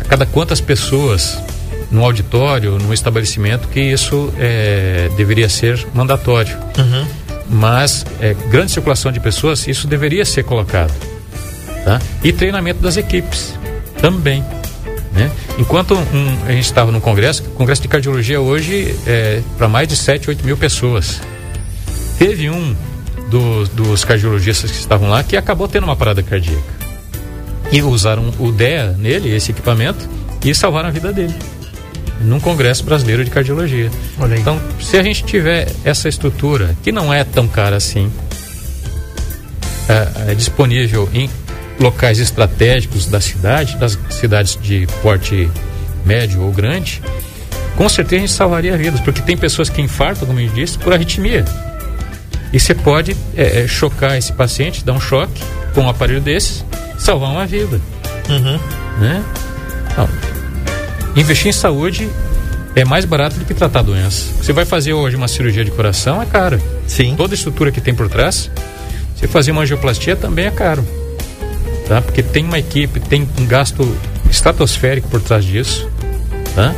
a 0.00 0.04
cada 0.04 0.26
quantas 0.26 0.60
pessoas 0.60 1.38
no 1.90 2.04
auditório, 2.04 2.78
no 2.78 2.92
estabelecimento, 2.94 3.68
que 3.68 3.80
isso 3.80 4.32
é, 4.38 5.10
deveria 5.16 5.48
ser 5.48 5.86
mandatório. 5.94 6.56
Mas 7.50 8.06
é, 8.20 8.32
grande 8.48 8.70
circulação 8.70 9.10
de 9.10 9.18
pessoas, 9.20 9.66
isso 9.66 9.86
deveria 9.88 10.24
ser 10.24 10.44
colocado. 10.44 10.92
Tá? 11.84 12.00
E 12.22 12.32
treinamento 12.32 12.80
das 12.80 12.96
equipes 12.96 13.54
também. 14.00 14.44
Né? 15.12 15.30
Enquanto 15.58 15.94
um- 15.94 16.38
a 16.46 16.52
gente 16.52 16.64
estava 16.66 16.92
no 16.92 17.00
congresso, 17.00 17.42
congresso 17.56 17.82
de 17.82 17.88
cardiologia 17.88 18.40
hoje 18.40 18.94
é 19.06 19.40
para 19.58 19.68
mais 19.68 19.88
de 19.88 19.96
7, 19.96 20.28
8 20.30 20.44
mil 20.46 20.56
pessoas. 20.56 21.20
Teve 22.18 22.48
um 22.50 22.76
do- 23.30 23.66
dos 23.68 24.04
cardiologistas 24.04 24.70
que 24.70 24.76
estavam 24.78 25.08
lá 25.08 25.22
que 25.24 25.36
acabou 25.36 25.66
tendo 25.66 25.84
uma 25.84 25.96
parada 25.96 26.22
cardíaca. 26.22 26.62
E 27.72 27.82
usaram 27.82 28.32
o 28.38 28.52
DEA 28.52 28.94
nele, 28.98 29.34
esse 29.34 29.50
equipamento, 29.52 30.08
e 30.44 30.54
salvaram 30.54 30.88
a 30.88 30.92
vida 30.92 31.12
dele. 31.12 31.34
Num 32.20 32.38
congresso 32.38 32.84
brasileiro 32.84 33.24
de 33.24 33.30
cardiologia. 33.30 33.90
Então, 34.38 34.60
se 34.80 34.96
a 34.98 35.02
gente 35.02 35.24
tiver 35.24 35.68
essa 35.84 36.08
estrutura, 36.08 36.76
que 36.82 36.92
não 36.92 37.12
é 37.12 37.24
tão 37.24 37.48
cara 37.48 37.76
assim, 37.76 38.12
é, 39.88 40.32
é 40.32 40.34
disponível 40.34 41.08
em 41.14 41.30
locais 41.80 42.18
estratégicos 42.18 43.06
da 43.06 43.20
cidade, 43.20 43.76
das 43.76 43.98
cidades 44.10 44.58
de 44.60 44.86
porte 45.02 45.50
médio 46.04 46.42
ou 46.42 46.52
grande, 46.52 47.02
com 47.76 47.88
certeza 47.88 48.16
a 48.16 48.26
gente 48.26 48.32
salvaria 48.32 48.76
vidas, 48.76 49.00
porque 49.00 49.22
tem 49.22 49.36
pessoas 49.36 49.70
que 49.70 49.80
infartam, 49.80 50.26
como 50.26 50.38
eu 50.38 50.48
disse, 50.50 50.78
por 50.78 50.92
arritmia. 50.92 51.44
E 52.52 52.60
você 52.60 52.74
pode 52.74 53.16
é, 53.36 53.62
é, 53.62 53.66
chocar 53.66 54.18
esse 54.18 54.32
paciente, 54.32 54.84
dar 54.84 54.92
um 54.92 55.00
choque 55.00 55.42
com 55.74 55.82
um 55.82 55.88
aparelho 55.88 56.20
desses, 56.20 56.64
salvar 56.98 57.30
uma 57.30 57.46
vida. 57.46 57.80
Né? 59.00 59.24
Então, 59.92 60.08
investir 61.16 61.48
em 61.48 61.52
saúde 61.52 62.08
é 62.74 62.84
mais 62.84 63.04
barato 63.04 63.36
do 63.36 63.44
que 63.44 63.54
tratar 63.54 63.82
doença. 63.82 64.26
Você 64.40 64.52
vai 64.52 64.64
fazer 64.64 64.92
hoje 64.92 65.16
uma 65.16 65.28
cirurgia 65.28 65.64
de 65.64 65.70
coração, 65.70 66.22
é 66.22 66.26
caro. 66.26 66.60
Sim. 66.86 67.14
Toda 67.16 67.34
a 67.34 67.36
estrutura 67.36 67.72
que 67.72 67.80
tem 67.80 67.94
por 67.94 68.08
trás. 68.08 68.50
Você 69.16 69.26
fazer 69.26 69.50
uma 69.50 69.62
angioplastia 69.62 70.16
também 70.16 70.46
é 70.46 70.50
caro. 70.50 70.86
Tá? 71.86 72.00
Porque 72.00 72.22
tem 72.22 72.44
uma 72.44 72.58
equipe, 72.58 73.00
tem 73.00 73.28
um 73.38 73.46
gasto 73.46 73.96
estratosférico 74.30 75.08
por 75.08 75.20
trás 75.20 75.44
disso. 75.44 75.90
Tá? 76.54 76.74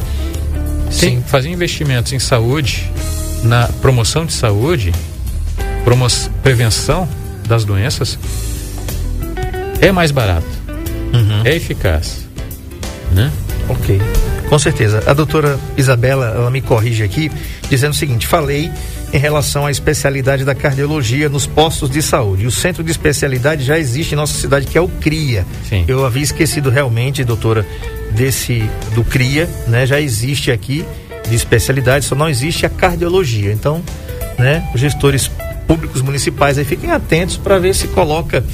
Tem, 0.99 1.16
Sim. 1.16 1.24
fazer 1.26 1.51
investimentos 1.51 2.12
em 2.12 2.18
saúde, 2.18 2.91
na 3.43 3.68
promoção 3.80 4.26
de 4.26 4.33
saúde, 4.33 4.93
promo 5.85 6.07
prevenção 6.43 7.09
das 7.47 7.64
doenças, 7.64 8.18
é 9.80 9.93
mais 9.93 10.11
barato. 10.11 10.47
É 11.45 11.55
eficaz. 11.55 12.26
Ok, 13.69 14.01
com 14.49 14.59
certeza. 14.59 15.03
A 15.07 15.13
doutora 15.13 15.59
Isabela, 15.77 16.33
ela 16.35 16.51
me 16.51 16.61
corrige 16.61 17.03
aqui, 17.03 17.31
dizendo 17.71 17.93
o 17.93 17.97
seguinte: 17.97 18.27
falei 18.27 18.71
em 19.13 19.19
relação 19.19 19.67
à 19.67 19.71
especialidade 19.71 20.45
da 20.45 20.55
cardiologia 20.55 21.29
nos 21.29 21.47
postos 21.47 21.91
de 21.91 22.03
saúde. 22.03 22.47
O 22.47 22.51
centro 22.51 22.83
de 22.83 22.91
especialidade 22.91 23.63
já 23.63 23.79
existe 23.79 24.13
em 24.13 24.17
nossa 24.17 24.33
cidade, 24.33 24.67
que 24.67 24.77
é 24.77 24.81
o 24.81 24.89
CRIA. 24.89 25.45
Sim. 25.69 25.85
Eu 25.87 26.05
havia 26.05 26.23
esquecido 26.23 26.71
realmente, 26.71 27.23
doutora, 27.23 27.67
desse 28.13 28.69
do 28.95 29.05
CRIA, 29.05 29.49
né? 29.69 29.87
Já 29.87 30.01
existe 30.01 30.51
aqui 30.51 30.85
de 31.29 31.35
especialidade, 31.35 32.05
só 32.05 32.15
não 32.15 32.29
existe 32.29 32.65
a 32.67 32.69
cardiologia. 32.71 33.53
Então, 33.53 33.83
né, 34.39 34.69
os 34.75 34.81
gestores 34.81 35.31
públicos 35.67 36.03
municipais 36.03 36.59
aí 36.59 36.65
fiquem 36.65 36.91
atentos 36.91 37.37
para 37.37 37.59
ver 37.59 37.75
se 37.75 37.89
coloca 37.89 38.45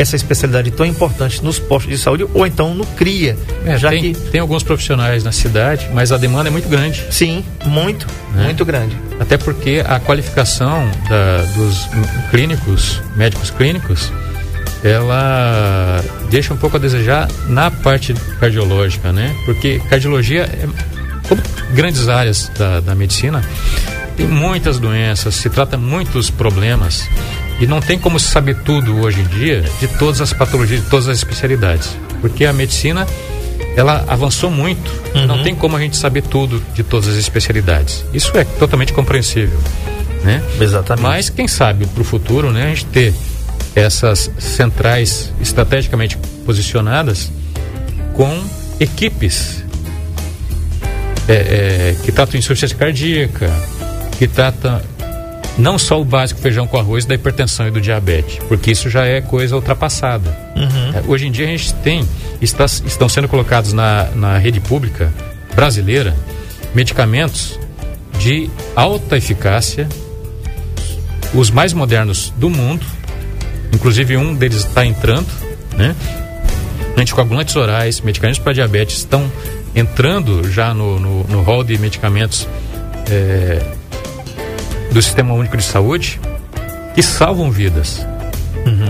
essa 0.00 0.14
especialidade 0.16 0.70
tão 0.70 0.86
importante 0.86 1.42
nos 1.44 1.58
postos 1.58 1.90
de 1.90 1.98
saúde 1.98 2.24
ou 2.32 2.46
então 2.46 2.72
no 2.74 2.86
CRIA, 2.86 3.36
É, 3.64 3.76
já 3.76 3.90
tem, 3.90 4.12
que 4.12 4.20
tem 4.30 4.40
alguns 4.40 4.62
profissionais 4.62 5.24
na 5.24 5.32
cidade, 5.32 5.88
mas 5.92 6.12
a 6.12 6.16
demanda 6.16 6.48
é 6.48 6.52
muito 6.52 6.68
grande. 6.68 7.04
Sim, 7.10 7.44
muito, 7.66 8.06
Né? 8.34 8.44
muito 8.44 8.64
grande. 8.64 8.96
Até 9.18 9.36
porque 9.36 9.82
a 9.86 9.98
qualificação 9.98 10.88
da- 11.08 11.42
dos 11.56 11.88
clínicos, 12.30 13.00
médicos 13.16 13.50
clínicos, 13.50 14.12
ela 14.84 16.02
deixa 16.30 16.54
um 16.54 16.56
pouco 16.56 16.76
a 16.76 16.80
desejar 16.80 17.28
na 17.48 17.70
parte 17.70 18.14
cardiológica, 18.40 19.12
né? 19.12 19.34
Porque 19.44 19.80
cardiologia, 19.88 20.42
é, 20.42 20.68
como 21.28 21.42
grandes 21.74 22.08
áreas 22.08 22.50
da, 22.56 22.80
da 22.80 22.94
medicina, 22.94 23.42
tem 24.16 24.26
muitas 24.26 24.78
doenças, 24.78 25.34
se 25.34 25.50
trata 25.50 25.76
muitos 25.76 26.30
problemas 26.30 27.08
e 27.60 27.66
não 27.66 27.80
tem 27.80 27.98
como 27.98 28.18
se 28.18 28.26
saber 28.26 28.56
tudo 28.62 29.00
hoje 29.00 29.20
em 29.20 29.26
dia 29.26 29.64
de 29.80 29.88
todas 29.88 30.20
as 30.20 30.32
patologias, 30.32 30.82
de 30.82 30.90
todas 30.90 31.08
as 31.08 31.18
especialidades, 31.18 31.96
porque 32.20 32.44
a 32.44 32.52
medicina 32.52 33.06
ela 33.76 34.04
avançou 34.08 34.50
muito, 34.50 34.90
não 35.26 35.42
tem 35.42 35.54
como 35.54 35.76
a 35.76 35.80
gente 35.80 35.96
saber 35.96 36.22
tudo 36.22 36.62
de 36.74 36.82
todas 36.82 37.08
as 37.08 37.16
especialidades. 37.16 38.04
Isso 38.12 38.36
é 38.36 38.44
totalmente 38.44 38.92
compreensível, 38.92 39.58
né? 40.24 40.42
Exatamente. 40.60 41.02
Mas 41.02 41.30
quem 41.30 41.46
sabe 41.46 41.86
para 41.86 42.00
o 42.00 42.04
futuro, 42.04 42.50
né, 42.50 42.64
a 42.64 42.68
gente 42.68 42.86
ter 42.86 43.14
essas 43.74 44.30
centrais 44.38 45.32
estrategicamente 45.40 46.18
posicionadas 46.44 47.30
com 48.14 48.42
equipes 48.80 49.62
é, 51.28 51.32
é, 51.32 51.96
que 52.02 52.10
tratam 52.10 52.38
insuficiência 52.38 52.76
cardíaca, 52.76 53.50
que 54.18 54.26
tratam 54.26 54.80
não 55.58 55.78
só 55.78 56.00
o 56.00 56.04
básico 56.04 56.40
feijão 56.40 56.66
com 56.66 56.78
arroz 56.78 57.04
da 57.04 57.14
hipertensão 57.14 57.66
e 57.66 57.70
do 57.70 57.80
diabetes, 57.80 58.38
porque 58.48 58.70
isso 58.70 58.88
já 58.88 59.04
é 59.04 59.20
coisa 59.20 59.56
ultrapassada. 59.56 60.30
É, 60.96 61.02
Hoje 61.06 61.26
em 61.26 61.32
dia 61.32 61.46
a 61.46 61.50
gente 61.50 61.74
tem, 61.74 62.08
está, 62.40 62.64
estão 62.64 63.08
sendo 63.08 63.28
colocados 63.28 63.72
na, 63.72 64.04
na 64.14 64.38
rede 64.38 64.60
pública 64.60 65.12
brasileira 65.54 66.16
medicamentos 66.74 67.58
de 68.18 68.48
alta 68.76 69.16
eficácia, 69.16 69.88
os 71.34 71.50
mais 71.50 71.72
modernos 71.72 72.32
do 72.36 72.48
mundo, 72.48 72.86
inclusive 73.72 74.16
um 74.16 74.34
deles 74.34 74.58
está 74.58 74.84
entrando, 74.86 75.28
né? 75.76 75.94
Anticoagulantes 76.96 77.54
orais, 77.54 78.00
medicamentos 78.00 78.40
para 78.40 78.52
diabetes 78.52 78.98
estão 78.98 79.30
entrando 79.74 80.50
já 80.50 80.74
no, 80.74 80.98
no, 80.98 81.24
no 81.24 81.42
hall 81.42 81.62
de 81.62 81.78
medicamentos 81.78 82.48
é, 83.10 83.62
do 84.92 85.02
Sistema 85.02 85.34
Único 85.34 85.56
de 85.56 85.64
Saúde 85.64 86.20
que 86.94 87.02
salvam 87.02 87.50
vidas. 87.50 88.04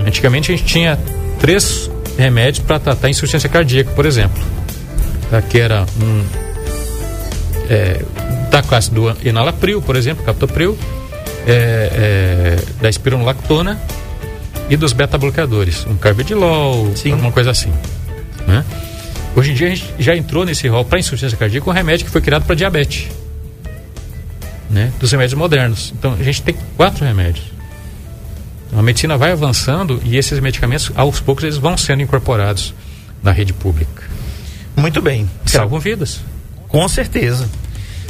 Antigamente 0.06 0.52
a 0.52 0.56
gente 0.56 0.66
tinha 0.66 0.98
três 1.38 1.90
remédios 2.16 2.64
para 2.64 2.78
tratar 2.78 3.08
insuficiência 3.08 3.48
cardíaca, 3.48 3.90
por 3.92 4.06
exemplo, 4.06 4.42
tá? 5.30 5.40
que 5.40 5.58
era 5.58 5.86
um 6.02 6.24
é, 7.68 8.02
da 8.50 8.62
classe 8.62 8.90
do 8.90 9.14
enalapril, 9.24 9.80
por 9.80 9.94
exemplo, 9.94 10.24
captopril, 10.24 10.76
é, 11.46 11.90
é, 11.92 12.56
da 12.80 12.88
espironolactona 12.88 13.80
e 14.68 14.76
dos 14.76 14.92
beta-bloqueadores, 14.92 15.86
um 15.86 15.96
carbidilol, 15.96 16.90
Sim. 16.96 17.12
alguma 17.12 17.30
coisa 17.30 17.50
assim. 17.50 17.72
Né? 18.46 18.64
Hoje 19.36 19.52
em 19.52 19.54
dia 19.54 19.68
a 19.68 19.70
gente 19.70 19.94
já 19.98 20.16
entrou 20.16 20.44
nesse 20.44 20.66
rol 20.66 20.84
para 20.84 20.98
insuficiência 20.98 21.38
cardíaca 21.38 21.64
com 21.64 21.70
um 21.70 21.74
remédio 21.74 22.04
que 22.04 22.10
foi 22.10 22.20
criado 22.20 22.44
para 22.44 22.56
diabetes, 22.56 23.08
né? 24.70 24.92
dos 24.98 25.10
remédios 25.10 25.38
modernos. 25.38 25.92
Então 25.96 26.14
a 26.14 26.22
gente 26.22 26.42
tem 26.42 26.56
quatro 26.76 27.04
remédios. 27.04 27.46
Então, 28.66 28.78
a 28.78 28.82
medicina 28.82 29.16
vai 29.16 29.32
avançando 29.32 30.00
e 30.04 30.16
esses 30.16 30.38
medicamentos, 30.40 30.92
aos 30.94 31.20
poucos, 31.20 31.44
eles 31.44 31.56
vão 31.56 31.76
sendo 31.76 32.02
incorporados 32.02 32.74
na 33.22 33.32
rede 33.32 33.52
pública. 33.52 34.04
Muito 34.76 35.00
bem. 35.00 35.28
Salvam 35.46 35.80
vidas. 35.80 36.20
Com 36.68 36.86
certeza. 36.86 37.48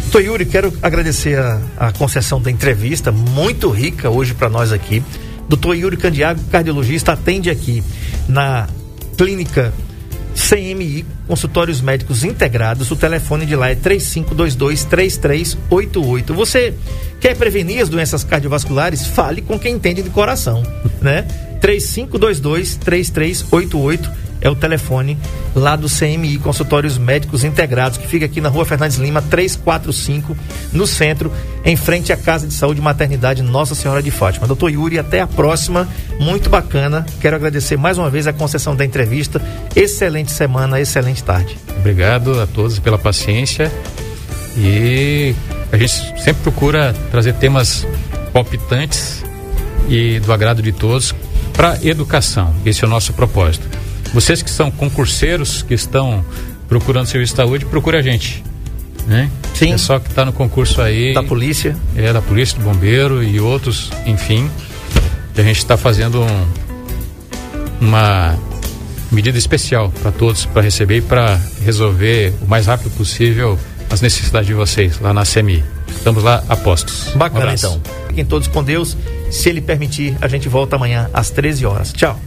Doutor 0.02 0.22
Yuri, 0.22 0.46
quero 0.46 0.72
agradecer 0.82 1.38
a, 1.38 1.60
a 1.76 1.92
concessão 1.92 2.40
da 2.40 2.50
entrevista, 2.50 3.12
muito 3.12 3.68
rica 3.70 4.10
hoje 4.10 4.34
para 4.34 4.48
nós 4.48 4.72
aqui. 4.72 5.02
Doutor 5.48 5.74
Yuri 5.74 5.96
Candiago, 5.96 6.40
cardiologista, 6.50 7.12
atende 7.12 7.50
aqui 7.50 7.82
na 8.28 8.68
clínica 9.16 9.72
CMI, 10.38 11.04
consultórios 11.26 11.80
médicos 11.80 12.22
integrados. 12.22 12.88
O 12.90 12.96
telefone 12.96 13.44
de 13.44 13.56
lá 13.56 13.70
é 13.70 13.74
3522-3388. 13.74 16.32
Você 16.32 16.72
quer 17.20 17.36
prevenir 17.36 17.82
as 17.82 17.88
doenças 17.88 18.22
cardiovasculares? 18.22 19.08
Fale 19.08 19.42
com 19.42 19.58
quem 19.58 19.74
entende 19.74 20.00
de 20.02 20.10
coração, 20.10 20.62
né? 21.02 21.26
3522-3388 21.60 24.27
é 24.40 24.48
o 24.48 24.54
telefone 24.54 25.18
lá 25.54 25.76
do 25.76 25.88
CMI, 25.88 26.38
Consultórios 26.38 26.98
Médicos 26.98 27.44
Integrados, 27.44 27.98
que 27.98 28.06
fica 28.06 28.26
aqui 28.26 28.40
na 28.40 28.48
rua 28.48 28.64
Fernandes 28.64 28.96
Lima, 28.96 29.20
345, 29.22 30.36
no 30.72 30.86
centro, 30.86 31.32
em 31.64 31.76
frente 31.76 32.12
à 32.12 32.16
Casa 32.16 32.46
de 32.46 32.54
Saúde 32.54 32.80
e 32.80 32.82
Maternidade 32.82 33.42
Nossa 33.42 33.74
Senhora 33.74 34.02
de 34.02 34.10
Fátima. 34.10 34.46
Doutor 34.46 34.70
Yuri, 34.70 34.98
até 34.98 35.20
a 35.20 35.26
próxima. 35.26 35.88
Muito 36.20 36.48
bacana. 36.48 37.04
Quero 37.20 37.36
agradecer 37.36 37.76
mais 37.76 37.98
uma 37.98 38.10
vez 38.10 38.26
a 38.26 38.32
concessão 38.32 38.74
da 38.74 38.84
entrevista. 38.84 39.40
Excelente 39.74 40.30
semana, 40.30 40.80
excelente 40.80 41.22
tarde. 41.22 41.58
Obrigado 41.78 42.40
a 42.40 42.46
todos 42.46 42.78
pela 42.78 42.98
paciência 42.98 43.72
e 44.56 45.34
a 45.72 45.76
gente 45.76 46.22
sempre 46.22 46.42
procura 46.42 46.94
trazer 47.10 47.34
temas 47.34 47.86
palpitantes 48.32 49.24
e 49.88 50.20
do 50.20 50.32
agrado 50.32 50.62
de 50.62 50.72
todos 50.72 51.14
para 51.52 51.78
educação. 51.84 52.54
Esse 52.64 52.84
é 52.84 52.86
o 52.86 52.90
nosso 52.90 53.12
propósito. 53.12 53.68
Vocês 54.14 54.42
que 54.42 54.50
são 54.50 54.70
concurseiros, 54.70 55.62
que 55.62 55.74
estão 55.74 56.24
procurando 56.68 57.06
serviço 57.06 57.32
de 57.34 57.36
saúde, 57.36 57.64
procure 57.66 57.96
a 57.96 58.02
gente. 58.02 58.42
Né? 59.06 59.30
Sim. 59.54 59.72
É 59.72 59.78
só 59.78 59.98
que 59.98 60.08
está 60.08 60.24
no 60.24 60.32
concurso 60.32 60.82
aí. 60.82 61.14
Da 61.14 61.22
polícia. 61.22 61.76
É, 61.96 62.12
da 62.12 62.20
polícia, 62.20 62.58
do 62.58 62.64
bombeiro 62.64 63.22
e 63.22 63.40
outros, 63.40 63.90
enfim. 64.06 64.50
a 65.36 65.42
gente 65.42 65.58
está 65.58 65.76
fazendo 65.76 66.20
um- 66.20 66.46
uma 67.80 68.36
medida 69.12 69.38
especial 69.38 69.90
para 70.02 70.10
todos, 70.10 70.44
para 70.46 70.62
receber 70.62 70.96
e 70.98 71.00
para 71.00 71.40
resolver 71.64 72.34
o 72.42 72.46
mais 72.46 72.66
rápido 72.66 72.90
possível 72.96 73.56
as 73.88 74.00
necessidades 74.00 74.48
de 74.48 74.52
vocês 74.54 74.98
lá 75.00 75.14
na 75.14 75.24
CMI. 75.24 75.62
Estamos 75.88 76.22
lá 76.24 76.42
a 76.48 76.56
postos. 76.56 77.14
Um 77.14 77.18
Bacana, 77.18 77.44
abraço. 77.44 77.66
então. 77.66 77.80
Fiquem 78.08 78.24
todos 78.24 78.48
com 78.48 78.62
Deus. 78.64 78.96
Se 79.30 79.48
Ele 79.48 79.60
permitir, 79.60 80.16
a 80.20 80.26
gente 80.28 80.48
volta 80.48 80.74
amanhã 80.76 81.08
às 81.14 81.30
13 81.30 81.64
horas. 81.64 81.92
Tchau. 81.92 82.18